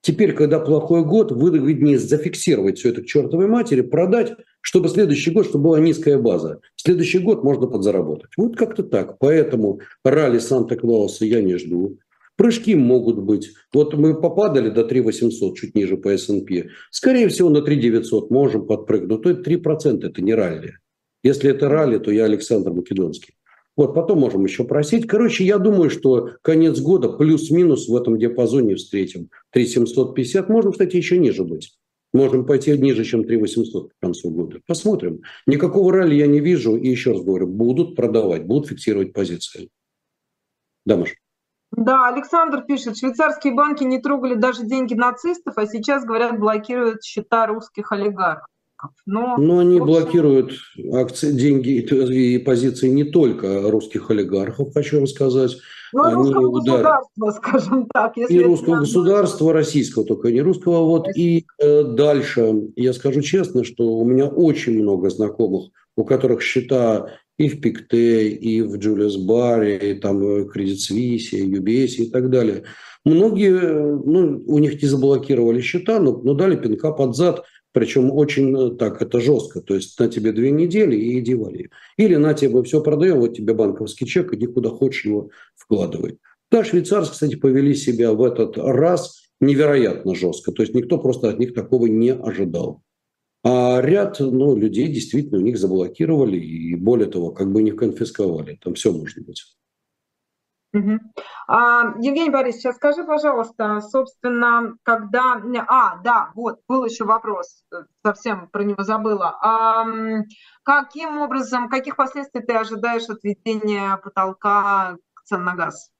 Теперь, 0.00 0.32
когда 0.32 0.58
плохой 0.58 1.04
год, 1.04 1.30
выгоднее 1.30 1.98
зафиксировать 1.98 2.78
все 2.78 2.88
это 2.88 3.02
к 3.02 3.06
чертовой 3.06 3.46
матери, 3.46 3.82
продать, 3.82 4.32
чтобы 4.62 4.88
следующий 4.88 5.30
год, 5.32 5.46
чтобы 5.46 5.64
была 5.64 5.80
низкая 5.80 6.18
база. 6.18 6.60
Следующий 6.76 7.18
год 7.18 7.44
можно 7.44 7.66
подзаработать. 7.66 8.30
Вот 8.36 8.56
как-то 8.56 8.82
так. 8.82 9.18
Поэтому 9.18 9.80
ралли 10.04 10.38
Санта-Клауса 10.38 11.26
я 11.26 11.42
не 11.42 11.56
жду. 11.58 11.98
Прыжки 12.36 12.74
могут 12.74 13.18
быть. 13.18 13.50
Вот 13.74 13.94
мы 13.94 14.18
попадали 14.18 14.70
до 14.70 14.84
3 14.84 15.00
800, 15.00 15.56
чуть 15.56 15.74
ниже 15.74 15.96
по 15.96 16.08
S&P. 16.08 16.70
Скорее 16.90 17.28
всего, 17.28 17.50
на 17.50 17.60
3 17.60 17.76
900 17.76 18.30
можем 18.30 18.66
подпрыгнуть. 18.66 19.22
То 19.22 19.30
это 19.30 19.50
3%, 19.50 20.06
это 20.06 20.22
не 20.22 20.34
ралли. 20.34 20.78
Если 21.22 21.50
это 21.50 21.68
ралли, 21.68 21.98
то 21.98 22.10
я 22.10 22.24
Александр 22.24 22.72
Македонский. 22.72 23.34
Вот, 23.76 23.94
потом 23.94 24.20
можем 24.20 24.44
еще 24.44 24.64
просить. 24.64 25.06
Короче, 25.06 25.44
я 25.44 25.58
думаю, 25.58 25.90
что 25.90 26.30
конец 26.42 26.80
года 26.80 27.08
плюс-минус 27.10 27.88
в 27.88 27.96
этом 27.96 28.18
диапазоне 28.18 28.76
встретим. 28.76 29.28
3750, 29.50 30.48
можем, 30.48 30.72
кстати, 30.72 30.96
еще 30.96 31.18
ниже 31.18 31.44
быть. 31.44 31.74
Можем 32.12 32.44
пойти 32.44 32.76
ниже, 32.76 33.04
чем 33.04 33.24
3800 33.24 33.92
к 33.92 33.96
концу 34.00 34.30
года. 34.30 34.60
Посмотрим. 34.66 35.22
Никакого 35.46 35.92
ралли 35.92 36.14
я 36.14 36.26
не 36.26 36.40
вижу. 36.40 36.76
И 36.76 36.88
еще 36.88 37.12
раз 37.12 37.22
говорю, 37.22 37.46
будут 37.46 37.96
продавать, 37.96 38.44
будут 38.44 38.68
фиксировать 38.68 39.12
позиции. 39.12 39.70
Да? 40.84 41.02
Да, 41.70 42.08
Александр 42.08 42.64
пишет, 42.64 42.98
швейцарские 42.98 43.54
банки 43.54 43.82
не 43.82 43.98
трогали 43.98 44.34
даже 44.34 44.66
деньги 44.66 44.92
нацистов, 44.92 45.56
а 45.56 45.66
сейчас, 45.66 46.04
говорят, 46.04 46.38
блокируют 46.38 47.02
счета 47.02 47.46
русских 47.46 47.92
олигархов. 47.92 48.51
Но, 49.06 49.36
Но 49.36 49.58
они 49.58 49.78
общем... 49.78 49.86
блокируют 49.86 50.52
акции, 50.92 51.32
деньги 51.32 51.80
и 51.80 52.38
позиции 52.38 52.88
не 52.88 53.04
только 53.04 53.70
русских 53.70 54.10
олигархов, 54.10 54.72
хочу 54.72 54.98
вам 54.98 55.06
сказать. 55.06 55.56
Ну, 55.92 56.04
они 56.04 56.14
русского 56.16 56.46
удар... 56.48 56.76
государства, 56.76 57.30
скажем 57.30 57.86
так. 57.92 58.16
Если 58.16 58.34
и 58.34 58.40
русского 58.40 58.78
государства, 58.80 59.52
российского 59.52 60.04
только, 60.04 60.30
не 60.32 60.40
русского. 60.40 60.84
Вот. 60.84 61.08
И 61.16 61.46
э, 61.58 61.82
дальше, 61.84 62.54
я 62.76 62.92
скажу 62.92 63.20
честно, 63.20 63.64
что 63.64 63.96
у 63.96 64.04
меня 64.04 64.26
очень 64.26 64.82
много 64.82 65.10
знакомых, 65.10 65.70
у 65.96 66.04
которых 66.04 66.42
счета 66.42 67.08
и 67.38 67.48
в 67.48 67.60
Пикте, 67.60 68.28
и 68.28 68.62
в 68.62 68.76
Джулиус 68.76 69.16
Барре, 69.18 69.92
и 69.92 69.94
там 69.94 70.18
в 70.18 70.50
Credit 70.50 70.76
Suisse, 70.76 71.30
и 71.32 71.50
UBS 71.52 72.04
и 72.04 72.10
так 72.10 72.30
далее. 72.30 72.64
Многие, 73.04 73.50
ну, 73.50 74.42
у 74.46 74.58
них 74.58 74.80
не 74.80 74.88
заблокировали 74.88 75.60
счета, 75.60 75.98
но, 75.98 76.16
но 76.18 76.34
дали 76.34 76.56
пинка 76.56 76.92
под 76.92 77.16
зад 77.16 77.44
причем 77.72 78.12
очень 78.12 78.56
э, 78.56 78.76
так, 78.76 79.00
это 79.02 79.20
жестко. 79.20 79.60
То 79.60 79.74
есть 79.74 79.98
на 79.98 80.08
тебе 80.08 80.32
две 80.32 80.50
недели 80.50 80.96
и 80.96 81.18
иди 81.18 81.34
вали. 81.34 81.70
Или 81.96 82.16
на 82.16 82.34
тебе 82.34 82.62
все 82.62 82.82
продаем, 82.82 83.20
вот 83.20 83.34
тебе 83.36 83.54
банковский 83.54 84.06
чек, 84.06 84.32
иди 84.32 84.46
куда 84.46 84.70
хочешь 84.70 85.04
его 85.04 85.30
вкладывай. 85.56 86.18
Да, 86.50 86.64
швейцарцы, 86.64 87.12
кстати, 87.12 87.34
повели 87.34 87.74
себя 87.74 88.12
в 88.12 88.22
этот 88.22 88.58
раз 88.58 89.22
невероятно 89.40 90.14
жестко. 90.14 90.52
То 90.52 90.62
есть 90.62 90.74
никто 90.74 90.98
просто 90.98 91.30
от 91.30 91.38
них 91.38 91.54
такого 91.54 91.86
не 91.86 92.12
ожидал. 92.12 92.82
А 93.44 93.80
ряд 93.80 94.20
ну, 94.20 94.54
людей 94.54 94.88
действительно 94.88 95.38
у 95.38 95.42
них 95.42 95.58
заблокировали 95.58 96.38
и 96.38 96.74
более 96.76 97.08
того, 97.08 97.30
как 97.30 97.50
бы 97.50 97.62
не 97.62 97.72
конфисковали. 97.72 98.58
Там 98.62 98.74
все 98.74 98.92
может 98.92 99.24
быть. 99.24 99.42
Угу. 100.74 100.98
А, 101.48 101.94
Евгений 102.00 102.30
Борисович, 102.30 102.76
скажи, 102.76 103.04
пожалуйста, 103.04 103.80
собственно, 103.82 104.74
когда... 104.82 105.42
А, 105.68 105.98
да, 106.02 106.30
вот, 106.34 106.60
был 106.66 106.86
еще 106.86 107.04
вопрос, 107.04 107.64
э, 107.72 107.82
совсем 108.04 108.48
про 108.48 108.64
него 108.64 108.82
забыла. 108.82 109.38
А, 109.42 109.84
каким 110.62 111.18
образом, 111.18 111.68
каких 111.68 111.96
последствий 111.96 112.40
ты 112.40 112.54
ожидаешь 112.54 113.08
от 113.10 113.22
введения 113.22 113.98
потолка 113.98 114.96
цен 115.24 115.44
на 115.44 115.54
газ? 115.54 115.90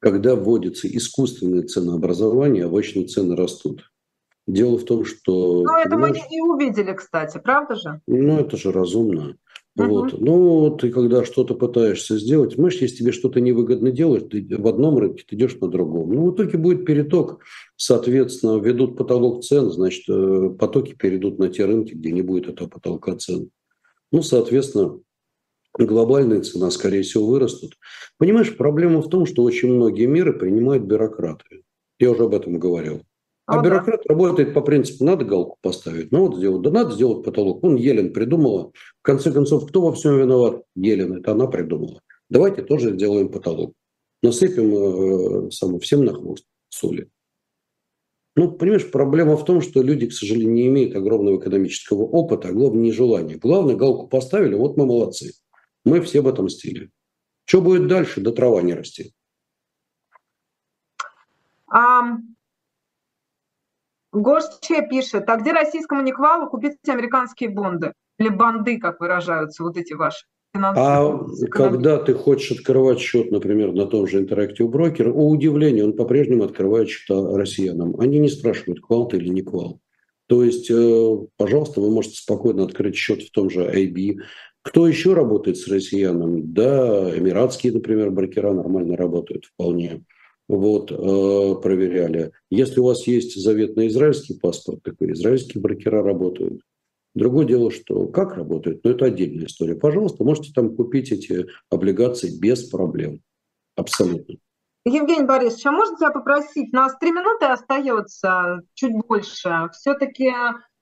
Когда 0.00 0.34
вводится 0.34 0.86
искусственное 0.94 1.62
ценообразование, 1.62 2.66
обычно 2.66 3.08
цены 3.08 3.34
растут. 3.34 3.90
Дело 4.46 4.78
в 4.78 4.84
том, 4.84 5.06
что... 5.06 5.62
Ну, 5.62 5.76
это 5.78 5.96
мы 5.96 6.10
и 6.10 6.40
увидели, 6.40 6.92
кстати, 6.92 7.38
правда 7.38 7.74
же? 7.74 8.00
Ну, 8.06 8.38
это 8.38 8.56
же 8.56 8.70
разумно. 8.70 9.36
Uh-huh. 9.76 9.88
Вот. 9.88 10.20
Ну, 10.20 10.76
ты 10.76 10.90
когда 10.90 11.24
что-то 11.24 11.54
пытаешься 11.54 12.18
сделать, 12.18 12.54
знаешь, 12.54 12.76
если 12.76 12.96
тебе 12.96 13.12
что-то 13.12 13.40
невыгодно 13.40 13.90
делать, 13.90 14.30
ты 14.30 14.46
в 14.56 14.66
одном 14.66 14.96
рынке, 14.98 15.24
ты 15.28 15.36
идешь 15.36 15.56
на 15.60 15.68
другом. 15.68 16.12
Ну, 16.14 16.30
в 16.30 16.34
итоге 16.34 16.56
будет 16.56 16.86
переток. 16.86 17.42
Соответственно, 17.76 18.58
ведут 18.58 18.96
потолок 18.96 19.44
цен, 19.44 19.70
значит, 19.70 20.04
э, 20.08 20.50
потоки 20.58 20.94
перейдут 20.94 21.38
на 21.38 21.50
те 21.50 21.66
рынки, 21.66 21.92
где 21.92 22.10
не 22.10 22.22
будет 22.22 22.48
этого 22.48 22.68
потолка 22.68 23.16
цен. 23.16 23.50
Ну, 24.12 24.22
соответственно, 24.22 24.98
глобальная 25.78 26.40
цена, 26.40 26.70
скорее 26.70 27.02
всего, 27.02 27.26
вырастут. 27.26 27.74
Понимаешь, 28.16 28.56
проблема 28.56 29.02
в 29.02 29.10
том, 29.10 29.26
что 29.26 29.42
очень 29.42 29.72
многие 29.72 30.06
меры 30.06 30.32
принимают 30.32 30.84
бюрократы. 30.84 31.64
Я 31.98 32.12
уже 32.12 32.24
об 32.24 32.34
этом 32.34 32.58
говорил. 32.58 33.02
А, 33.46 33.60
а 33.60 33.62
бюрократ 33.62 34.00
да. 34.04 34.12
работает 34.12 34.54
по 34.54 34.60
принципу, 34.60 35.04
надо 35.04 35.24
галку 35.24 35.56
поставить, 35.62 36.10
ну 36.10 36.26
вот 36.26 36.36
сделать, 36.36 36.62
да 36.62 36.70
надо 36.70 36.90
сделать 36.92 37.24
потолок. 37.24 37.62
Он 37.62 37.76
Елен 37.76 38.12
придумала. 38.12 38.72
В 39.00 39.02
конце 39.02 39.30
концов, 39.30 39.68
кто 39.68 39.82
во 39.82 39.92
всем 39.92 40.18
виноват? 40.18 40.62
Елен, 40.74 41.14
это 41.14 41.32
она 41.32 41.46
придумала. 41.46 42.00
Давайте 42.28 42.62
тоже 42.62 42.92
сделаем 42.94 43.30
потолок. 43.30 43.72
Насыпем 44.22 45.46
э, 45.46 45.50
саму, 45.52 45.78
всем 45.78 46.04
на 46.04 46.12
хвост 46.12 46.44
соли. 46.70 47.08
Ну, 48.34 48.50
понимаешь, 48.50 48.90
проблема 48.90 49.36
в 49.36 49.44
том, 49.44 49.60
что 49.60 49.80
люди, 49.80 50.08
к 50.08 50.12
сожалению, 50.12 50.52
не 50.52 50.66
имеют 50.66 50.96
огромного 50.96 51.38
экономического 51.38 52.02
опыта, 52.02 52.48
а 52.48 52.52
главное, 52.52 52.82
не 52.82 52.92
желания. 52.92 53.36
Главное, 53.36 53.76
галку 53.76 54.08
поставили, 54.08 54.54
вот 54.54 54.76
мы 54.76 54.86
молодцы. 54.86 55.34
Мы 55.84 56.00
все 56.00 56.20
в 56.20 56.26
этом 56.26 56.48
стиле. 56.48 56.90
Что 57.44 57.62
будет 57.62 57.86
дальше? 57.86 58.20
До 58.20 58.32
трава 58.32 58.60
не 58.60 58.74
расти. 58.74 59.12
Um, 61.72 62.35
Гошче 64.16 64.86
пишет, 64.88 65.28
а 65.28 65.36
где 65.36 65.52
российскому 65.52 66.00
Никвалу 66.00 66.48
купить 66.48 66.76
американские 66.88 67.50
бонды? 67.50 67.92
Или 68.18 68.30
банды, 68.30 68.78
как 68.78 69.00
выражаются 69.00 69.62
вот 69.62 69.76
эти 69.76 69.92
ваши? 69.92 70.24
А 70.54 71.18
когда 71.50 71.98
ты 71.98 72.14
хочешь 72.14 72.58
открывать 72.58 72.98
счет, 72.98 73.30
например, 73.30 73.72
на 73.72 73.84
том 73.84 74.06
же 74.06 74.22
Interactive 74.22 74.70
Broker, 74.70 75.10
о 75.10 75.28
удивлении, 75.28 75.82
он 75.82 75.92
по-прежнему 75.92 76.44
открывает 76.44 76.88
счета 76.88 77.36
россиянам. 77.36 78.00
Они 78.00 78.18
не 78.18 78.30
спрашивают, 78.30 78.80
квал 78.80 79.06
ты 79.06 79.18
или 79.18 79.28
не 79.28 79.42
квал. 79.42 79.80
То 80.28 80.42
есть, 80.42 80.70
э, 80.70 81.16
пожалуйста, 81.36 81.82
вы 81.82 81.90
можете 81.90 82.16
спокойно 82.16 82.64
открыть 82.64 82.96
счет 82.96 83.22
в 83.22 83.30
том 83.30 83.50
же 83.50 83.70
IB. 83.70 84.16
Кто 84.62 84.88
еще 84.88 85.12
работает 85.12 85.58
с 85.58 85.68
россиянами? 85.68 86.40
Да, 86.40 87.16
эмиратские, 87.16 87.74
например, 87.74 88.10
брокера 88.10 88.52
нормально 88.52 88.96
работают 88.96 89.44
вполне. 89.44 90.02
Вот, 90.48 90.92
э, 90.92 91.60
проверяли. 91.60 92.32
Если 92.50 92.78
у 92.80 92.84
вас 92.84 93.06
есть 93.06 93.34
заветный 93.40 93.88
израильский 93.88 94.38
паспорт, 94.38 94.82
так 94.84 94.94
и 95.00 95.12
израильские 95.12 95.60
брокера 95.60 96.02
работают. 96.02 96.60
Другое 97.14 97.46
дело, 97.46 97.70
что 97.70 98.06
как 98.08 98.36
работают, 98.36 98.84
но 98.84 98.90
это 98.90 99.06
отдельная 99.06 99.46
история. 99.46 99.74
Пожалуйста, 99.74 100.22
можете 100.22 100.52
там 100.52 100.76
купить 100.76 101.10
эти 101.10 101.46
облигации 101.70 102.38
без 102.38 102.68
проблем. 102.68 103.22
Абсолютно. 103.74 104.36
Евгений 104.84 105.26
Борисович, 105.26 105.66
а 105.66 105.72
можно 105.72 105.96
тебя 105.96 106.10
попросить? 106.10 106.72
У 106.72 106.76
нас 106.76 106.96
три 106.98 107.10
минуты 107.10 107.46
остается, 107.46 108.60
чуть 108.74 108.92
больше. 109.08 109.68
Все-таки 109.72 110.30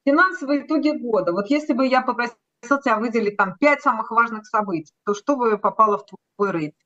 финансовые 0.04 0.66
итоги 0.66 0.90
года. 0.90 1.32
Вот 1.32 1.48
если 1.48 1.72
бы 1.72 1.86
я 1.86 2.02
попросил 2.02 2.36
тебя 2.82 2.98
выделить 2.98 3.38
там 3.38 3.56
пять 3.58 3.80
самых 3.80 4.10
важных 4.10 4.44
событий, 4.46 4.92
то 5.06 5.14
что 5.14 5.36
бы 5.36 5.56
попало 5.56 5.98
в 5.98 6.06
твой 6.36 6.50
рейтинг? 6.50 6.83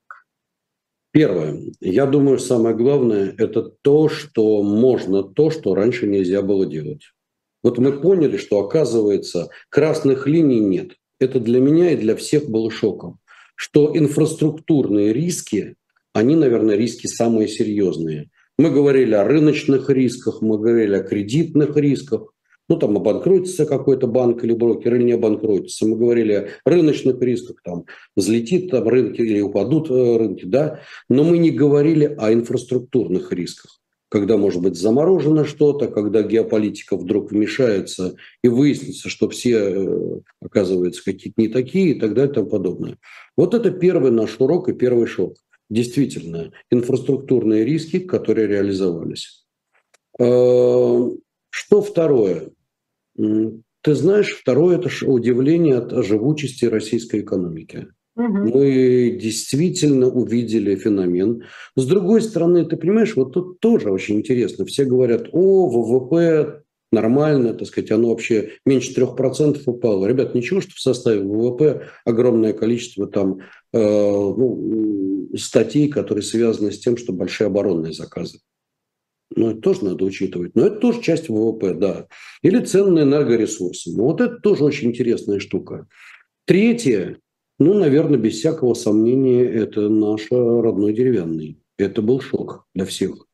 Первое. 1.19 1.59
Я 1.81 2.05
думаю, 2.05 2.39
самое 2.39 2.73
главное– 2.73 3.35
это 3.37 3.61
то, 3.61 4.07
что 4.07 4.63
можно, 4.63 5.21
то, 5.21 5.49
что 5.49 5.75
раньше 5.75 6.07
нельзя 6.07 6.41
было 6.41 6.65
делать. 6.65 7.11
Вот 7.61 7.77
мы 7.77 7.91
поняли, 7.91 8.37
что, 8.37 8.61
оказывается, 8.61 9.49
красных 9.67 10.27
линий 10.27 10.61
нет. 10.61 10.91
Это 11.19 11.41
для 11.41 11.59
меня 11.59 11.91
и 11.91 11.97
для 11.97 12.15
всех 12.15 12.49
было 12.49 12.71
шоком. 12.71 13.19
Что 13.55 13.91
инфраструктурные 13.97 15.11
риски, 15.11 15.75
они, 16.13 16.37
наверное, 16.37 16.77
риски 16.77 17.07
самые 17.07 17.49
серьезные. 17.49 18.29
Мы 18.57 18.71
говорили 18.71 19.13
о 19.13 19.25
рыночных 19.25 19.89
рисках, 19.89 20.41
мы 20.41 20.57
говорили 20.57 20.95
о 20.95 21.03
кредитных 21.03 21.75
рисках, 21.75 22.31
ну, 22.69 22.77
там, 22.77 22.95
обанкротится 22.95 23.65
какой-то 23.65 24.07
банк 24.07 24.43
или 24.43 24.53
брокер, 24.53 24.95
или 24.95 25.03
не 25.03 25.13
обанкротится. 25.13 25.87
Мы 25.87 25.97
говорили 25.97 26.49
о 26.63 26.69
рыночных 26.69 27.19
рисках, 27.21 27.57
там, 27.63 27.85
взлетит 28.15 28.71
там 28.71 28.87
рынки 28.87 29.21
или 29.21 29.41
упадут 29.41 29.89
э, 29.89 30.17
рынки, 30.17 30.45
да, 30.45 30.79
но 31.09 31.23
мы 31.23 31.39
не 31.39 31.51
говорили 31.51 32.15
о 32.17 32.31
инфраструктурных 32.31 33.33
рисках 33.33 33.79
когда 34.11 34.37
может 34.37 34.61
быть 34.61 34.75
заморожено 34.75 35.45
что-то, 35.45 35.87
когда 35.87 36.23
геополитика 36.23 36.97
вдруг 36.97 37.31
вмешается 37.31 38.15
и 38.43 38.47
выяснится, 38.47 39.07
что 39.07 39.29
все, 39.29 39.57
э, 39.57 40.19
оказывается, 40.41 41.05
какие-то 41.05 41.39
не 41.39 41.47
такие 41.47 41.91
и 41.91 41.99
так 41.99 42.15
далее 42.15 42.31
и 42.31 42.33
тому 42.33 42.49
подобное. 42.49 42.97
Вот 43.37 43.53
это 43.53 43.69
первый 43.69 44.11
наш 44.11 44.39
урок 44.39 44.67
и 44.67 44.73
первый 44.73 45.05
шок. 45.05 45.35
Действительно, 45.69 46.51
инфраструктурные 46.71 47.63
риски, 47.63 47.99
которые 47.99 48.47
реализовались. 48.47 49.45
Э, 50.19 51.09
что 51.51 51.81
второе? 51.81 52.49
Ты 53.81 53.95
знаешь, 53.95 54.35
второе– 54.39 54.77
это 54.79 54.89
удивление 55.05 55.77
от 55.77 56.05
живучести 56.05 56.65
российской 56.65 57.21
экономики. 57.21 57.87
Угу. 58.15 58.27
Мы 58.27 59.17
действительно 59.21 60.07
увидели 60.07 60.75
феномен. 60.75 61.43
С 61.75 61.85
другой 61.85 62.21
стороны, 62.21 62.65
ты 62.65 62.75
понимаешь, 62.75 63.15
вот 63.15 63.33
тут 63.33 63.59
тоже 63.61 63.91
очень 63.91 64.15
интересно. 64.15 64.65
Все 64.65 64.83
говорят, 64.83 65.29
о, 65.31 65.69
ВВП 65.69 66.63
нормально, 66.91 67.53
так 67.53 67.67
сказать, 67.67 67.91
оно 67.91 68.09
вообще 68.09 68.51
меньше 68.65 68.93
3% 68.93 69.61
упало. 69.65 70.05
Ребят, 70.05 70.35
ничего, 70.35 70.59
что 70.59 70.71
в 70.75 70.81
составе 70.81 71.21
ВВП 71.21 71.83
огромное 72.03 72.51
количество 72.51 73.07
там 73.07 73.39
э, 73.73 73.79
ну, 73.79 75.29
статей, 75.37 75.87
которые 75.87 76.23
связаны 76.23 76.71
с 76.71 76.79
тем, 76.79 76.97
что 76.97 77.13
большие 77.13 77.47
оборонные 77.47 77.93
заказы. 77.93 78.39
Ну, 79.35 79.51
это 79.51 79.61
тоже 79.61 79.85
надо 79.85 80.05
учитывать. 80.05 80.55
Но 80.55 80.67
это 80.67 80.77
тоже 80.77 81.01
часть 81.01 81.29
ВВП, 81.29 81.73
да. 81.73 82.07
Или 82.41 82.63
ценные 82.63 83.03
энергоресурсы. 83.03 83.95
Ну, 83.95 84.05
вот 84.05 84.21
это 84.21 84.37
тоже 84.37 84.63
очень 84.63 84.89
интересная 84.89 85.39
штука. 85.39 85.87
Третье, 86.45 87.19
ну, 87.59 87.73
наверное, 87.73 88.17
без 88.17 88.35
всякого 88.35 88.73
сомнения, 88.73 89.43
это 89.43 89.89
наш 89.89 90.27
родной 90.31 90.93
деревянный. 90.93 91.59
Это 91.77 92.01
был 92.01 92.21
шок 92.21 92.65
для 92.73 92.85
всех. 92.85 93.27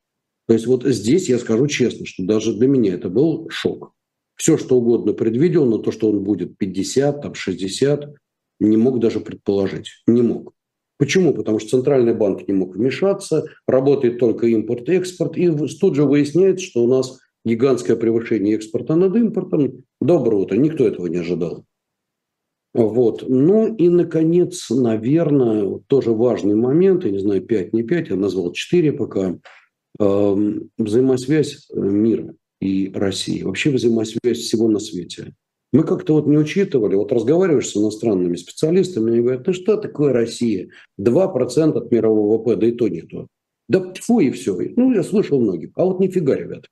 То 0.48 0.54
есть 0.54 0.68
вот 0.68 0.84
здесь 0.84 1.30
я 1.30 1.40
скажу 1.40 1.68
честно, 1.68 2.06
что 2.06 2.24
даже 2.24 2.54
для 2.54 2.68
меня 2.68 2.96
это 2.96 3.10
был 3.10 3.48
шок. 3.50 3.94
Все, 4.36 4.58
что 4.58 4.78
угодно 4.78 5.14
предвидел, 5.14 5.66
но 5.66 5.78
то, 5.78 5.92
что 5.92 6.10
он 6.10 6.24
будет 6.24 6.58
50, 6.58 7.22
там 7.22 7.36
60, 7.36 8.16
не 8.60 8.78
мог 8.78 9.00
даже 9.00 9.20
предположить. 9.20 9.90
Не 10.08 10.22
мог. 10.24 10.55
Почему? 10.98 11.34
Потому 11.34 11.60
что 11.60 11.72
Центральный 11.72 12.14
банк 12.14 12.48
не 12.48 12.54
мог 12.54 12.76
вмешаться, 12.76 13.46
работает 13.68 14.20
только 14.20 14.48
импорт 14.48 14.88
и 14.90 15.52
тут 15.80 15.96
же 15.96 16.06
выясняется, 16.06 16.66
что 16.66 16.84
у 16.84 16.88
нас 16.88 17.20
гигантское 17.44 17.96
превышение 17.96 18.56
экспорта 18.56 18.96
над 18.96 19.16
импортом. 19.16 19.84
Доброе 20.00 20.38
утро, 20.38 20.56
никто 20.56 20.88
этого 20.88 21.08
не 21.08 21.18
ожидал. 21.18 21.66
Вот. 22.74 23.24
Ну 23.28 23.74
и, 23.74 23.88
наконец, 23.88 24.70
наверное, 24.70 25.80
тоже 25.88 26.12
важный 26.12 26.56
момент, 26.56 27.06
я 27.06 27.12
не 27.12 27.20
знаю, 27.20 27.42
5, 27.42 27.74
не 27.74 27.84
5, 27.84 28.10
я 28.10 28.16
назвал 28.16 28.52
4 28.52 28.92
пока, 28.92 29.38
э, 30.00 30.36
взаимосвязь 30.78 31.70
мира 31.74 32.36
и 32.60 32.92
России, 32.94 33.44
вообще 33.44 33.72
взаимосвязь 33.72 34.40
всего 34.40 34.68
на 34.68 34.80
свете. 34.80 35.34
Мы 35.76 35.84
как-то 35.84 36.14
вот 36.14 36.26
не 36.26 36.38
учитывали, 36.38 36.96
вот 36.96 37.12
разговариваешь 37.12 37.68
с 37.68 37.76
иностранными 37.76 38.38
специалистами, 38.38 39.12
они 39.12 39.20
говорят, 39.20 39.46
ну 39.46 39.52
что 39.52 39.76
такое 39.76 40.14
Россия? 40.14 40.70
2% 40.98 41.78
от 41.78 41.92
мирового 41.92 42.38
ВВП, 42.38 42.56
да 42.56 42.68
и 42.68 42.72
то 42.72 42.88
не 42.88 43.02
то. 43.02 43.28
Да 43.68 43.94
фу 44.00 44.22
и 44.22 44.32
все. 44.32 44.58
Ну, 44.78 44.94
я 44.94 45.04
слышал 45.04 45.42
многих. 45.42 45.72
А 45.76 45.84
вот 45.84 46.00
нифига, 46.00 46.38
ребят. 46.38 46.68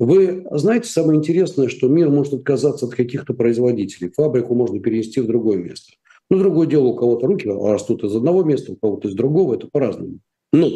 Вы 0.00 0.44
знаете, 0.50 0.88
самое 0.88 1.16
интересное, 1.16 1.68
что 1.68 1.86
мир 1.86 2.10
может 2.10 2.34
отказаться 2.34 2.86
от 2.86 2.94
каких-то 2.96 3.34
производителей. 3.34 4.10
Фабрику 4.10 4.56
можно 4.56 4.80
перенести 4.80 5.20
в 5.20 5.28
другое 5.28 5.58
место. 5.58 5.92
Ну, 6.28 6.40
другое 6.40 6.66
дело, 6.66 6.86
у 6.86 6.96
кого-то 6.96 7.28
руки 7.28 7.48
растут 7.48 8.02
из 8.02 8.16
одного 8.16 8.42
места, 8.42 8.72
у 8.72 8.76
кого-то 8.76 9.06
из 9.06 9.14
другого, 9.14 9.54
это 9.54 9.68
по-разному. 9.70 10.18
Ну, 10.52 10.72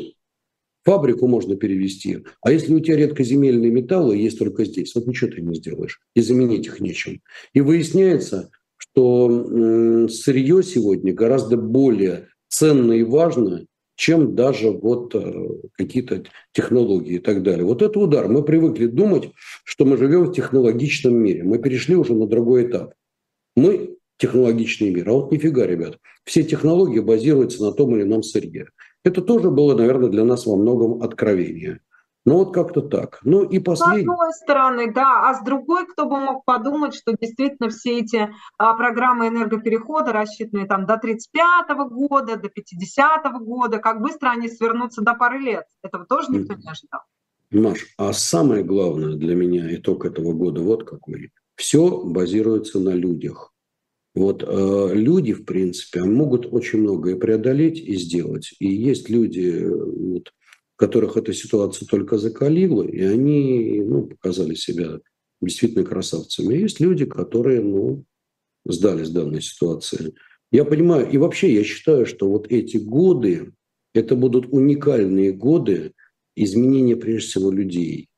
Фабрику 0.84 1.26
можно 1.26 1.56
перевести. 1.56 2.24
А 2.40 2.52
если 2.52 2.74
у 2.74 2.80
тебя 2.80 2.96
редкоземельные 2.96 3.70
металлы 3.70 4.16
есть 4.16 4.38
только 4.38 4.64
здесь, 4.64 4.94
вот 4.94 5.06
ничего 5.06 5.30
ты 5.30 5.42
не 5.42 5.54
сделаешь. 5.54 6.00
И 6.14 6.20
заменить 6.20 6.66
их 6.66 6.80
нечем. 6.80 7.20
И 7.52 7.60
выясняется, 7.60 8.50
что 8.76 10.08
сырье 10.08 10.62
сегодня 10.62 11.12
гораздо 11.12 11.56
более 11.56 12.28
ценно 12.48 12.92
и 12.92 13.02
важно, 13.02 13.66
чем 13.96 14.36
даже 14.36 14.70
вот 14.70 15.12
э, 15.16 15.48
какие-то 15.76 16.22
технологии 16.52 17.16
и 17.16 17.18
так 17.18 17.42
далее. 17.42 17.64
Вот 17.64 17.82
это 17.82 17.98
удар. 17.98 18.28
Мы 18.28 18.44
привыкли 18.44 18.86
думать, 18.86 19.30
что 19.64 19.84
мы 19.84 19.96
живем 19.96 20.26
в 20.26 20.32
технологичном 20.32 21.14
мире. 21.14 21.42
Мы 21.42 21.58
перешли 21.58 21.96
уже 21.96 22.14
на 22.14 22.28
другой 22.28 22.68
этап. 22.68 22.94
Мы 23.56 23.96
технологичный 24.18 24.90
мир. 24.90 25.08
А 25.08 25.12
вот 25.14 25.32
нифига, 25.32 25.66
ребят. 25.66 25.98
Все 26.24 26.44
технологии 26.44 27.00
базируются 27.00 27.62
на 27.62 27.72
том 27.72 27.96
или 27.96 28.02
ином 28.02 28.22
сырье. 28.22 28.68
Это 29.04 29.22
тоже 29.22 29.50
было, 29.50 29.74
наверное, 29.74 30.08
для 30.08 30.24
нас 30.24 30.46
во 30.46 30.56
многом 30.56 31.02
откровение. 31.02 31.80
Ну 32.28 32.34
вот 32.34 32.52
как-то 32.52 32.82
так. 32.82 33.20
Ну 33.22 33.42
и 33.42 33.58
последнее. 33.58 34.04
С 34.04 34.10
одной 34.10 34.32
стороны, 34.34 34.92
да, 34.92 35.30
а 35.30 35.34
с 35.34 35.42
другой, 35.42 35.86
кто 35.86 36.04
бы 36.04 36.20
мог 36.20 36.44
подумать, 36.44 36.94
что 36.94 37.16
действительно 37.18 37.70
все 37.70 38.00
эти 38.00 38.30
а, 38.58 38.74
программы 38.74 39.28
энергоперехода, 39.28 40.12
рассчитанные 40.12 40.66
там 40.66 40.84
до 40.84 40.98
35 40.98 41.70
-го 41.70 41.88
года, 41.88 42.36
до 42.36 42.50
50 42.50 43.24
-го 43.24 43.38
года, 43.38 43.78
как 43.78 44.02
быстро 44.02 44.28
они 44.28 44.48
свернутся 44.48 45.00
до 45.00 45.14
пары 45.14 45.38
лет. 45.38 45.64
Этого 45.82 46.04
тоже 46.04 46.30
никто 46.30 46.52
не 46.54 46.68
ожидал. 46.68 47.00
Маш, 47.50 47.86
а 47.96 48.12
самое 48.12 48.62
главное 48.62 49.14
для 49.14 49.34
меня 49.34 49.74
итог 49.74 50.04
этого 50.04 50.34
года 50.34 50.60
вот 50.60 50.84
какой. 50.84 51.32
Все 51.56 52.04
базируется 52.04 52.78
на 52.78 52.90
людях. 52.90 53.54
Вот 54.18 54.42
э, 54.42 54.90
люди, 54.94 55.32
в 55.32 55.44
принципе, 55.44 56.02
могут 56.02 56.52
очень 56.52 56.80
многое 56.80 57.14
преодолеть 57.14 57.78
и 57.78 57.94
сделать. 57.96 58.52
И 58.58 58.66
есть 58.66 59.08
люди, 59.08 59.64
вот, 59.64 60.32
которых 60.74 61.16
эта 61.16 61.32
ситуация 61.32 61.86
только 61.86 62.18
закалила, 62.18 62.82
и 62.82 63.00
они 63.00 63.80
ну, 63.80 64.08
показали 64.08 64.54
себя 64.54 64.98
действительно 65.40 65.84
красавцами. 65.84 66.54
И 66.54 66.62
есть 66.62 66.80
люди, 66.80 67.04
которые 67.04 67.60
ну, 67.60 68.04
сдались 68.64 69.10
данной 69.10 69.40
ситуации. 69.40 70.14
Я 70.50 70.64
понимаю, 70.64 71.08
и 71.08 71.16
вообще 71.16 71.54
я 71.54 71.62
считаю, 71.62 72.04
что 72.04 72.28
вот 72.28 72.50
эти 72.50 72.76
годы, 72.76 73.52
это 73.94 74.16
будут 74.16 74.46
уникальные 74.52 75.32
годы 75.32 75.92
изменения 76.34 76.96
прежде 76.96 77.28
всего 77.28 77.52
людей. 77.52 78.08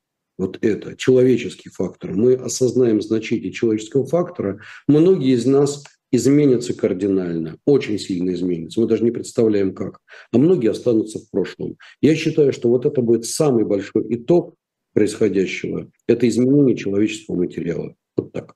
Вот 0.41 0.57
это, 0.63 0.97
человеческий 0.97 1.69
фактор. 1.69 2.15
Мы 2.15 2.33
осознаем 2.33 3.03
значение 3.03 3.53
человеческого 3.53 4.07
фактора. 4.07 4.59
Многие 4.89 5.35
из 5.35 5.45
нас 5.45 5.85
изменятся 6.11 6.73
кардинально, 6.73 7.59
очень 7.67 7.99
сильно 7.99 8.31
изменятся. 8.31 8.81
Мы 8.81 8.87
даже 8.87 9.05
не 9.05 9.11
представляем 9.11 9.75
как. 9.75 9.99
А 10.33 10.39
многие 10.39 10.71
останутся 10.71 11.19
в 11.19 11.31
прошлом. 11.31 11.77
Я 12.01 12.15
считаю, 12.15 12.55
что 12.55 12.71
вот 12.71 12.87
это 12.87 13.03
будет 13.03 13.27
самый 13.27 13.67
большой 13.67 14.07
итог 14.15 14.55
происходящего. 14.95 15.91
Это 16.07 16.27
изменение 16.27 16.75
человеческого 16.75 17.37
материала. 17.37 17.95
Вот 18.17 18.33
так. 18.33 18.55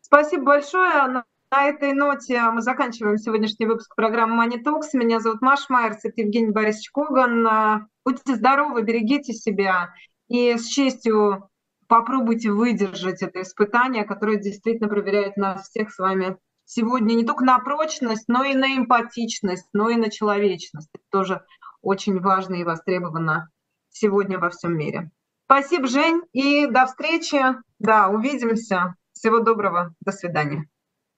Спасибо 0.00 0.44
большое. 0.44 1.22
На 1.52 1.68
этой 1.68 1.92
ноте 1.92 2.40
мы 2.50 2.62
заканчиваем 2.62 3.18
сегодняшний 3.18 3.66
выпуск 3.66 3.94
программы 3.94 4.42
Money 4.42 4.64
Talks. 4.64 4.94
Меня 4.94 5.20
зовут 5.20 5.42
Маша 5.42 5.66
Майерс, 5.68 5.98
это 6.02 6.22
Евгений 6.22 6.50
Борисович 6.50 6.92
Коган. 6.92 7.88
Будьте 8.06 8.36
здоровы, 8.36 8.82
берегите 8.82 9.34
себя 9.34 9.90
и 10.30 10.56
с 10.56 10.66
честью 10.66 11.50
попробуйте 11.88 12.52
выдержать 12.52 13.20
это 13.20 13.42
испытание, 13.42 14.04
которое 14.04 14.38
действительно 14.38 14.88
проверяет 14.88 15.36
нас 15.36 15.68
всех 15.68 15.92
с 15.92 15.98
вами 15.98 16.38
сегодня 16.64 17.14
не 17.14 17.26
только 17.26 17.44
на 17.44 17.58
прочность, 17.58 18.28
но 18.28 18.44
и 18.44 18.54
на 18.54 18.76
эмпатичность, 18.76 19.66
но 19.72 19.90
и 19.90 19.96
на 19.96 20.08
человечность. 20.08 20.88
Это 20.94 21.04
тоже 21.10 21.44
очень 21.82 22.20
важно 22.20 22.54
и 22.54 22.64
востребовано 22.64 23.50
сегодня 23.90 24.38
во 24.38 24.50
всем 24.50 24.78
мире. 24.78 25.10
Спасибо, 25.46 25.88
Жень, 25.88 26.22
и 26.32 26.66
до 26.66 26.86
встречи. 26.86 27.40
Да, 27.80 28.08
увидимся. 28.08 28.94
Всего 29.12 29.40
доброго. 29.40 29.92
До 30.00 30.12
свидания. 30.12 30.66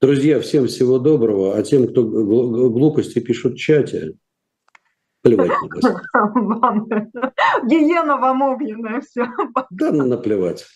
Друзья, 0.01 0.41
всем 0.41 0.69
всего 0.69 0.99
доброго. 0.99 1.55
А 1.55 1.63
тем, 1.63 1.87
кто 1.87 2.03
глупости 2.03 3.21
пишут 3.21 3.55
в 3.55 3.59
чате, 3.59 4.15
плевать 5.23 5.51
вас. 5.63 5.95
Гиена 7.65 8.17
вам 8.17 8.43
огненная, 8.43 9.01
все. 9.01 9.27
Да, 9.71 9.93
наплевать. 9.93 10.67